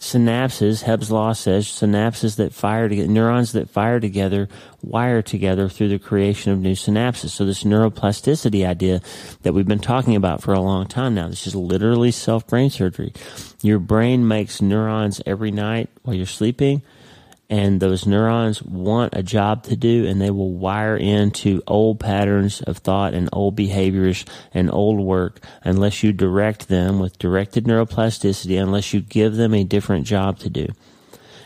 synapses, 0.03 0.83
Hebb's 0.83 1.09
law 1.09 1.31
says 1.31 1.65
synapses 1.65 2.35
that 2.35 2.53
fire 2.53 2.89
together, 2.89 3.07
neurons 3.07 3.53
that 3.53 3.69
fire 3.69 4.01
together, 4.01 4.49
wire 4.81 5.21
together 5.21 5.69
through 5.69 5.89
the 5.89 5.97
creation 5.97 6.51
of 6.51 6.59
new 6.59 6.73
synapses. 6.73 7.29
So 7.29 7.45
this 7.45 7.63
neuroplasticity 7.63 8.67
idea 8.67 9.01
that 9.43 9.53
we've 9.53 9.67
been 9.67 9.79
talking 9.79 10.15
about 10.15 10.43
for 10.43 10.53
a 10.53 10.59
long 10.59 10.87
time 10.87 11.15
now, 11.15 11.29
this 11.29 11.47
is 11.47 11.55
literally 11.55 12.11
self 12.11 12.45
brain 12.45 12.69
surgery. 12.69 13.13
Your 13.61 13.79
brain 13.79 14.27
makes 14.27 14.61
neurons 14.61 15.21
every 15.25 15.51
night 15.51 15.89
while 16.03 16.15
you're 16.15 16.25
sleeping 16.25 16.81
and 17.49 17.79
those 17.79 18.05
neurons 18.05 18.63
want 18.63 19.13
a 19.15 19.23
job 19.23 19.63
to 19.63 19.75
do 19.75 20.05
and 20.05 20.21
they 20.21 20.31
will 20.31 20.53
wire 20.53 20.95
into 20.95 21.61
old 21.67 21.99
patterns 21.99 22.61
of 22.61 22.77
thought 22.77 23.13
and 23.13 23.29
old 23.33 23.55
behaviors 23.55 24.25
and 24.53 24.71
old 24.71 24.99
work 24.99 25.39
unless 25.63 26.03
you 26.03 26.13
direct 26.13 26.67
them 26.67 26.99
with 26.99 27.17
directed 27.19 27.65
neuroplasticity, 27.65 28.61
unless 28.61 28.93
you 28.93 29.01
give 29.01 29.35
them 29.35 29.53
a 29.53 29.63
different 29.63 30.05
job 30.05 30.39
to 30.39 30.49
do. 30.49 30.67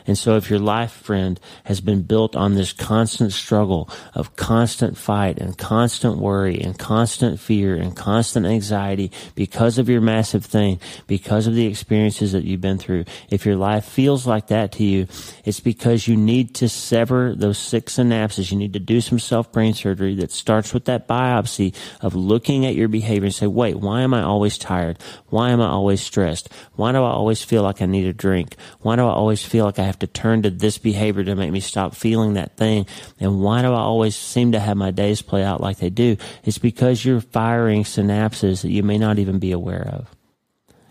And 0.07 0.17
so 0.17 0.37
if 0.37 0.49
your 0.49 0.59
life, 0.59 0.91
friend, 0.91 1.39
has 1.65 1.81
been 1.81 2.01
built 2.01 2.35
on 2.35 2.55
this 2.55 2.71
constant 2.71 3.33
struggle 3.33 3.89
of 4.15 4.35
constant 4.35 4.97
fight 4.97 5.37
and 5.37 5.57
constant 5.57 6.17
worry 6.17 6.59
and 6.59 6.79
constant 6.79 7.39
fear 7.39 7.75
and 7.75 7.95
constant 7.95 8.45
anxiety 8.45 9.11
because 9.35 9.77
of 9.77 9.89
your 9.89 10.01
massive 10.01 10.45
thing, 10.45 10.79
because 11.05 11.45
of 11.45 11.55
the 11.55 11.67
experiences 11.67 12.31
that 12.31 12.45
you've 12.45 12.61
been 12.61 12.77
through, 12.77 13.03
if 13.29 13.45
your 13.45 13.57
life 13.57 13.85
feels 13.85 14.25
like 14.25 14.47
that 14.47 14.71
to 14.73 14.83
you, 14.83 15.07
it's 15.43 15.59
because 15.59 16.07
you 16.07 16.15
need 16.15 16.55
to 16.55 16.69
sever 16.69 17.35
those 17.35 17.57
six 17.57 17.97
synapses. 17.97 18.51
You 18.51 18.57
need 18.57 18.73
to 18.73 18.79
do 18.79 19.01
some 19.01 19.19
self 19.19 19.51
brain 19.51 19.73
surgery 19.73 20.15
that 20.15 20.31
starts 20.31 20.73
with 20.73 20.85
that 20.85 21.07
biopsy 21.07 21.75
of 22.01 22.15
looking 22.15 22.65
at 22.65 22.75
your 22.75 22.87
behavior 22.87 23.25
and 23.25 23.35
say, 23.35 23.47
wait, 23.47 23.75
why 23.75 24.01
am 24.01 24.13
I 24.13 24.23
always 24.23 24.57
tired? 24.57 24.99
Why 25.27 25.49
am 25.49 25.61
I 25.61 25.67
always 25.67 26.01
stressed? 26.01 26.49
Why 26.75 26.91
do 26.91 26.99
I 26.99 27.11
always 27.11 27.43
feel 27.43 27.63
like 27.63 27.81
I 27.81 27.85
need 27.85 28.05
a 28.05 28.13
drink? 28.13 28.55
Why 28.79 28.95
do 28.95 29.03
I 29.03 29.11
always 29.11 29.43
feel 29.43 29.65
like 29.65 29.79
I 29.79 29.83
have 29.83 29.96
have 29.97 30.09
to 30.11 30.21
turn 30.21 30.43
to 30.43 30.49
this 30.51 30.77
behavior 30.77 31.23
to 31.23 31.35
make 31.35 31.51
me 31.51 31.59
stop 31.59 31.95
feeling 31.95 32.33
that 32.33 32.55
thing? 32.55 32.85
And 33.19 33.41
why 33.41 33.61
do 33.61 33.73
I 33.73 33.79
always 33.79 34.15
seem 34.15 34.51
to 34.51 34.59
have 34.59 34.77
my 34.77 34.91
days 34.91 35.21
play 35.21 35.43
out 35.43 35.61
like 35.61 35.77
they 35.77 35.89
do? 35.89 36.17
It's 36.43 36.59
because 36.59 37.03
you're 37.03 37.21
firing 37.21 37.83
synapses 37.83 38.61
that 38.61 38.69
you 38.69 38.83
may 38.83 38.97
not 38.97 39.17
even 39.17 39.39
be 39.39 39.51
aware 39.51 39.87
of. 39.91 40.13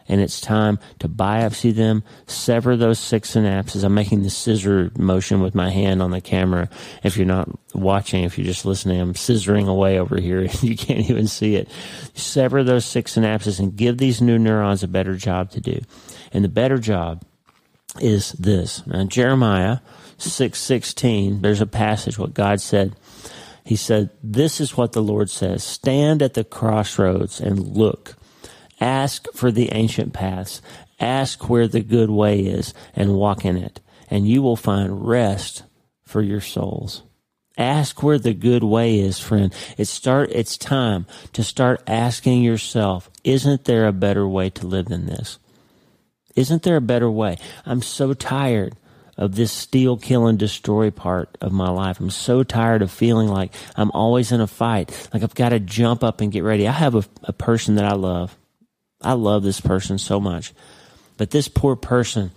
And 0.09 0.21
it's 0.21 0.40
time 0.40 0.79
to 1.01 1.09
biopsy 1.09 1.75
them, 1.75 2.05
sever 2.29 2.77
those 2.77 3.01
six 3.01 3.35
synapses. 3.35 3.83
I'm 3.83 3.95
making 3.95 4.23
the 4.23 4.31
scissor 4.31 4.92
motion 4.97 5.40
with 5.40 5.57
my 5.57 5.69
hand 5.69 6.01
on 6.01 6.12
the 6.12 6.21
camera. 6.21 6.69
If 7.03 7.16
you're 7.16 7.27
not 7.27 7.49
watching, 7.75 8.23
if 8.23 8.38
you're 8.38 8.47
just 8.47 8.64
listening, 8.64 9.01
I'm 9.01 9.14
scissoring 9.14 9.69
away 9.69 9.99
over 9.99 10.21
here. 10.21 10.42
you 10.62 10.77
can't 10.77 11.11
even 11.11 11.27
see 11.27 11.57
it. 11.57 11.69
Sever 12.14 12.62
those 12.62 12.85
six 12.85 13.16
synapses 13.16 13.59
and 13.59 13.75
give 13.75 13.99
these 13.99 14.23
new 14.23 14.38
neurons 14.38 14.85
a 14.85 14.88
better 14.88 15.16
job 15.16 15.51
to 15.53 15.61
do. 15.61 15.81
And 16.33 16.45
the 16.45 16.49
better 16.49 16.79
job 16.79 17.25
is 18.01 18.33
this. 18.33 18.87
Now, 18.87 19.05
Jeremiah 19.05 19.79
6:16, 20.18 21.42
there's 21.42 21.61
a 21.61 21.66
passage 21.66 22.18
what 22.18 22.35
God 22.35 22.61
said. 22.61 22.94
He 23.64 23.77
said, 23.77 24.11
"This 24.22 24.61
is 24.61 24.77
what 24.77 24.92
the 24.92 25.03
Lord 25.03 25.31
says: 25.31 25.62
Stand 25.64 26.22
at 26.22 26.35
the 26.35 26.44
crossroads 26.44 27.40
and 27.40 27.77
look. 27.77 28.16
Ask 28.81 29.27
for 29.33 29.51
the 29.51 29.72
ancient 29.72 30.12
paths. 30.12 30.61
Ask 31.01 31.49
where 31.49 31.68
the 31.68 31.81
good 31.81 32.11
way 32.11 32.40
is 32.40 32.75
and 32.94 33.16
walk 33.16 33.44
in 33.44 33.57
it, 33.57 33.81
and 34.09 34.29
you 34.29 34.42
will 34.42 34.57
find 34.57 35.07
rest 35.07 35.62
for 36.05 36.22
your 36.22 36.40
souls." 36.40 37.03
Ask 37.59 38.03
where 38.03 38.18
the 38.18 38.35
good 38.35 38.62
way 38.62 38.99
is, 38.99 39.18
friend. 39.18 39.53
It's 39.79 39.90
start, 39.90 40.31
it's 40.33 40.59
time 40.59 41.07
to 41.33 41.42
start 41.42 41.83
asking 41.87 42.42
yourself, 42.42 43.11
isn't 43.25 43.64
there 43.64 43.87
a 43.87 43.92
better 43.92 44.29
way 44.29 44.51
to 44.51 44.66
live 44.66 44.87
than 44.87 45.07
this? 45.07 45.38
Isn't 46.37 46.62
there 46.62 46.77
a 46.77 46.83
better 46.83 47.11
way? 47.11 47.38
I'm 47.64 47.83
so 47.83 48.14
tired 48.14 48.77
of 49.16 49.35
this 49.35 49.51
steal, 49.51 49.96
kill, 49.96 50.27
and 50.27 50.38
destroy 50.38 50.90
part 50.90 51.37
of 51.40 51.51
my 51.51 51.70
life. 51.70 51.99
I'm 51.99 52.11
so 52.11 52.42
tired 52.42 52.83
of 52.83 52.90
feeling 52.90 53.29
like 53.29 53.53
I'm 53.75 53.90
always 53.92 54.31
in 54.31 54.42
a 54.42 54.46
fight. 54.46 55.09
Like 55.12 55.22
I've 55.22 55.35
got 55.35 55.49
to 55.49 55.61
jump 55.61 56.05
up 56.05 56.20
and 56.20 56.31
get 56.31 56.44
ready. 56.44 56.68
I 56.68 56.72
have 56.72 56.94
a, 56.94 57.05
a 57.25 57.33
person 57.33 57.77
that 57.77 57.87
I 57.87 57.94
love. 57.94 58.37
I 59.01 59.14
love 59.14 59.42
this 59.42 59.61
person 59.61 59.96
so 59.99 60.20
much. 60.20 60.53
But 61.16 61.31
this 61.31 61.49
poor 61.49 61.77
person 61.77 62.33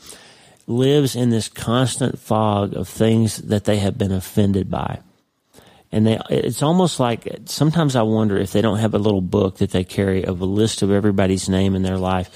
lives 0.67 1.15
in 1.15 1.29
this 1.29 1.49
constant 1.49 2.17
fog 2.17 2.73
of 2.73 2.87
things 2.87 3.37
that 3.37 3.65
they 3.65 3.77
have 3.77 3.97
been 3.97 4.11
offended 4.11 4.69
by 4.69 4.99
and 5.91 6.05
they 6.05 6.19
it's 6.29 6.61
almost 6.61 6.99
like 6.99 7.27
sometimes 7.45 7.95
I 7.95 8.03
wonder 8.03 8.37
if 8.37 8.51
they 8.51 8.61
don't 8.61 8.79
have 8.79 8.93
a 8.93 8.99
little 8.99 9.21
book 9.21 9.57
that 9.57 9.71
they 9.71 9.83
carry 9.83 10.23
of 10.23 10.41
a 10.41 10.45
list 10.45 10.81
of 10.81 10.91
everybody's 10.91 11.49
name 11.49 11.75
in 11.75 11.81
their 11.81 11.97
life. 11.97 12.29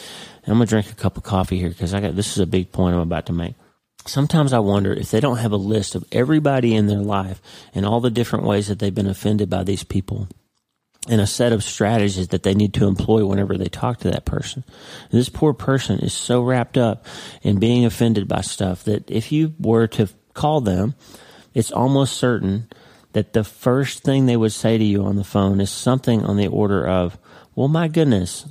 I'm 0.46 0.54
gonna 0.54 0.66
drink 0.66 0.92
a 0.92 0.96
cup 0.96 1.18
of 1.18 1.24
coffee 1.24 1.58
here 1.58 1.70
because 1.70 1.94
I 1.94 2.02
got 2.02 2.16
this 2.16 2.34
is 2.34 2.40
a 2.40 2.46
big 2.46 2.72
point 2.72 2.96
I'm 2.96 3.02
about 3.02 3.28
to 3.28 3.34
make. 3.34 3.56
Sometimes 4.06 4.52
I 4.52 4.60
wonder 4.60 4.92
if 4.92 5.12
they 5.12 5.22
don't 5.22 5.38
have 5.38 5.54
a 5.54 5.58
list 5.58 5.96
of 5.96 6.04
everybody 6.12 6.76
in 6.76 6.88
their 6.88 7.00
life 7.00 7.42
and 7.74 7.86
all 7.86 8.02
the 8.02 8.12
different 8.12 8.46
ways 8.46 8.68
that 8.68 8.80
they've 8.80 8.94
been 8.94 9.08
offended 9.08 9.50
by 9.50 9.64
these 9.64 9.84
people 9.84 10.28
and 11.08 11.20
a 11.20 11.28
set 11.28 11.52
of 11.52 11.64
strategies 11.64 12.30
that 12.30 12.44
they 12.44 12.54
need 12.54 12.74
to 12.74 12.88
employ 12.88 13.26
whenever 13.26 13.58
they 13.58 13.68
talk 13.68 14.00
to 14.00 14.12
that 14.12 14.26
person. 14.26 14.64
And 15.12 15.20
this 15.20 15.30
poor 15.30 15.54
person 15.54 16.00
is 16.00 16.14
so 16.14 16.42
wrapped 16.42 16.78
up 16.78 17.06
in 17.42 17.60
being 17.60 17.86
offended 17.86 18.28
by 18.28 18.42
stuff 18.42 18.84
that 18.86 19.10
if 19.12 19.32
you 19.32 19.54
were 19.60 19.88
to 19.88 20.10
call 20.34 20.62
them, 20.62 20.96
it's 21.54 21.72
almost 21.72 22.18
certain 22.18 22.70
that 23.12 23.34
the 23.34 23.44
first 23.44 24.04
thing 24.04 24.26
they 24.26 24.38
would 24.38 24.54
say 24.54 24.78
to 24.78 24.84
you 24.84 25.04
on 25.04 25.18
the 25.18 25.24
phone 25.24 25.60
is 25.60 25.70
something 25.70 26.26
on 26.26 26.38
the 26.38 26.48
order 26.48 26.88
of, 26.88 27.18
Well, 27.54 27.68
my 27.68 27.88
goodness, 27.88 28.48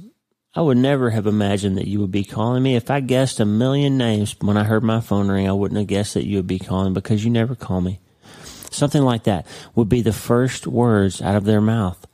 I 0.55 0.61
would 0.61 0.77
never 0.77 1.11
have 1.11 1.27
imagined 1.27 1.79
that 1.79 1.88
you 1.88 2.01
would 2.01 2.11
be 2.11 2.25
calling 2.25 2.62
me. 2.62 2.77
If 2.77 2.91
I 2.91 3.01
guessed 3.01 3.41
a 3.41 3.47
million 3.47 3.97
names 3.97 4.37
when 4.41 4.57
I 4.57 4.65
heard 4.65 4.83
my 4.83 5.01
phone 5.01 5.29
ring, 5.29 5.49
I 5.49 5.53
wouldn't 5.53 5.79
have 5.79 5.87
guessed 5.87 6.15
that 6.15 6.27
you 6.27 6.37
would 6.37 6.47
be 6.47 6.59
calling 6.59 6.93
because 6.93 7.25
you 7.25 7.31
never 7.31 7.55
call 7.55 7.81
me. 7.81 8.01
Something 8.71 9.03
like 9.03 9.25
that 9.25 9.47
would 9.75 9.88
be 9.88 10.03
the 10.03 10.12
first 10.12 10.67
words 10.67 11.23
out 11.23 11.37
of 11.37 11.45
their 11.45 11.61
mouth. 11.61 12.07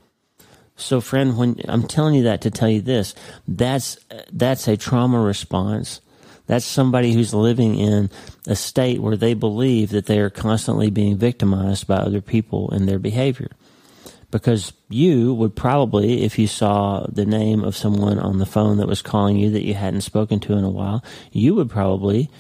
So 0.77 1.01
friend, 1.01 1.37
when 1.37 1.61
I'm 1.69 1.89
telling 1.89 2.15
you 2.15 2.23
that 2.25 2.43
to 2.43 2.51
tell 2.51 2.69
you 2.69 2.81
this, 2.81 3.15
that's, 3.49 3.99
that's 4.33 4.69
a 4.69 4.77
trauma 4.77 5.21
response 5.21 6.01
that's 6.49 6.65
somebody 6.65 7.13
who's 7.13 7.35
living 7.35 7.79
in 7.79 8.11
a 8.47 8.57
state 8.57 9.01
where 9.01 9.19
they 9.19 9.35
believe 9.35 9.91
that 9.91 10.07
they 10.07 10.19
are 10.19 10.31
constantly 10.31 10.91
being 10.91 11.19
victimized 11.19 11.87
by 11.87 11.97
other 11.97 12.23
people 12.23 12.71
and 12.71 12.89
their 12.89 12.99
behavior. 12.99 13.51
Because 14.31 14.75
you 14.91 15.33
would 15.35 15.57
probably, 15.57 16.25
if 16.25 16.39
you 16.39 16.47
saw 16.47 17.07
the 17.09 17.25
name 17.25 17.65
of 17.65 17.77
someone 17.77 18.19
on 18.19 18.39
the 18.39 18.47
phone 18.47 18.77
that 18.77 18.87
was 18.87 19.01
calling 19.01 19.37
you 19.37 19.51
that 19.51 19.65
you 19.65 19.75
hadn't 19.75 20.03
spoken 20.03 20.39
to 20.41 20.53
in 20.53 20.65
a 20.65 20.71
while, 20.71 21.03
you 21.33 21.55
would 21.55 21.71
probably 21.71 22.31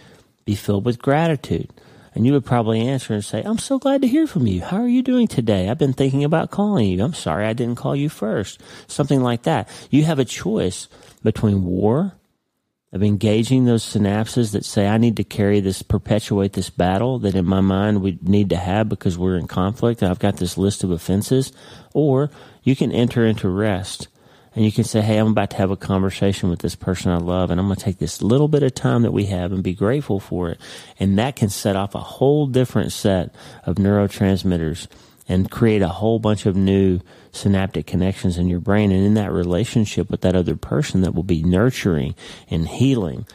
be 0.45 0.55
filled 0.55 0.85
with 0.85 1.01
gratitude. 1.01 1.73
And 2.15 2.27
you 2.27 2.33
would 2.33 2.45
probably 2.45 2.81
answer 2.81 3.15
and 3.15 3.25
say, 3.25 3.43
I'm 3.43 3.59
so 3.59 3.79
glad 3.79 4.03
to 4.03 4.09
hear 4.09 4.27
from 4.27 4.47
you. 4.47 4.61
How 4.61 4.79
are 4.79 4.89
you 4.89 5.03
doing 5.03 5.29
today? 5.29 5.69
I've 5.69 5.79
been 5.79 5.93
thinking 5.93 6.25
about 6.25 6.51
calling 6.51 6.89
you. 6.89 7.03
I'm 7.03 7.15
sorry 7.15 7.47
I 7.47 7.53
didn't 7.53 7.77
call 7.77 7.95
you 7.95 8.09
first. 8.09 8.61
Something 8.87 9.23
like 9.23 9.45
that. 9.45 9.69
You 9.91 10.05
have 10.05 10.19
a 10.19 10.25
choice 10.25 10.89
between 11.23 11.65
war 11.65 12.18
of 12.91 13.03
engaging 13.03 13.65
those 13.65 13.85
synapses 13.85 14.53
that 14.53 14.65
say, 14.65 14.87
I 14.87 14.97
need 14.97 15.17
to 15.19 15.25
carry 15.25 15.61
this, 15.61 15.83
perpetuate 15.83 16.55
this 16.55 16.71
battle 16.71 17.19
that 17.19 17.35
in 17.35 17.45
my 17.45 17.61
mind 17.61 18.01
we 18.01 18.19
need 18.23 18.49
to 18.51 18.57
have 18.57 18.89
because 18.89 19.19
we're 19.19 19.37
in 19.37 19.47
conflict 19.47 20.01
and 20.01 20.11
I've 20.11 20.19
got 20.19 20.39
this 20.39 20.57
list 20.57 20.85
of 20.85 20.91
offenses. 20.91 21.53
Or 21.93 22.31
you 22.63 22.75
can 22.75 22.91
enter 22.91 23.27
into 23.27 23.49
rest 23.51 24.09
and 24.55 24.65
you 24.65 24.73
can 24.73 24.85
say, 24.85 25.03
Hey, 25.03 25.19
I'm 25.19 25.29
about 25.29 25.51
to 25.51 25.59
have 25.59 25.71
a 25.71 25.77
conversation 25.77 26.49
with 26.49 26.61
this 26.61 26.75
person 26.75 27.13
I 27.13 27.19
love 27.19 27.51
and 27.51 27.61
I'm 27.61 27.67
going 27.67 27.77
to 27.77 27.85
take 27.85 27.99
this 27.99 28.23
little 28.23 28.49
bit 28.49 28.63
of 28.63 28.75
time 28.75 29.03
that 29.03 29.13
we 29.13 29.27
have 29.27 29.53
and 29.53 29.63
be 29.63 29.75
grateful 29.75 30.19
for 30.19 30.49
it. 30.49 30.59
And 30.99 31.19
that 31.19 31.37
can 31.37 31.51
set 31.51 31.77
off 31.77 31.95
a 31.95 32.01
whole 32.01 32.47
different 32.47 32.93
set 32.93 33.35
of 33.65 33.77
neurotransmitters 33.77 34.89
and 35.29 35.51
create 35.51 35.83
a 35.83 35.89
whole 35.89 36.19
bunch 36.19 36.47
of 36.47 36.57
new 36.57 37.01
synaptic 37.33 37.87
connections 37.87 38.39
in 38.39 38.49
your 38.49 38.61
brain 38.61 38.91
and 38.91 39.05
in 39.05 39.15
that 39.15 39.33
relationship 39.33 40.11
with 40.11 40.23
that 40.23 40.35
other 40.35 40.57
person 40.57 41.03
that 41.03 41.15
will 41.15 41.23
be 41.23 41.43
nurturing 41.43 42.15
and 42.51 42.67
healing. 42.67 43.27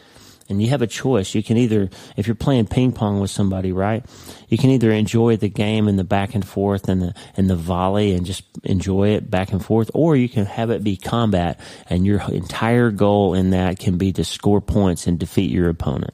And 0.49 0.61
you 0.61 0.69
have 0.69 0.81
a 0.81 0.87
choice. 0.87 1.33
You 1.33 1.41
can 1.41 1.57
either, 1.57 1.89
if 2.17 2.27
you're 2.27 2.35
playing 2.35 2.67
ping 2.67 2.91
pong 2.91 3.21
with 3.21 3.31
somebody, 3.31 3.71
right? 3.71 4.05
You 4.49 4.57
can 4.57 4.71
either 4.71 4.91
enjoy 4.91 5.37
the 5.37 5.49
game 5.49 5.87
and 5.87 5.97
the 5.97 6.03
back 6.03 6.35
and 6.35 6.45
forth 6.45 6.89
and 6.89 7.01
the, 7.01 7.13
and 7.37 7.49
the 7.49 7.55
volley 7.55 8.13
and 8.13 8.25
just 8.25 8.43
enjoy 8.63 9.09
it 9.09 9.31
back 9.31 9.53
and 9.53 9.63
forth, 9.63 9.89
or 9.93 10.15
you 10.17 10.27
can 10.27 10.45
have 10.45 10.69
it 10.69 10.83
be 10.83 10.97
combat 10.97 11.59
and 11.89 12.05
your 12.05 12.21
entire 12.29 12.91
goal 12.91 13.33
in 13.33 13.51
that 13.51 13.79
can 13.79 13.97
be 13.97 14.11
to 14.13 14.23
score 14.25 14.61
points 14.61 15.07
and 15.07 15.17
defeat 15.17 15.49
your 15.49 15.69
opponent. 15.69 16.13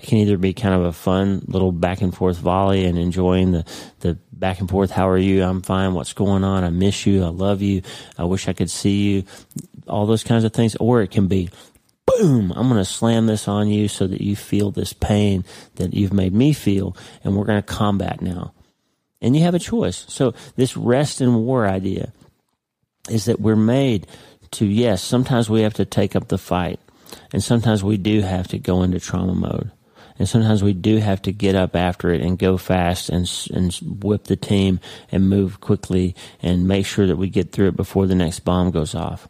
It 0.00 0.06
can 0.06 0.18
either 0.18 0.38
be 0.38 0.52
kind 0.52 0.74
of 0.74 0.84
a 0.84 0.92
fun 0.92 1.42
little 1.48 1.72
back 1.72 2.02
and 2.02 2.14
forth 2.14 2.38
volley 2.38 2.84
and 2.84 2.96
enjoying 2.96 3.50
the, 3.50 3.64
the 4.00 4.18
back 4.32 4.60
and 4.60 4.70
forth. 4.70 4.92
How 4.92 5.08
are 5.08 5.18
you? 5.18 5.42
I'm 5.42 5.60
fine. 5.60 5.92
What's 5.94 6.12
going 6.12 6.44
on? 6.44 6.62
I 6.62 6.70
miss 6.70 7.04
you. 7.04 7.24
I 7.24 7.28
love 7.28 7.62
you. 7.62 7.82
I 8.16 8.24
wish 8.24 8.46
I 8.46 8.52
could 8.52 8.70
see 8.70 9.10
you. 9.10 9.24
All 9.88 10.06
those 10.06 10.22
kinds 10.22 10.44
of 10.44 10.52
things. 10.52 10.76
Or 10.76 11.02
it 11.02 11.10
can 11.10 11.26
be, 11.26 11.50
boom, 12.06 12.52
I'm 12.54 12.68
going 12.68 12.80
to 12.80 12.84
slam 12.84 13.26
this 13.26 13.48
on 13.48 13.68
you 13.68 13.88
so 13.88 14.06
that 14.06 14.20
you 14.20 14.36
feel 14.36 14.70
this 14.70 14.92
pain 14.92 15.44
that 15.76 15.94
you've 15.94 16.12
made 16.12 16.32
me 16.32 16.52
feel. 16.52 16.96
And 17.24 17.36
we're 17.36 17.46
going 17.46 17.60
to 17.60 17.66
combat 17.66 18.22
now. 18.22 18.52
And 19.20 19.34
you 19.34 19.42
have 19.42 19.54
a 19.54 19.58
choice. 19.58 20.06
So 20.08 20.32
this 20.54 20.76
rest 20.76 21.20
and 21.20 21.44
war 21.44 21.66
idea 21.66 22.12
is 23.10 23.24
that 23.24 23.40
we're 23.40 23.56
made 23.56 24.06
to, 24.52 24.64
yes, 24.64 25.02
sometimes 25.02 25.50
we 25.50 25.62
have 25.62 25.74
to 25.74 25.84
take 25.84 26.14
up 26.14 26.28
the 26.28 26.38
fight. 26.38 26.78
And 27.32 27.42
sometimes 27.42 27.82
we 27.82 27.96
do 27.96 28.20
have 28.20 28.46
to 28.48 28.58
go 28.58 28.84
into 28.84 29.00
trauma 29.00 29.34
mode 29.34 29.72
and 30.18 30.28
sometimes 30.28 30.62
we 30.62 30.72
do 30.72 30.96
have 30.96 31.22
to 31.22 31.32
get 31.32 31.54
up 31.54 31.76
after 31.76 32.10
it 32.10 32.20
and 32.20 32.38
go 32.38 32.56
fast 32.56 33.08
and 33.08 33.30
and 33.52 33.74
whip 34.02 34.24
the 34.24 34.36
team 34.36 34.80
and 35.10 35.28
move 35.28 35.60
quickly 35.60 36.14
and 36.42 36.68
make 36.68 36.86
sure 36.86 37.06
that 37.06 37.16
we 37.16 37.28
get 37.28 37.52
through 37.52 37.68
it 37.68 37.76
before 37.76 38.06
the 38.06 38.14
next 38.14 38.40
bomb 38.40 38.70
goes 38.70 38.94
off. 38.94 39.28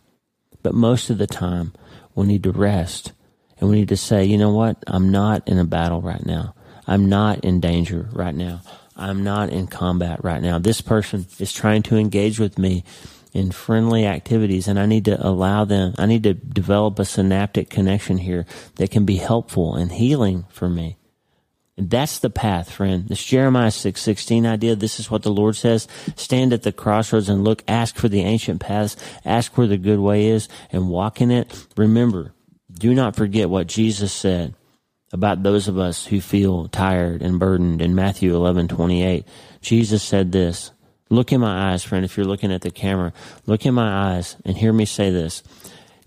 But 0.63 0.75
most 0.75 1.11
of 1.11 1.19
the 1.19 1.27
time, 1.27 1.73
we 2.15 2.27
need 2.27 2.43
to 2.45 2.53
rest 2.53 3.13
and 3.61 3.69
we 3.69 3.77
need 3.77 3.89
to 3.89 3.97
say, 3.97 4.25
you 4.25 4.39
know 4.39 4.53
what? 4.53 4.83
I'm 4.87 5.11
not 5.11 5.47
in 5.49 5.59
a 5.59 5.65
battle 5.65 6.01
right 6.01 6.25
now. 6.25 6.55
I'm 6.87 7.09
not 7.09 7.45
in 7.45 7.61
danger 7.61 8.09
right 8.13 8.35
now. 8.35 8.63
I'm 8.97 9.23
not 9.23 9.51
in 9.51 9.69
combat 9.69 10.25
right 10.25 10.43
now. 10.43 10.59
This 10.59 10.81
person 10.81 11.27
is 11.39 11.53
trying 11.53 11.83
to 11.85 11.97
engage 11.97 12.41
with 12.41 12.59
me 12.59 12.85
in 13.33 13.53
friendly 13.53 14.07
activities 14.07 14.69
and 14.69 14.79
I 14.79 14.87
need 14.87 15.05
to 15.07 15.27
allow 15.27 15.65
them, 15.65 15.95
I 15.99 16.07
need 16.07 16.23
to 16.25 16.35
develop 16.35 16.99
a 16.99 17.05
synaptic 17.05 17.71
connection 17.71 18.19
here 18.19 18.47
that 18.77 18.91
can 18.91 19.05
be 19.05 19.17
helpful 19.17 19.75
and 19.75 19.93
healing 19.93 20.45
for 20.49 20.69
me. 20.69 20.97
And 21.77 21.91
that's 21.91 22.19
the 22.19 22.29
path, 22.29 22.71
friend. 22.71 23.07
This 23.09 23.25
Jeremiah 23.25 23.71
6:16 23.71 24.45
idea, 24.47 24.75
this 24.75 24.99
is 24.99 25.13
what 25.13 25.23
the 25.23 25.31
Lord 25.31 25.55
says, 25.55 25.87
stand 26.17 26.53
at 26.53 26.65
the 26.65 26.73
crossroads 26.73 27.29
and 27.29 27.45
look, 27.45 27.63
ask 27.69 27.95
for 27.95 28.09
the 28.09 28.23
ancient 28.23 28.61
paths, 28.61 28.97
ask 29.25 29.57
where 29.57 29.69
the 29.69 29.79
good 29.79 30.01
way 30.01 30.27
is 30.27 30.49
and 30.73 30.91
walk 30.91 31.21
in 31.21 31.31
it. 31.31 31.67
Remember, 31.77 32.33
do 32.73 32.93
not 32.95 33.15
forget 33.15 33.49
what 33.49 33.69
Jesus 33.69 34.13
said 34.13 34.55
about 35.13 35.45
those 35.45 35.69
of 35.69 35.79
us 35.79 36.07
who 36.07 36.21
feel 36.21 36.67
tired 36.67 37.23
and 37.23 37.39
burdened 37.39 37.81
in 37.81 37.95
Matthew 37.95 38.35
11:28. 38.35 39.25
Jesus 39.61 40.03
said 40.03 40.33
this, 40.33 40.73
Look 41.11 41.33
in 41.33 41.41
my 41.41 41.73
eyes, 41.73 41.85
friend, 41.85 42.05
if 42.05 42.17
you're 42.17 42.27
looking 42.27 42.53
at 42.53 42.63
the 42.63 42.71
camera. 42.71 43.13
Look 43.47 43.65
in 43.65 43.75
my 43.75 44.15
eyes 44.15 44.37
and 44.45 44.57
hear 44.57 44.73
me 44.73 44.85
say 44.85 45.11
this. 45.11 45.43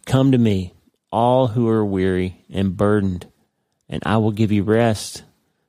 Come 0.05 0.31
to 0.31 0.37
me, 0.37 0.73
all 1.11 1.47
who 1.47 1.67
are 1.69 1.85
weary 1.85 2.45
and 2.49 2.77
burdened, 2.77 3.27
and 3.89 4.01
I 4.05 4.17
will 4.17 4.31
give 4.31 4.51
you 4.51 4.63
rest. 4.63 5.23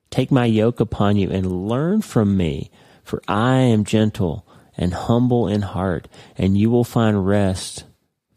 Take 0.09 0.31
my 0.31 0.45
yoke 0.45 0.79
upon 0.79 1.17
you 1.17 1.29
and 1.31 1.67
learn 1.67 2.01
from 2.01 2.37
me, 2.37 2.69
for 3.03 3.21
I 3.27 3.57
am 3.57 3.83
gentle 3.83 4.47
and 4.77 4.93
humble 4.93 5.47
in 5.47 5.61
heart, 5.61 6.07
and 6.37 6.57
you 6.57 6.69
will 6.69 6.83
find 6.83 7.27
rest 7.27 7.85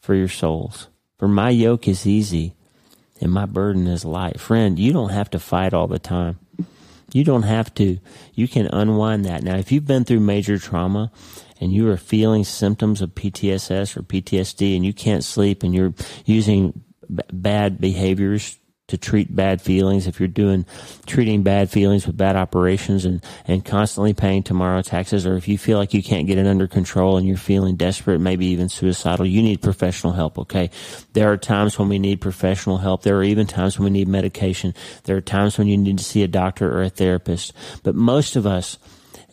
for 0.00 0.14
your 0.14 0.28
souls. 0.28 0.88
For 1.18 1.28
my 1.28 1.50
yoke 1.50 1.88
is 1.88 2.06
easy 2.06 2.54
and 3.20 3.32
my 3.32 3.46
burden 3.46 3.87
is 3.87 4.04
light. 4.04 4.38
Friend, 4.40 4.78
you 4.78 4.92
don't 4.92 5.11
have 5.11 5.30
to 5.30 5.38
fight 5.38 5.72
all 5.72 5.87
the 5.87 5.98
time. 5.98 6.38
You 7.12 7.24
don't 7.24 7.42
have 7.42 7.72
to. 7.74 7.98
You 8.34 8.48
can 8.48 8.66
unwind 8.66 9.24
that. 9.24 9.42
Now, 9.42 9.56
if 9.56 9.70
you've 9.70 9.86
been 9.86 10.04
through 10.04 10.20
major 10.20 10.58
trauma 10.58 11.12
and 11.60 11.72
you 11.72 11.88
are 11.90 11.96
feeling 11.96 12.44
symptoms 12.44 13.00
of 13.00 13.14
PTSS 13.14 13.96
or 13.96 14.02
PTSD 14.02 14.76
and 14.76 14.84
you 14.84 14.92
can't 14.92 15.24
sleep 15.24 15.62
and 15.62 15.74
you're 15.74 15.94
using 16.24 16.84
b- 17.14 17.22
bad 17.32 17.80
behaviors 17.80 18.58
to 18.88 18.96
treat 18.96 19.35
bad 19.35 19.61
feelings, 19.61 20.07
if 20.07 20.20
you're 20.20 20.29
doing 20.29 20.64
treating 21.07 21.42
bad 21.42 21.68
feelings 21.68 22.07
with 22.07 22.16
bad 22.16 22.37
operations 22.37 23.05
and, 23.05 23.20
and 23.46 23.64
constantly 23.64 24.14
paying 24.14 24.44
tomorrow 24.44 24.81
taxes, 24.81 25.27
or 25.27 25.37
if 25.37 25.49
you 25.49 25.59
feel 25.59 25.77
like 25.77 25.92
you 25.92 26.03
can't 26.03 26.29
get 26.29 26.38
it 26.38 26.46
under 26.46 26.68
control 26.68 27.16
and 27.16 27.27
you're 27.27 27.37
feeling 27.37 27.75
desperate, 27.75 28.20
maybe 28.20 28.46
even 28.46 28.68
suicidal, 28.68 29.27
you 29.27 29.42
need 29.42 29.61
professional 29.61 30.12
help, 30.12 30.38
okay? 30.38 30.70
There 31.14 31.33
are 31.33 31.37
times 31.37 31.79
when 31.79 31.88
we 31.88 31.99
need 31.99 32.20
professional 32.20 32.79
help. 32.79 33.03
There 33.03 33.16
are 33.16 33.25
even 33.25 33.49
times 33.49 33.77
when 33.77 33.92
we 33.92 33.99
need 33.99 34.09
medication. 34.09 34.72
There 35.05 35.16
are 35.16 35.22
times 35.22 35.59
when 35.59 35.66
you 35.66 35.77
need 35.77 35.99
to 35.99 36.05
see 36.05 36.22
a 36.22 36.29
doctor 36.29 36.72
or 36.72 36.83
a 36.83 36.88
therapist. 36.88 37.53
But 37.83 37.96
most 37.96 38.37
of 38.37 38.46
us, 38.46 38.79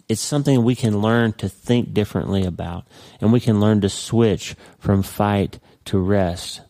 it's 0.10 0.22
something 0.22 0.64
we 0.64 0.76
can 0.76 1.00
learn 1.00 1.34
to 1.34 1.48
think 1.48 1.94
differently 1.94 2.44
about 2.44 2.88
and 3.22 3.32
we 3.32 3.40
can 3.40 3.60
learn 3.60 3.82
to 3.82 3.90
switch 3.90 4.56
from 4.80 5.04
fight 5.04 5.60
to 5.86 6.00
rest 6.00 6.62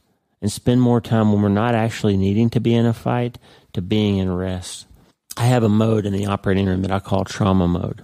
and 0.43 0.51
spend 0.51 0.81
more 0.81 0.99
time 0.99 1.31
when 1.31 1.41
we're 1.41 1.47
not 1.47 1.73
actually 1.73 2.17
needing 2.17 2.49
to 2.49 2.59
be 2.59 2.75
in 2.75 2.85
a 2.85 2.93
fight 2.93 3.39
to 3.71 3.81
being 3.81 4.17
in 4.17 4.29
rest. 4.31 4.85
I 5.37 5.45
have 5.45 5.63
a 5.63 5.69
mode 5.69 6.05
in 6.05 6.11
the 6.11 6.25
operating 6.25 6.67
room 6.67 6.81
that 6.81 6.91
I 6.91 6.99
call 6.99 7.23
trauma 7.23 7.65
mode. 7.65 8.01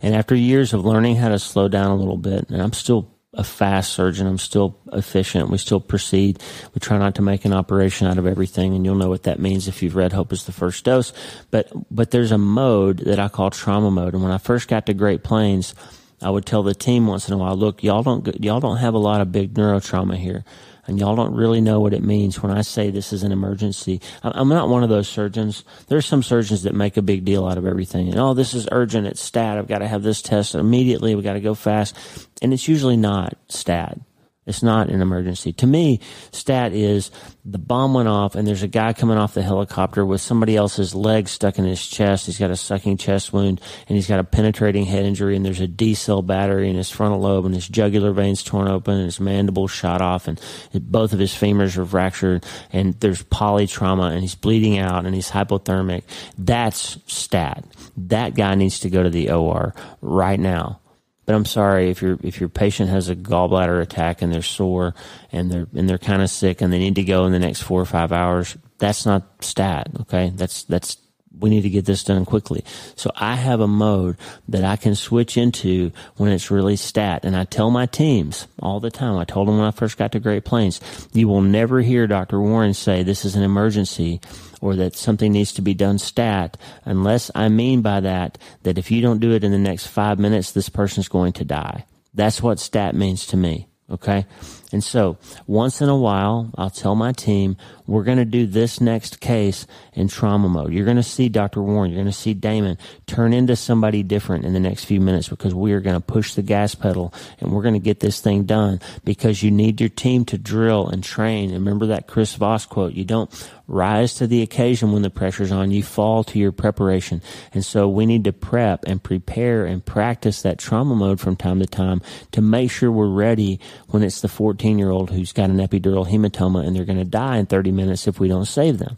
And 0.00 0.14
after 0.14 0.34
years 0.34 0.72
of 0.72 0.86
learning 0.86 1.16
how 1.16 1.28
to 1.28 1.38
slow 1.38 1.68
down 1.68 1.90
a 1.90 1.96
little 1.96 2.16
bit, 2.16 2.48
and 2.48 2.62
I'm 2.62 2.72
still 2.72 3.10
a 3.34 3.44
fast 3.44 3.92
surgeon, 3.92 4.26
I'm 4.26 4.38
still 4.38 4.78
efficient, 4.90 5.50
we 5.50 5.58
still 5.58 5.80
proceed. 5.80 6.42
We 6.74 6.80
try 6.80 6.96
not 6.96 7.14
to 7.16 7.22
make 7.22 7.44
an 7.44 7.52
operation 7.52 8.06
out 8.06 8.16
of 8.16 8.26
everything, 8.26 8.74
and 8.74 8.86
you'll 8.86 8.94
know 8.94 9.10
what 9.10 9.24
that 9.24 9.38
means 9.38 9.68
if 9.68 9.82
you've 9.82 9.94
read 9.94 10.14
Hope 10.14 10.32
is 10.32 10.46
the 10.46 10.52
First 10.52 10.84
Dose. 10.86 11.12
But, 11.50 11.70
but 11.90 12.10
there's 12.10 12.32
a 12.32 12.38
mode 12.38 13.00
that 13.00 13.18
I 13.18 13.28
call 13.28 13.50
trauma 13.50 13.90
mode. 13.90 14.14
And 14.14 14.22
when 14.22 14.32
I 14.32 14.38
first 14.38 14.66
got 14.66 14.86
to 14.86 14.94
Great 14.94 15.22
Plains, 15.22 15.74
I 16.22 16.30
would 16.30 16.46
tell 16.46 16.62
the 16.62 16.74
team 16.74 17.06
once 17.06 17.28
in 17.28 17.34
a 17.34 17.38
while, 17.38 17.56
look, 17.56 17.82
y'all 17.82 18.02
don't, 18.02 18.42
y'all 18.42 18.60
don't 18.60 18.78
have 18.78 18.94
a 18.94 18.98
lot 18.98 19.20
of 19.20 19.32
big 19.32 19.54
neurotrauma 19.54 20.16
here 20.16 20.44
and 20.86 20.98
y'all 20.98 21.16
don't 21.16 21.34
really 21.34 21.60
know 21.60 21.80
what 21.80 21.94
it 21.94 22.02
means 22.02 22.42
when 22.42 22.50
I 22.50 22.62
say 22.62 22.90
this 22.90 23.12
is 23.12 23.22
an 23.22 23.32
emergency. 23.32 24.00
I'm 24.22 24.48
not 24.48 24.68
one 24.68 24.82
of 24.82 24.88
those 24.88 25.08
surgeons. 25.08 25.64
There's 25.86 26.06
some 26.06 26.22
surgeons 26.22 26.64
that 26.64 26.74
make 26.74 26.96
a 26.96 27.02
big 27.02 27.24
deal 27.24 27.46
out 27.46 27.58
of 27.58 27.66
everything. 27.66 28.08
And, 28.08 28.18
oh, 28.18 28.34
this 28.34 28.54
is 28.54 28.68
urgent. 28.72 29.06
It's 29.06 29.20
stat. 29.20 29.58
I've 29.58 29.68
got 29.68 29.78
to 29.78 29.88
have 29.88 30.02
this 30.02 30.22
test 30.22 30.54
immediately. 30.54 31.14
We 31.14 31.22
got 31.22 31.34
to 31.34 31.40
go 31.40 31.54
fast. 31.54 31.96
And 32.40 32.52
it's 32.52 32.66
usually 32.66 32.96
not 32.96 33.36
stat. 33.48 33.98
It's 34.44 34.62
not 34.62 34.88
an 34.88 35.00
emergency. 35.00 35.52
To 35.54 35.68
me, 35.68 36.00
stat 36.32 36.72
is 36.72 37.12
the 37.44 37.58
bomb 37.58 37.94
went 37.94 38.08
off 38.08 38.34
and 38.34 38.46
there's 38.46 38.64
a 38.64 38.68
guy 38.68 38.92
coming 38.92 39.16
off 39.16 39.34
the 39.34 39.42
helicopter 39.42 40.04
with 40.04 40.20
somebody 40.20 40.56
else's 40.56 40.96
leg 40.96 41.28
stuck 41.28 41.60
in 41.60 41.64
his 41.64 41.86
chest. 41.86 42.26
He's 42.26 42.40
got 42.40 42.50
a 42.50 42.56
sucking 42.56 42.96
chest 42.96 43.32
wound 43.32 43.60
and 43.88 43.94
he's 43.94 44.08
got 44.08 44.18
a 44.18 44.24
penetrating 44.24 44.84
head 44.84 45.04
injury 45.04 45.36
and 45.36 45.46
there's 45.46 45.60
a 45.60 45.68
D 45.68 45.94
cell 45.94 46.22
battery 46.22 46.68
in 46.68 46.74
his 46.74 46.90
frontal 46.90 47.20
lobe 47.20 47.46
and 47.46 47.54
his 47.54 47.68
jugular 47.68 48.12
veins 48.12 48.42
torn 48.42 48.66
open 48.66 48.94
and 48.94 49.04
his 49.04 49.20
mandible 49.20 49.68
shot 49.68 50.02
off 50.02 50.26
and 50.26 50.40
both 50.74 51.12
of 51.12 51.20
his 51.20 51.32
femurs 51.32 51.76
are 51.76 51.86
fractured 51.86 52.44
and 52.72 52.94
there's 52.98 53.22
polytrauma 53.22 54.10
and 54.10 54.22
he's 54.22 54.34
bleeding 54.34 54.76
out 54.76 55.06
and 55.06 55.14
he's 55.14 55.30
hypothermic. 55.30 56.02
That's 56.36 56.98
stat. 57.06 57.64
That 57.96 58.34
guy 58.34 58.56
needs 58.56 58.80
to 58.80 58.90
go 58.90 59.04
to 59.04 59.10
the 59.10 59.30
OR 59.30 59.72
right 60.00 60.40
now. 60.40 60.80
But 61.24 61.34
I'm 61.34 61.44
sorry 61.44 61.90
if 61.90 62.02
your 62.02 62.18
if 62.22 62.40
your 62.40 62.48
patient 62.48 62.90
has 62.90 63.08
a 63.08 63.16
gallbladder 63.16 63.80
attack 63.80 64.22
and 64.22 64.32
they're 64.32 64.42
sore 64.42 64.94
and 65.30 65.50
they're 65.50 65.68
and 65.74 65.88
they're 65.88 65.98
kind 65.98 66.22
of 66.22 66.30
sick 66.30 66.60
and 66.60 66.72
they 66.72 66.78
need 66.78 66.96
to 66.96 67.04
go 67.04 67.26
in 67.26 67.32
the 67.32 67.38
next 67.38 67.62
four 67.62 67.80
or 67.80 67.86
five 67.86 68.12
hours. 68.12 68.56
That's 68.78 69.06
not 69.06 69.44
stat. 69.44 69.88
Okay, 70.00 70.32
that's 70.34 70.64
that's 70.64 70.96
we 71.38 71.50
need 71.50 71.62
to 71.62 71.70
get 71.70 71.84
this 71.84 72.04
done 72.04 72.24
quickly. 72.24 72.64
So 72.96 73.10
I 73.16 73.36
have 73.36 73.60
a 73.60 73.66
mode 73.66 74.16
that 74.48 74.64
I 74.64 74.76
can 74.76 74.94
switch 74.94 75.36
into 75.36 75.92
when 76.16 76.30
it's 76.30 76.50
really 76.50 76.76
stat. 76.76 77.24
And 77.24 77.36
I 77.36 77.44
tell 77.44 77.70
my 77.70 77.86
teams 77.86 78.46
all 78.60 78.80
the 78.80 78.90
time. 78.90 79.18
I 79.18 79.24
told 79.24 79.48
them 79.48 79.58
when 79.58 79.66
I 79.66 79.70
first 79.70 79.96
got 79.96 80.12
to 80.12 80.20
Great 80.20 80.44
Plains, 80.44 80.80
you 81.12 81.28
will 81.28 81.42
never 81.42 81.80
hear 81.80 82.06
Dr. 82.06 82.40
Warren 82.40 82.74
say 82.74 83.02
this 83.02 83.24
is 83.24 83.36
an 83.36 83.42
emergency 83.42 84.20
or 84.60 84.76
that 84.76 84.94
something 84.94 85.32
needs 85.32 85.52
to 85.52 85.62
be 85.62 85.74
done 85.74 85.98
stat 85.98 86.56
unless 86.84 87.30
I 87.34 87.48
mean 87.48 87.82
by 87.82 88.00
that 88.00 88.38
that 88.62 88.78
if 88.78 88.90
you 88.90 89.02
don't 89.02 89.20
do 89.20 89.32
it 89.32 89.44
in 89.44 89.50
the 89.50 89.58
next 89.58 89.86
five 89.86 90.18
minutes, 90.18 90.52
this 90.52 90.68
person's 90.68 91.08
going 91.08 91.32
to 91.34 91.44
die. 91.44 91.84
That's 92.14 92.42
what 92.42 92.60
stat 92.60 92.94
means 92.94 93.26
to 93.26 93.36
me. 93.36 93.68
Okay. 93.90 94.26
And 94.72 94.82
so 94.82 95.18
once 95.46 95.80
in 95.80 95.88
a 95.88 95.96
while, 95.96 96.50
I'll 96.56 96.70
tell 96.70 96.94
my 96.94 97.12
team, 97.12 97.56
we're 97.86 98.04
going 98.04 98.18
to 98.18 98.24
do 98.24 98.46
this 98.46 98.80
next 98.80 99.20
case 99.20 99.66
in 99.92 100.08
trauma 100.08 100.48
mode. 100.48 100.72
You're 100.72 100.86
going 100.86 100.96
to 100.96 101.02
see 101.02 101.28
Dr. 101.28 101.62
Warren. 101.62 101.90
You're 101.90 102.00
going 102.00 102.12
to 102.12 102.18
see 102.18 102.32
Damon 102.32 102.78
turn 103.06 103.32
into 103.32 103.54
somebody 103.54 104.02
different 104.02 104.44
in 104.44 104.54
the 104.54 104.60
next 104.60 104.84
few 104.84 105.00
minutes 105.00 105.28
because 105.28 105.54
we 105.54 105.72
are 105.72 105.80
going 105.80 105.96
to 105.96 106.00
push 106.00 106.34
the 106.34 106.42
gas 106.42 106.74
pedal 106.74 107.12
and 107.38 107.52
we're 107.52 107.62
going 107.62 107.74
to 107.74 107.80
get 107.80 108.00
this 108.00 108.20
thing 108.20 108.44
done 108.44 108.80
because 109.04 109.42
you 109.42 109.50
need 109.50 109.80
your 109.80 109.90
team 109.90 110.24
to 110.26 110.38
drill 110.38 110.88
and 110.88 111.04
train. 111.04 111.50
And 111.50 111.64
remember 111.64 111.86
that 111.86 112.06
Chris 112.06 112.34
Voss 112.34 112.64
quote. 112.64 112.94
You 112.94 113.04
don't 113.04 113.30
rise 113.68 114.14
to 114.14 114.26
the 114.26 114.42
occasion 114.42 114.92
when 114.92 115.02
the 115.02 115.10
pressure's 115.10 115.52
on. 115.52 115.70
You 115.70 115.82
fall 115.82 116.24
to 116.24 116.38
your 116.38 116.52
preparation. 116.52 117.22
And 117.52 117.64
so 117.64 117.88
we 117.88 118.06
need 118.06 118.24
to 118.24 118.32
prep 118.32 118.84
and 118.86 119.02
prepare 119.02 119.66
and 119.66 119.84
practice 119.84 120.42
that 120.42 120.58
trauma 120.58 120.94
mode 120.94 121.20
from 121.20 121.36
time 121.36 121.58
to 121.60 121.66
time 121.66 122.00
to 122.32 122.40
make 122.40 122.70
sure 122.70 122.90
we're 122.90 123.06
ready 123.06 123.60
when 123.88 124.02
it's 124.02 124.20
the 124.20 124.28
14 124.28 124.61
year 124.62 124.90
old 124.90 125.10
who's 125.10 125.32
got 125.32 125.50
an 125.50 125.58
epidural 125.58 126.08
hematoma 126.08 126.66
and 126.66 126.74
they're 126.74 126.84
going 126.84 126.98
to 126.98 127.04
die 127.04 127.38
in 127.38 127.46
30 127.46 127.72
minutes 127.72 128.06
if 128.06 128.20
we 128.20 128.28
don't 128.28 128.46
save 128.46 128.78
them. 128.78 128.96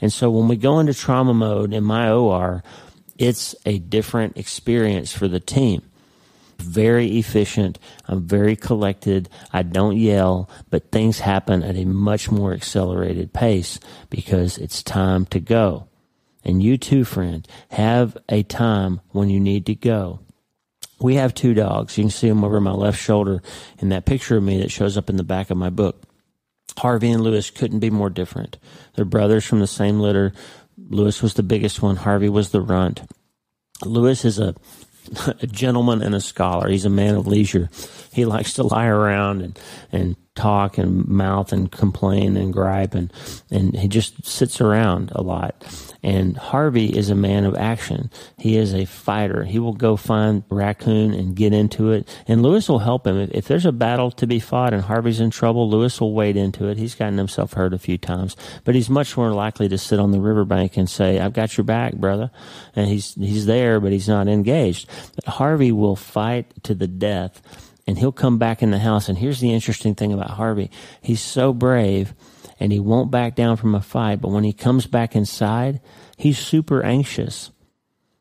And 0.00 0.12
so 0.12 0.30
when 0.30 0.48
we 0.48 0.56
go 0.56 0.78
into 0.78 0.94
trauma 0.94 1.34
mode 1.34 1.72
in 1.72 1.84
my 1.84 2.10
OR, 2.10 2.62
it's 3.18 3.54
a 3.66 3.78
different 3.78 4.36
experience 4.38 5.12
for 5.12 5.28
the 5.28 5.40
team. 5.40 5.82
Very 6.58 7.18
efficient. 7.18 7.78
I'm 8.06 8.26
very 8.26 8.56
collected. 8.56 9.28
I 9.52 9.62
don't 9.62 9.96
yell, 9.96 10.48
but 10.68 10.90
things 10.90 11.20
happen 11.20 11.62
at 11.62 11.76
a 11.76 11.84
much 11.84 12.30
more 12.30 12.52
accelerated 12.52 13.32
pace 13.32 13.78
because 14.08 14.58
it's 14.58 14.82
time 14.82 15.26
to 15.26 15.40
go. 15.40 15.86
And 16.44 16.62
you 16.62 16.78
too, 16.78 17.04
friend, 17.04 17.46
have 17.70 18.16
a 18.28 18.42
time 18.42 19.00
when 19.10 19.28
you 19.28 19.40
need 19.40 19.66
to 19.66 19.74
go. 19.74 20.20
We 21.00 21.14
have 21.16 21.34
two 21.34 21.54
dogs. 21.54 21.96
You 21.96 22.04
can 22.04 22.10
see 22.10 22.28
them 22.28 22.44
over 22.44 22.60
my 22.60 22.72
left 22.72 23.00
shoulder 23.00 23.42
in 23.78 23.88
that 23.88 24.04
picture 24.04 24.36
of 24.36 24.42
me 24.42 24.60
that 24.60 24.70
shows 24.70 24.96
up 24.96 25.08
in 25.08 25.16
the 25.16 25.24
back 25.24 25.50
of 25.50 25.56
my 25.56 25.70
book. 25.70 26.02
Harvey 26.78 27.10
and 27.10 27.22
Lewis 27.22 27.50
couldn't 27.50 27.80
be 27.80 27.90
more 27.90 28.10
different. 28.10 28.58
They're 28.94 29.04
brothers 29.04 29.44
from 29.44 29.60
the 29.60 29.66
same 29.66 30.00
litter. 30.00 30.32
Lewis 30.78 31.22
was 31.22 31.34
the 31.34 31.42
biggest 31.42 31.82
one. 31.82 31.96
Harvey 31.96 32.28
was 32.28 32.50
the 32.50 32.60
runt. 32.60 33.02
Lewis 33.84 34.24
is 34.24 34.38
a, 34.38 34.54
a 35.42 35.46
gentleman 35.46 36.02
and 36.02 36.14
a 36.14 36.20
scholar. 36.20 36.68
He's 36.68 36.84
a 36.84 36.90
man 36.90 37.14
of 37.14 37.26
leisure. 37.26 37.70
He 38.12 38.24
likes 38.24 38.54
to 38.54 38.62
lie 38.62 38.86
around 38.86 39.42
and, 39.42 39.58
and 39.92 40.16
talk 40.36 40.78
and 40.78 41.06
mouth 41.08 41.52
and 41.52 41.70
complain 41.72 42.36
and 42.36 42.52
gripe 42.52 42.94
and, 42.94 43.12
and 43.50 43.76
he 43.76 43.88
just 43.88 44.24
sits 44.24 44.60
around 44.60 45.10
a 45.14 45.22
lot. 45.22 45.64
And 46.02 46.36
Harvey 46.36 46.96
is 46.96 47.10
a 47.10 47.14
man 47.14 47.44
of 47.44 47.56
action. 47.56 48.10
He 48.38 48.56
is 48.56 48.72
a 48.72 48.84
fighter. 48.84 49.44
He 49.44 49.58
will 49.58 49.74
go 49.74 49.96
find 49.96 50.44
raccoon 50.48 51.12
and 51.12 51.34
get 51.34 51.52
into 51.52 51.90
it. 51.90 52.08
And 52.26 52.42
Lewis 52.42 52.68
will 52.68 52.78
help 52.78 53.06
him. 53.06 53.18
If, 53.18 53.30
if 53.32 53.48
there's 53.48 53.66
a 53.66 53.72
battle 53.72 54.10
to 54.12 54.26
be 54.26 54.40
fought 54.40 54.72
and 54.72 54.82
Harvey's 54.82 55.20
in 55.20 55.30
trouble, 55.30 55.68
Lewis 55.68 56.00
will 56.00 56.14
wade 56.14 56.36
into 56.36 56.68
it. 56.68 56.78
He's 56.78 56.94
gotten 56.94 57.18
himself 57.18 57.52
hurt 57.52 57.74
a 57.74 57.78
few 57.78 57.98
times, 57.98 58.36
but 58.64 58.74
he's 58.74 58.88
much 58.88 59.16
more 59.16 59.32
likely 59.32 59.68
to 59.68 59.78
sit 59.78 59.98
on 59.98 60.12
the 60.12 60.20
riverbank 60.20 60.76
and 60.76 60.88
say, 60.88 61.18
I've 61.18 61.34
got 61.34 61.56
your 61.58 61.64
back, 61.64 61.96
brother. 61.96 62.30
And 62.74 62.88
he's, 62.88 63.14
he's 63.16 63.46
there, 63.46 63.80
but 63.80 63.92
he's 63.92 64.08
not 64.08 64.28
engaged. 64.28 64.88
But 65.16 65.34
Harvey 65.34 65.72
will 65.72 65.96
fight 65.96 66.62
to 66.62 66.74
the 66.74 66.88
death 66.88 67.42
and 67.90 67.98
he'll 67.98 68.12
come 68.12 68.38
back 68.38 68.62
in 68.62 68.70
the 68.70 68.78
house. 68.78 69.08
And 69.08 69.18
here's 69.18 69.40
the 69.40 69.52
interesting 69.52 69.96
thing 69.96 70.12
about 70.12 70.30
Harvey. 70.30 70.70
He's 71.02 71.20
so 71.20 71.52
brave 71.52 72.14
and 72.60 72.70
he 72.70 72.78
won't 72.78 73.10
back 73.10 73.34
down 73.34 73.56
from 73.56 73.74
a 73.74 73.80
fight. 73.80 74.20
But 74.20 74.30
when 74.30 74.44
he 74.44 74.52
comes 74.52 74.86
back 74.86 75.16
inside, 75.16 75.80
he's 76.16 76.38
super 76.38 76.84
anxious. 76.84 77.50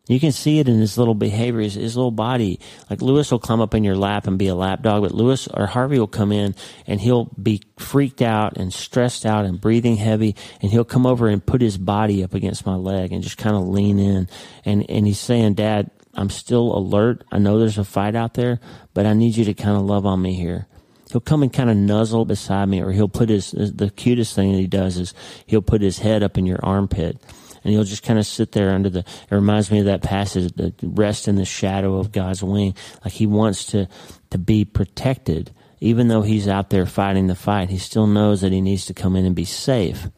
You 0.08 0.20
can 0.20 0.32
see 0.32 0.58
it 0.58 0.68
in 0.68 0.80
his 0.80 0.98
little 0.98 1.14
behavior, 1.14 1.62
his, 1.62 1.76
his, 1.76 1.96
little 1.96 2.10
body. 2.10 2.60
Like 2.90 3.00
Lewis 3.00 3.30
will 3.30 3.38
come 3.38 3.62
up 3.62 3.76
in 3.76 3.84
your 3.84 3.96
lap 3.96 4.26
and 4.26 4.40
be 4.40 4.48
a 4.48 4.56
lap 4.56 4.82
dog, 4.82 5.04
but 5.04 5.12
Lewis 5.12 5.48
or 5.48 5.68
Harvey 5.68 6.00
will 6.00 6.08
come 6.08 6.32
in 6.32 6.56
and 6.88 7.00
he'll 7.00 7.26
be 7.26 7.62
freaked 7.78 8.24
out 8.24 8.58
and 8.58 8.74
stressed 8.74 9.24
out 9.24 9.46
and 9.46 9.62
breathing 9.62 9.98
heavy, 9.98 10.36
and 10.64 10.72
he'll 10.72 10.84
come 10.84 11.06
over 11.06 11.28
and 11.28 11.46
put 11.46 11.62
his 11.62 11.78
body 11.78 12.24
up 12.24 12.34
against 12.34 12.66
my 12.66 12.74
leg 12.74 13.14
and 13.14 13.22
just 13.22 13.38
kind 13.38 13.56
of 13.56 13.68
lean 13.68 14.00
in. 14.00 14.28
And 14.66 14.90
and 14.90 15.06
he's 15.06 15.20
saying, 15.20 15.54
"Dad, 15.54 15.92
I'm 16.20 16.30
still 16.30 16.78
alert. 16.78 17.24
I 17.32 17.40
know 17.40 17.58
there's 17.58 17.78
a 17.78 17.84
fight 17.84 18.16
out 18.16 18.34
there, 18.34 18.60
but 18.94 19.06
I 19.06 19.14
need 19.14 19.38
you 19.38 19.46
to 19.46 19.54
kind 19.54 19.78
of 19.78 19.84
love 19.84 20.06
on 20.06 20.22
me 20.22 20.34
here." 20.34 20.68
he'll 21.12 21.22
come 21.22 21.42
and 21.44 21.52
kind 21.52 21.70
of 21.70 21.78
nuzzle 21.78 22.26
beside 22.26 22.70
me, 22.70 22.82
or 22.82 22.92
he'll 22.92 23.10
put 23.10 23.30
his 23.30 23.52
the 23.52 23.90
cutest 23.90 24.36
thing 24.36 24.52
that 24.52 24.60
he 24.60 24.68
does 24.68 24.98
is 24.98 25.14
he'll 25.46 25.62
put 25.62 25.82
his 25.82 26.00
head 26.00 26.24
up 26.24 26.38
in 26.38 26.46
your 26.46 26.60
armpit, 26.64 27.18
and 27.64 27.74
he'll 27.74 27.84
just 27.84 28.04
kind 28.04 28.20
of 28.20 28.26
sit 28.26 28.52
there 28.52 28.72
under 28.72 28.90
the. 28.90 29.00
It 29.00 29.32
reminds 29.32 29.72
me 29.72 29.80
of 29.80 29.86
that 29.86 30.04
passage, 30.04 30.54
the 30.54 30.74
rest 30.82 31.28
in 31.28 31.36
the 31.36 31.46
shadow 31.46 31.98
of 31.98 32.12
God's 32.12 32.44
wing, 32.44 32.76
like 33.04 33.14
he 33.14 33.26
wants 33.26 33.66
to 33.68 33.88
to 34.30 34.38
be 34.38 34.66
protected, 34.66 35.52
even 35.80 36.08
though 36.08 36.22
he's 36.22 36.48
out 36.48 36.70
there 36.70 36.86
fighting 36.86 37.28
the 37.28 37.36
fight. 37.36 37.70
He 37.70 37.78
still 37.78 38.08
knows 38.08 38.42
that 38.42 38.52
he 38.52 38.62
needs 38.62 38.86
to 38.86 38.94
come 38.94 39.16
in 39.16 39.26
and 39.26 39.36
be 39.36 39.46
safe. 39.46 40.10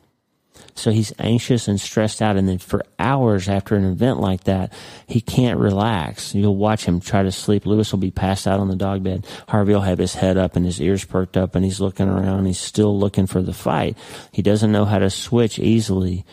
So 0.76 0.92
he's 0.92 1.14
anxious 1.20 1.68
and 1.68 1.80
stressed 1.80 2.22
out. 2.22 2.38
And 2.38 2.48
then 2.48 2.58
for 2.58 2.84
hours 2.98 3.50
after 3.50 3.76
an 3.76 3.86
event 3.86 4.20
like 4.20 4.46
that, 4.46 4.74
he 5.08 5.22
can't 5.22 5.60
relax. 5.60 6.34
You'll 6.34 6.56
watch 6.56 6.86
him 6.86 7.00
try 7.00 7.24
to 7.24 7.32
sleep. 7.32 7.66
Lewis 7.66 7.92
will 7.92 8.00
be 8.00 8.12
passed 8.12 8.48
out 8.48 8.60
on 8.60 8.70
the 8.70 8.76
dog 8.76 9.04
bed. 9.04 9.26
Harvey 9.48 9.74
will 9.74 9.82
have 9.82 10.00
his 10.00 10.16
head 10.16 10.38
up 10.38 10.56
and 10.56 10.66
his 10.66 10.82
ears 10.82 11.04
perked 11.04 11.38
up 11.38 11.56
and 11.56 11.66
he's 11.66 11.82
looking 11.82 12.08
around. 12.08 12.46
He's 12.46 12.60
still 12.60 12.98
looking 12.98 13.28
for 13.28 13.42
the 13.42 13.54
fight. 13.54 13.98
He 14.32 14.42
doesn't 14.42 14.72
know 14.72 14.86
how 14.86 15.00
to 15.00 15.10
switch 15.10 15.60
easily 15.60 16.26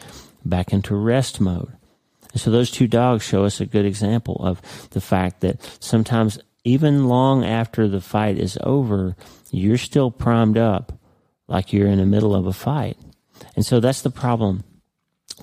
back 0.44 0.72
into 0.72 0.94
rest 0.94 1.40
mode. 1.40 1.72
And 2.32 2.40
so 2.40 2.50
those 2.50 2.70
two 2.70 2.86
dogs 2.86 3.24
show 3.24 3.44
us 3.44 3.60
a 3.60 3.66
good 3.66 3.86
example 3.86 4.36
of 4.40 4.60
the 4.90 5.00
fact 5.00 5.40
that 5.40 5.60
sometimes 5.80 6.38
even 6.64 7.08
long 7.08 7.44
after 7.44 7.88
the 7.88 8.00
fight 8.00 8.38
is 8.38 8.58
over, 8.62 9.16
you're 9.50 9.78
still 9.78 10.10
primed 10.10 10.58
up 10.58 10.92
like 11.46 11.72
you're 11.72 11.88
in 11.88 11.98
the 11.98 12.06
middle 12.06 12.34
of 12.34 12.46
a 12.46 12.52
fight. 12.52 12.98
And 13.58 13.66
so 13.66 13.80
that's 13.80 14.02
the 14.02 14.10
problem 14.10 14.62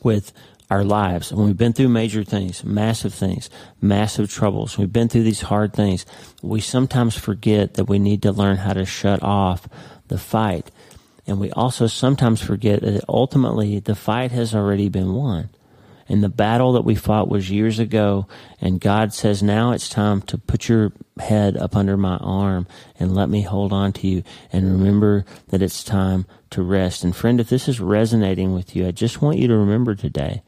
with 0.01 0.31
our 0.69 0.85
lives. 0.85 1.33
When 1.33 1.47
we've 1.47 1.57
been 1.57 1.73
through 1.73 1.89
major 1.89 2.23
things, 2.23 2.63
massive 2.63 3.13
things, 3.13 3.49
massive 3.81 4.31
troubles, 4.31 4.77
we've 4.77 4.93
been 4.93 5.09
through 5.09 5.23
these 5.23 5.41
hard 5.41 5.73
things, 5.73 6.05
we 6.41 6.61
sometimes 6.61 7.17
forget 7.17 7.73
that 7.73 7.89
we 7.89 7.99
need 7.99 8.21
to 8.21 8.31
learn 8.31 8.55
how 8.55 8.71
to 8.71 8.85
shut 8.85 9.21
off 9.21 9.67
the 10.07 10.17
fight. 10.17 10.71
And 11.27 11.41
we 11.41 11.51
also 11.51 11.87
sometimes 11.87 12.41
forget 12.41 12.83
that 12.83 13.03
ultimately 13.09 13.79
the 13.81 13.95
fight 13.95 14.31
has 14.31 14.55
already 14.55 14.87
been 14.87 15.13
won. 15.13 15.49
And 16.07 16.23
the 16.23 16.29
battle 16.29 16.73
that 16.73 16.83
we 16.83 16.95
fought 16.95 17.29
was 17.29 17.49
years 17.49 17.79
ago. 17.79 18.27
And 18.61 18.79
God 18.79 19.13
says, 19.13 19.41
now 19.41 19.71
it's 19.71 19.89
time 19.89 20.21
to 20.23 20.37
put 20.37 20.69
your 20.69 20.91
head 21.19 21.57
up 21.57 21.75
under 21.75 21.97
my 21.97 22.17
arm 22.17 22.67
and 22.99 23.15
let 23.15 23.29
me 23.29 23.41
hold 23.41 23.73
on 23.73 23.91
to 23.93 24.07
you. 24.07 24.23
And 24.53 24.71
remember 24.71 25.25
that 25.49 25.63
it's 25.63 25.83
time 25.83 26.25
to 26.51 26.61
rest. 26.61 27.03
And 27.03 27.15
friend, 27.15 27.39
if 27.39 27.49
this 27.49 27.67
is 27.67 27.79
resonating 27.79 28.53
with 28.53 28.75
you, 28.75 28.87
I 28.87 28.91
just 28.91 29.21
want 29.21 29.39
you 29.39 29.47
to 29.47 29.57
remember 29.57 29.95
today 29.95 30.43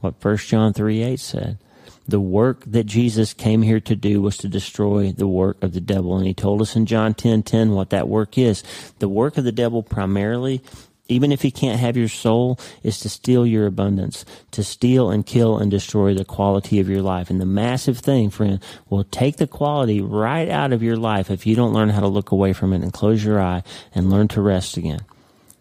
what 0.00 0.22
1 0.24 0.36
John 0.38 0.72
3 0.72 1.02
8 1.02 1.20
said. 1.20 1.58
The 2.06 2.20
work 2.20 2.64
that 2.64 2.84
Jesus 2.84 3.34
came 3.34 3.60
here 3.60 3.80
to 3.80 3.94
do 3.94 4.22
was 4.22 4.38
to 4.38 4.48
destroy 4.48 5.12
the 5.12 5.28
work 5.28 5.62
of 5.62 5.74
the 5.74 5.80
devil. 5.80 6.16
And 6.16 6.26
he 6.26 6.32
told 6.32 6.62
us 6.62 6.74
in 6.74 6.86
John 6.86 7.12
10 7.12 7.42
10 7.42 7.72
what 7.72 7.90
that 7.90 8.08
work 8.08 8.38
is. 8.38 8.62
The 8.98 9.10
work 9.10 9.36
of 9.36 9.44
the 9.44 9.52
devil 9.52 9.82
primarily 9.82 10.62
even 11.08 11.32
if 11.32 11.42
he 11.42 11.50
can't 11.50 11.80
have 11.80 11.96
your 11.96 12.08
soul, 12.08 12.58
is 12.82 13.00
to 13.00 13.08
steal 13.08 13.46
your 13.46 13.66
abundance, 13.66 14.24
to 14.50 14.62
steal 14.62 15.10
and 15.10 15.24
kill 15.24 15.58
and 15.58 15.70
destroy 15.70 16.14
the 16.14 16.24
quality 16.24 16.78
of 16.78 16.88
your 16.88 17.02
life. 17.02 17.30
And 17.30 17.40
the 17.40 17.46
massive 17.46 17.98
thing, 17.98 18.30
friend, 18.30 18.60
will 18.90 19.04
take 19.04 19.38
the 19.38 19.46
quality 19.46 20.00
right 20.00 20.48
out 20.48 20.72
of 20.72 20.82
your 20.82 20.96
life 20.96 21.30
if 21.30 21.46
you 21.46 21.56
don't 21.56 21.72
learn 21.72 21.88
how 21.88 22.00
to 22.00 22.08
look 22.08 22.30
away 22.30 22.52
from 22.52 22.72
it 22.72 22.82
and 22.82 22.92
close 22.92 23.24
your 23.24 23.40
eye 23.40 23.62
and 23.94 24.10
learn 24.10 24.28
to 24.28 24.42
rest 24.42 24.76
again. 24.76 25.00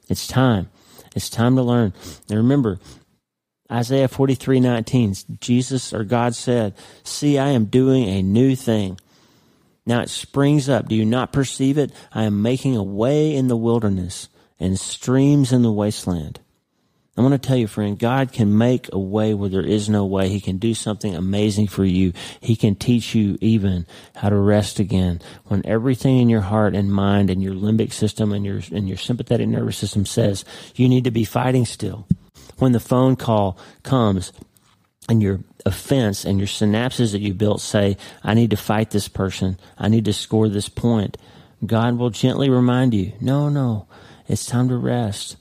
It's 0.09 0.27
time. 0.27 0.69
It's 1.15 1.29
time 1.29 1.55
to 1.55 1.63
learn. 1.63 1.93
And 2.29 2.37
remember, 2.37 2.79
Isaiah 3.71 4.07
43 4.07 4.59
19, 4.59 5.15
Jesus 5.39 5.93
or 5.93 6.03
God 6.03 6.35
said, 6.35 6.73
See, 7.03 7.37
I 7.37 7.49
am 7.49 7.65
doing 7.65 8.07
a 8.07 8.21
new 8.21 8.55
thing. 8.55 8.99
Now 9.85 10.01
it 10.01 10.09
springs 10.09 10.67
up. 10.67 10.89
Do 10.89 10.95
you 10.95 11.05
not 11.05 11.31
perceive 11.31 11.77
it? 11.77 11.91
I 12.13 12.23
am 12.23 12.41
making 12.41 12.75
a 12.75 12.83
way 12.83 13.33
in 13.33 13.47
the 13.47 13.55
wilderness 13.55 14.27
and 14.59 14.79
streams 14.79 15.51
in 15.51 15.61
the 15.61 15.71
wasteland. 15.71 16.39
I 17.17 17.21
want 17.21 17.33
to 17.33 17.47
tell 17.47 17.57
you, 17.57 17.65
friend, 17.65 17.97
God 17.97 18.31
can 18.31 18.59
make 18.59 18.89
a 18.93 18.99
way 18.99 19.33
where 19.33 19.49
there 19.49 19.65
is 19.65 19.89
no 19.89 20.05
way. 20.05 20.29
He 20.29 20.39
can 20.39 20.59
do 20.59 20.75
something 20.75 21.15
amazing 21.15 21.65
for 21.67 21.83
you. 21.83 22.13
He 22.41 22.55
can 22.55 22.75
teach 22.75 23.15
you 23.15 23.39
even 23.41 23.87
how 24.15 24.29
to 24.29 24.35
rest 24.35 24.77
again. 24.79 25.19
When 25.45 25.65
everything 25.65 26.19
in 26.19 26.29
your 26.29 26.41
heart 26.41 26.75
and 26.75 26.93
mind 26.93 27.31
and 27.31 27.41
your 27.41 27.55
limbic 27.55 27.91
system 27.91 28.31
and 28.31 28.45
your, 28.45 28.61
and 28.71 28.87
your 28.87 28.99
sympathetic 28.99 29.47
nervous 29.47 29.77
system 29.77 30.05
says 30.05 30.45
you 30.75 30.87
need 30.87 31.05
to 31.05 31.11
be 31.11 31.23
fighting 31.23 31.65
still. 31.65 32.07
When 32.59 32.71
the 32.71 32.79
phone 32.79 33.15
call 33.15 33.57
comes 33.81 34.31
and 35.09 35.23
your 35.23 35.39
offense 35.65 36.23
and 36.23 36.37
your 36.37 36.47
synapses 36.47 37.13
that 37.13 37.21
you 37.21 37.33
built 37.33 37.61
say, 37.61 37.97
I 38.23 38.35
need 38.35 38.51
to 38.51 38.57
fight 38.57 38.91
this 38.91 39.07
person. 39.07 39.59
I 39.75 39.87
need 39.87 40.05
to 40.05 40.13
score 40.13 40.49
this 40.49 40.69
point. 40.69 41.17
God 41.65 41.97
will 41.97 42.11
gently 42.11 42.51
remind 42.51 42.93
you, 42.93 43.13
no, 43.19 43.49
no, 43.49 43.87
it's 44.27 44.45
time 44.45 44.69
to 44.69 44.77
rest. 44.77 45.37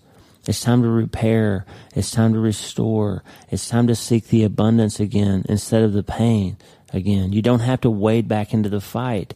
It's 0.46 0.60
time 0.60 0.82
to 0.82 0.88
repair. 0.88 1.66
It's 1.94 2.10
time 2.10 2.32
to 2.32 2.38
restore. 2.38 3.24
It's 3.50 3.68
time 3.68 3.88
to 3.88 3.94
seek 3.94 4.28
the 4.28 4.44
abundance 4.44 5.00
again 5.00 5.44
instead 5.48 5.82
of 5.82 5.92
the 5.92 6.04
pain 6.04 6.56
again. 6.92 7.32
You 7.32 7.42
don't 7.42 7.60
have 7.60 7.80
to 7.82 7.90
wade 7.90 8.28
back 8.28 8.54
into 8.54 8.68
the 8.68 8.80
fight, 8.80 9.34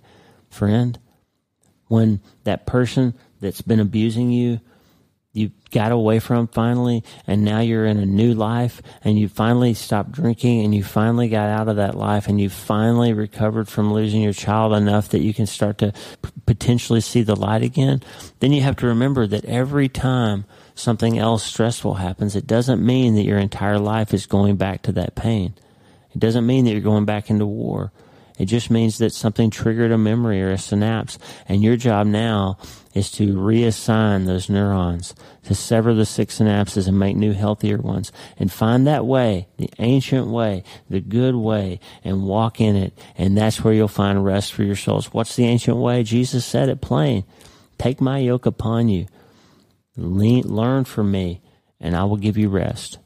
friend. 0.51 0.99
When 1.89 2.21
that 2.45 2.67
person 2.67 3.15
that's 3.41 3.63
been 3.63 3.81
abusing 3.81 4.31
you 4.31 4.61
you 5.33 5.53
got 5.71 5.93
away 5.93 6.19
from 6.19 6.49
finally 6.49 7.05
and 7.27 7.45
now 7.45 7.61
you're 7.61 7.87
in 7.87 7.99
a 7.99 8.07
new 8.07 8.35
life 8.35 8.83
and 9.05 9.19
you 9.19 9.29
finally 9.29 9.75
stopped 9.75 10.11
drinking 10.11 10.65
and 10.65 10.75
you 10.75 10.83
finally 10.83 11.29
got 11.29 11.49
out 11.49 11.69
of 11.69 11.77
that 11.77 11.95
life 11.95 12.27
and 12.27 12.41
you 12.41 12.49
finally 12.51 13.13
recovered 13.13 13.69
from 13.69 13.93
losing 13.93 14.23
your 14.23 14.33
child 14.33 14.73
enough 14.73 15.11
that 15.11 15.21
you 15.21 15.33
can 15.33 15.47
start 15.47 15.79
to 15.79 15.93
potentially 16.51 17.01
see 17.01 17.23
the 17.23 17.37
light 17.37 17.63
again 17.63 18.03
then 18.41 18.51
you 18.51 18.61
have 18.61 18.75
to 18.75 18.87
remember 18.87 19.25
that 19.25 19.45
every 19.45 19.89
time 19.89 20.45
something 20.75 21.17
else 21.17 21.45
stressful 21.45 21.95
happens 21.95 22.35
it 22.35 22.45
doesn't 22.45 22.85
mean 22.85 23.15
that 23.15 23.25
your 23.25 23.39
entire 23.39 23.79
life 23.79 24.13
is 24.13 24.27
going 24.27 24.57
back 24.57 24.83
to 24.83 24.91
that 24.93 25.15
pain. 25.15 25.55
It 26.13 26.19
doesn't 26.19 26.47
mean 26.47 26.65
that 26.65 26.73
you're 26.73 26.81
going 26.81 27.05
back 27.05 27.31
into 27.31 27.47
war 27.47 27.93
it 28.41 28.47
just 28.47 28.71
means 28.71 28.97
that 28.99 29.13
something 29.13 29.51
triggered 29.51 29.93
a 29.93 29.99
memory 29.99 30.43
or 30.43 30.51
a 30.51 30.57
synapse. 30.57 31.19
And 31.47 31.63
your 31.63 31.77
job 31.77 32.07
now 32.07 32.57
is 32.95 33.11
to 33.11 33.35
reassign 33.35 34.25
those 34.25 34.49
neurons, 34.49 35.15
to 35.43 35.55
sever 35.55 35.93
the 35.93 36.07
sick 36.07 36.31
synapses 36.31 36.89
and 36.89 36.99
make 36.99 37.17
new, 37.17 37.33
healthier 37.33 37.77
ones. 37.77 38.13
And 38.39 38.51
find 38.51 38.87
that 38.87 39.05
way, 39.05 39.49
the 39.59 39.69
ancient 39.79 40.29
way, 40.29 40.65
the 40.89 41.03
good 41.03 41.35
way, 41.35 41.81
and 42.03 42.25
walk 42.25 42.63
in 42.63 42.77
it. 42.77 42.99
And 43.19 43.37
that's 43.37 43.63
where 43.63 43.75
you'll 43.75 43.89
find 43.89 44.25
rest 44.25 44.55
for 44.55 44.63
your 44.63 44.75
souls. 44.75 45.13
What's 45.13 45.37
the 45.37 45.45
ancient 45.45 45.77
way? 45.77 46.03
Jesus 46.03 46.47
said 46.47 46.71
it 46.71 46.81
plain. 46.81 47.25
Take 47.77 48.01
my 48.01 48.21
yoke 48.21 48.47
upon 48.47 48.89
you. 48.89 49.07
learn 49.99 50.85
from 50.85 51.11
me, 51.11 51.43
and 51.79 51.95
I 51.95 52.05
will 52.05 52.17
give 52.17 52.39
you 52.39 52.49
rest. 52.49 53.01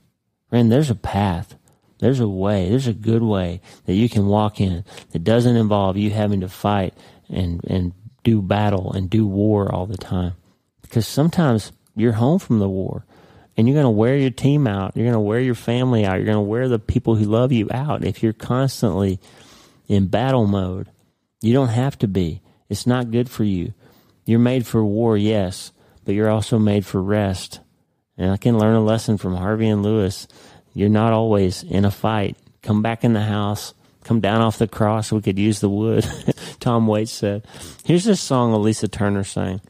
Friend, 0.48 0.70
there's 0.70 0.90
a 0.90 0.94
path. 0.94 1.56
There's 2.04 2.20
a 2.20 2.28
way, 2.28 2.68
there's 2.68 2.86
a 2.86 2.92
good 2.92 3.22
way 3.22 3.62
that 3.86 3.94
you 3.94 4.10
can 4.10 4.26
walk 4.26 4.60
in 4.60 4.84
that 5.12 5.24
doesn't 5.24 5.56
involve 5.56 5.96
you 5.96 6.10
having 6.10 6.42
to 6.42 6.50
fight 6.50 6.92
and, 7.30 7.64
and 7.66 7.94
do 8.22 8.42
battle 8.42 8.92
and 8.92 9.08
do 9.08 9.26
war 9.26 9.74
all 9.74 9.86
the 9.86 9.96
time. 9.96 10.34
Because 10.82 11.08
sometimes 11.08 11.72
you're 11.96 12.12
home 12.12 12.40
from 12.40 12.58
the 12.58 12.68
war 12.68 13.06
and 13.56 13.66
you're 13.66 13.74
going 13.74 13.84
to 13.84 13.88
wear 13.88 14.18
your 14.18 14.28
team 14.28 14.66
out. 14.66 14.94
You're 14.94 15.06
going 15.06 15.14
to 15.14 15.20
wear 15.20 15.40
your 15.40 15.54
family 15.54 16.04
out. 16.04 16.16
You're 16.16 16.26
going 16.26 16.34
to 16.34 16.42
wear 16.42 16.68
the 16.68 16.78
people 16.78 17.14
who 17.14 17.24
love 17.24 17.52
you 17.52 17.68
out 17.70 18.04
if 18.04 18.22
you're 18.22 18.34
constantly 18.34 19.18
in 19.88 20.08
battle 20.08 20.46
mode. 20.46 20.90
You 21.40 21.54
don't 21.54 21.68
have 21.68 21.98
to 22.00 22.06
be. 22.06 22.42
It's 22.68 22.86
not 22.86 23.12
good 23.12 23.30
for 23.30 23.44
you. 23.44 23.72
You're 24.26 24.40
made 24.40 24.66
for 24.66 24.84
war, 24.84 25.16
yes, 25.16 25.72
but 26.04 26.14
you're 26.14 26.28
also 26.28 26.58
made 26.58 26.84
for 26.84 27.00
rest. 27.00 27.60
And 28.18 28.30
I 28.30 28.36
can 28.36 28.58
learn 28.58 28.76
a 28.76 28.84
lesson 28.84 29.16
from 29.16 29.36
Harvey 29.36 29.68
and 29.68 29.82
Lewis 29.82 30.28
you're 30.74 30.88
not 30.88 31.12
always 31.12 31.62
in 31.62 31.84
a 31.84 31.90
fight. 31.90 32.36
Come 32.62 32.82
back 32.82 33.04
in 33.04 33.12
the 33.12 33.22
house. 33.22 33.74
Come 34.04 34.20
down 34.20 34.42
off 34.42 34.58
the 34.58 34.68
cross. 34.68 35.10
We 35.10 35.22
could 35.22 35.38
use 35.38 35.60
the 35.60 35.68
wood. 35.68 36.06
Tom 36.60 36.86
Waits 36.86 37.12
said. 37.12 37.46
Here's 37.84 38.04
this 38.04 38.20
song 38.20 38.52
Alisa 38.52 38.90
Turner 38.90 39.24
sang 39.24 39.60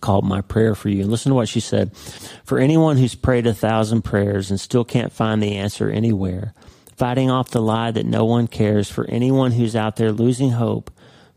called 0.00 0.24
My 0.24 0.40
Prayer 0.40 0.74
for 0.74 0.88
You. 0.88 1.02
And 1.02 1.10
listen 1.10 1.30
to 1.30 1.36
what 1.36 1.48
she 1.48 1.60
said. 1.60 1.96
For 2.44 2.58
anyone 2.58 2.96
who's 2.96 3.14
prayed 3.14 3.46
a 3.46 3.54
thousand 3.54 4.02
prayers 4.02 4.50
and 4.50 4.60
still 4.60 4.84
can't 4.84 5.12
find 5.12 5.42
the 5.42 5.56
answer 5.56 5.88
anywhere, 5.88 6.54
fighting 6.96 7.30
off 7.30 7.50
the 7.50 7.62
lie 7.62 7.90
that 7.92 8.06
no 8.06 8.24
one 8.24 8.48
cares, 8.48 8.90
for 8.90 9.08
anyone 9.08 9.52
who's 9.52 9.76
out 9.76 9.96
there 9.96 10.12
losing 10.12 10.50
hope, 10.50 10.90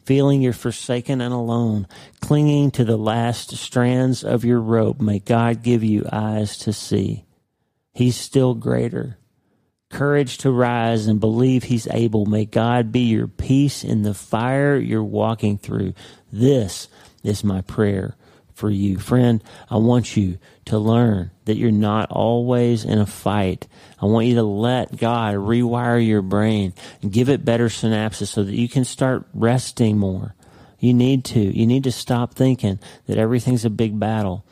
feeling 0.04 0.42
you're 0.42 0.54
forsaken 0.54 1.22
and 1.22 1.34
alone, 1.34 1.88
clinging 2.22 2.72
to 2.72 2.84
the 2.84 2.98
last 2.98 3.56
strands 3.56 4.24
of 4.24 4.46
your 4.46 4.60
rope, 4.60 5.00
may 5.00 5.20
God 5.20 5.64
give 5.64 5.84
you 5.84 6.06
eyes 6.12 6.58
to 6.58 6.74
see. 6.74 7.25
He's 7.96 8.18
still 8.18 8.56
greater. 8.56 9.18
Courage 9.90 10.40
to 10.40 10.52
rise 10.52 11.08
and 11.08 11.22
believe 11.22 11.64
He's 11.64 11.88
able. 11.88 12.26
May 12.26 12.44
God 12.44 12.92
be 12.92 13.00
your 13.00 13.28
peace 13.28 13.86
in 13.86 14.02
the 14.02 14.14
fire 14.14 14.76
you're 14.76 15.02
walking 15.02 15.58
through. 15.58 15.94
This 16.30 16.90
is 17.24 17.46
my 17.46 17.62
prayer 17.62 18.18
for 18.54 18.70
you. 18.70 18.98
Friend, 18.98 19.42
I 19.70 19.78
want 19.78 20.18
you 20.18 20.40
to 20.66 20.78
learn 20.78 21.32
that 21.46 21.56
you're 21.56 21.72
not 21.72 22.12
always 22.12 22.84
in 22.84 23.00
a 23.00 23.06
fight. 23.06 23.66
I 24.02 24.08
want 24.08 24.28
you 24.28 24.36
to 24.36 24.44
let 24.44 24.98
God 24.98 25.36
rewire 25.36 26.06
your 26.06 26.22
brain 26.22 26.74
and 27.02 27.14
give 27.14 27.30
it 27.30 27.46
better 27.46 27.70
synapses 27.70 28.28
so 28.28 28.44
that 28.44 28.56
you 28.56 28.68
can 28.68 28.84
start 28.84 29.26
resting 29.34 29.98
more. 29.98 30.36
You 30.80 30.94
need 30.94 31.24
to. 31.26 31.40
You 31.40 31.66
need 31.66 31.86
to 31.86 31.94
stop 31.94 32.34
thinking 32.34 32.78
that 33.06 33.18
everything's 33.18 33.64
a 33.64 33.70
big 33.70 33.98
battle 33.98 34.46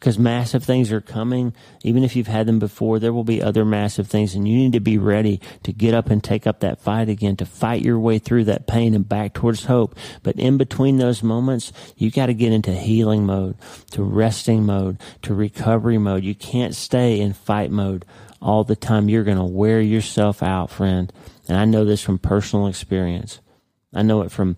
because 0.00 0.18
massive 0.18 0.64
things 0.64 0.90
are 0.90 1.02
coming. 1.02 1.52
Even 1.84 2.02
if 2.02 2.16
you've 2.16 2.26
had 2.26 2.46
them 2.46 2.58
before, 2.58 2.98
there 2.98 3.12
will 3.12 3.22
be 3.22 3.42
other 3.42 3.66
massive 3.66 4.08
things 4.08 4.34
and 4.34 4.48
you 4.48 4.56
need 4.56 4.72
to 4.72 4.80
be 4.80 4.96
ready 4.96 5.38
to 5.62 5.74
get 5.74 5.92
up 5.92 6.08
and 6.08 6.24
take 6.24 6.46
up 6.46 6.60
that 6.60 6.80
fight 6.80 7.10
again, 7.10 7.36
to 7.36 7.44
fight 7.44 7.82
your 7.82 7.98
way 7.98 8.18
through 8.18 8.44
that 8.44 8.66
pain 8.66 8.94
and 8.94 9.06
back 9.06 9.34
towards 9.34 9.66
hope. 9.66 9.94
But 10.22 10.36
in 10.36 10.56
between 10.56 10.96
those 10.96 11.22
moments, 11.22 11.70
you 11.96 12.10
got 12.10 12.26
to 12.26 12.34
get 12.34 12.50
into 12.50 12.72
healing 12.72 13.26
mode, 13.26 13.56
to 13.90 14.02
resting 14.02 14.64
mode, 14.64 14.98
to 15.20 15.34
recovery 15.34 15.98
mode. 15.98 16.24
You 16.24 16.34
can't 16.34 16.74
stay 16.74 17.20
in 17.20 17.34
fight 17.34 17.70
mode 17.70 18.06
all 18.40 18.64
the 18.64 18.76
time. 18.76 19.10
You're 19.10 19.22
going 19.24 19.36
to 19.36 19.44
wear 19.44 19.82
yourself 19.82 20.42
out, 20.42 20.70
friend. 20.70 21.12
And 21.46 21.58
I 21.58 21.66
know 21.66 21.84
this 21.84 22.02
from 22.02 22.18
personal 22.18 22.68
experience. 22.68 23.40
I 23.92 24.00
know 24.00 24.22
it 24.22 24.32
from 24.32 24.56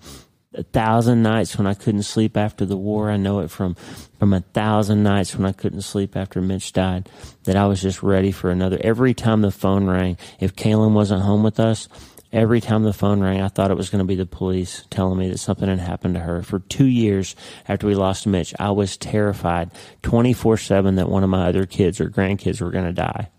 a 0.55 0.63
thousand 0.63 1.23
nights 1.23 1.57
when 1.57 1.67
I 1.67 1.75
couldn't 1.75 2.03
sleep 2.03 2.37
after 2.37 2.65
the 2.65 2.77
war. 2.77 3.11
I 3.11 3.17
know 3.17 3.41
it 3.41 3.51
from 3.51 3.75
from 4.19 4.33
a 4.33 4.41
thousand 4.41 5.03
nights 5.03 5.35
when 5.35 5.47
I 5.47 5.53
couldn't 5.53 5.83
sleep 5.83 6.17
after 6.17 6.41
Mitch 6.41 6.73
died. 6.73 7.09
That 7.45 7.57
I 7.57 7.67
was 7.67 7.81
just 7.81 8.03
ready 8.03 8.33
for 8.33 8.51
another. 8.51 8.79
Every 8.81 9.15
time 9.15 9.41
the 9.41 9.51
phone 9.51 9.87
rang, 9.87 10.19
if 10.41 10.55
Kaylin 10.55 10.93
wasn't 10.93 11.23
home 11.23 11.43
with 11.43 11.59
us, 11.59 11.89
every 12.33 12.61
time 12.61 12.83
the 12.83 12.93
phone 12.93 13.21
rang, 13.21 13.41
I 13.41 13.49
thought 13.49 13.71
it 13.71 13.77
was 13.77 13.91
going 13.91 14.01
to 14.01 14.07
be 14.07 14.15
the 14.15 14.27
police 14.27 14.85
telling 14.91 15.19
me 15.19 15.29
that 15.31 15.39
something 15.39 15.69
had 15.69 15.79
happened 15.79 16.15
to 16.15 16.21
her. 16.21 16.43
For 16.43 16.59
two 16.59 16.87
years 16.87 17.35
after 17.67 17.87
we 17.87 17.95
lost 17.95 18.27
Mitch, 18.27 18.55
I 18.59 18.71
was 18.71 18.97
terrified, 18.97 19.71
twenty 20.03 20.33
four 20.33 20.57
seven, 20.57 20.97
that 20.97 21.09
one 21.09 21.25
of 21.25 21.31
my 21.31 21.49
other 21.49 21.67
kids 21.67 22.01
or 22.01 22.11
grandkids 22.11 22.61
were 22.61 22.71
going 22.71 22.87
to 22.87 22.93
die. 22.93 23.31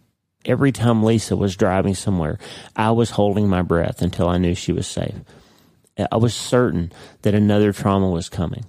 Every 0.45 0.73
time 0.73 1.03
Lisa 1.03 1.37
was 1.37 1.55
driving 1.55 1.95
somewhere, 1.95 2.37
I 2.75 2.91
was 2.91 3.11
holding 3.11 3.47
my 3.47 3.61
breath 3.61 4.01
until 4.01 4.27
I 4.27 4.39
knew 4.39 4.55
she 4.55 4.73
was 4.73 4.87
safe. 4.87 5.15
I 5.97 6.17
was 6.17 6.33
certain 6.33 6.91
that 7.21 7.35
another 7.35 7.71
trauma 7.71 8.09
was 8.09 8.29
coming. 8.29 8.65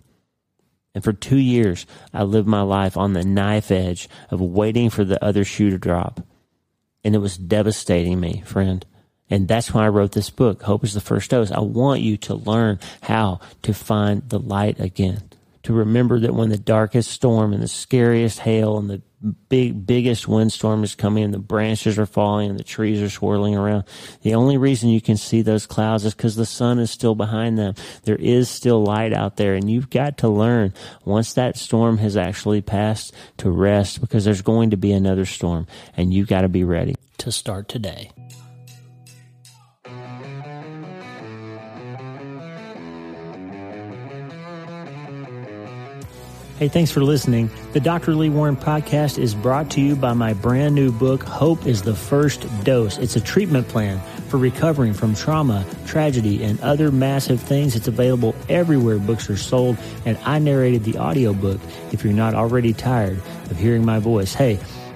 And 0.95 1.03
for 1.03 1.13
two 1.13 1.39
years, 1.39 1.87
I 2.13 2.23
lived 2.23 2.47
my 2.47 2.63
life 2.63 2.97
on 2.97 3.15
the 3.15 3.25
knife 3.25 3.71
edge 3.71 4.09
of 4.31 4.41
waiting 4.41 4.91
for 4.91 5.05
the 5.05 5.23
other 5.25 5.45
shoe 5.45 5.71
to 5.71 5.79
drop. 5.79 6.21
And 7.03 7.15
it 7.15 7.19
was 7.19 7.37
devastating 7.37 8.21
me, 8.21 8.43
friend. 8.47 8.85
And 9.31 9.49
that's 9.49 9.73
why 9.73 9.87
I 9.87 9.89
wrote 9.89 10.13
this 10.13 10.31
book, 10.31 10.63
Hope 10.63 10.85
is 10.85 10.95
the 10.95 11.01
First 11.01 11.31
Dose. 11.31 11.51
I 11.51 11.61
want 11.61 12.01
you 12.01 12.17
to 12.19 12.35
learn 12.35 12.79
how 13.01 13.41
to 13.63 13.75
find 13.75 14.29
the 14.29 14.39
light 14.39 14.79
again 14.79 15.23
to 15.65 15.73
remember 15.73 16.21
that 16.21 16.35
when 16.35 16.51
the 16.51 16.59
darkest 16.59 17.11
storm 17.11 17.53
and 17.53 17.63
the 17.63 17.69
scariest 17.69 18.41
hail 18.41 18.79
and 18.79 18.89
the 18.89 19.03
big 19.25 19.87
biggest 19.87 20.29
windstorm 20.29 20.85
is 20.85 20.95
coming 20.95 21.25
and 21.25 21.35
the 21.35 21.39
branches 21.39 21.99
are 21.99 22.07
falling 22.07 22.51
and 22.51 22.59
the 22.59 22.65
trees 22.65 23.01
are 23.03 23.11
swirling 23.11 23.57
around. 23.57 23.85
The 24.23 24.35
only 24.35 24.57
reason 24.57 24.91
you 24.91 25.01
can 25.01 25.17
see 25.17 25.43
those 25.43 25.67
clouds 25.67 26.05
is 26.05 26.15
because 26.15 26.37
the 26.37 26.47
sun 26.47 26.79
is 26.79 26.91
still 26.91 27.15
behind 27.15 27.59
them. 27.59 27.75
There 28.05 28.17
is 28.17 28.49
still 28.49 28.83
light 28.83 29.13
out 29.13 29.37
there 29.37 29.55
and 29.55 29.71
you've 29.71 29.91
got 29.91 30.19
to 30.19 30.29
learn 30.29 30.75
once 31.05 31.35
that 31.35 31.57
storm 31.57 31.99
has 31.99 32.17
actually 32.17 32.61
passed 32.61 33.15
to 33.39 33.51
rest 33.51 34.01
because 34.01 34.25
there's 34.25 34.43
going 34.43 34.71
to 34.71 34.77
be 34.77 34.93
another 34.93 35.25
storm 35.27 35.67
and 35.97 36.13
you've 36.13 36.29
got 36.29 36.43
to 36.43 36.49
be 36.49 36.65
ready. 36.65 36.95
To 37.19 37.33
start 37.33 37.69
today 37.69 38.11
Hey, 46.57 46.69
thanks 46.69 46.93
for 46.93 47.03
listening. 47.03 47.51
The 47.73 47.81
Dr. 47.81 48.15
Lee 48.15 48.29
Warren 48.29 48.57
podcast 48.57 49.19
is 49.19 49.35
brought 49.35 49.73
to 49.73 49.81
you 49.81 49.97
by 49.97 50.13
my 50.13 50.35
brand 50.35 50.77
new 50.77 50.93
book, 50.93 51.25
Hope 51.25 51.67
is 51.67 51.83
the 51.83 51.97
First 51.97 52.47
Dose. 52.63 52.97
It's 52.97 53.17
a 53.17 53.21
treatment 53.21 53.67
plan 53.67 54.01
for 54.29 54.37
recovering 54.37 54.95
from 54.95 55.17
trauma, 55.17 55.67
tragedy, 55.85 56.45
and 56.45 56.61
other 56.61 56.93
massive 56.93 57.41
things. 57.41 57.75
It's 57.75 57.89
available 57.89 58.37
everywhere 58.49 58.99
books 58.99 59.29
are 59.29 59.37
sold, 59.37 59.77
and 60.05 60.17
I 60.19 60.39
narrated 60.39 60.85
the 60.85 60.97
audiobook 60.97 61.61
if 61.91 62.05
you're 62.05 62.13
not 62.13 62.35
already 62.35 62.73
tired 62.73 63.21
of 63.51 63.59
hearing 63.59 63.85
my 63.85 63.99
voice. 63.99 64.33
Hey, 64.33 64.61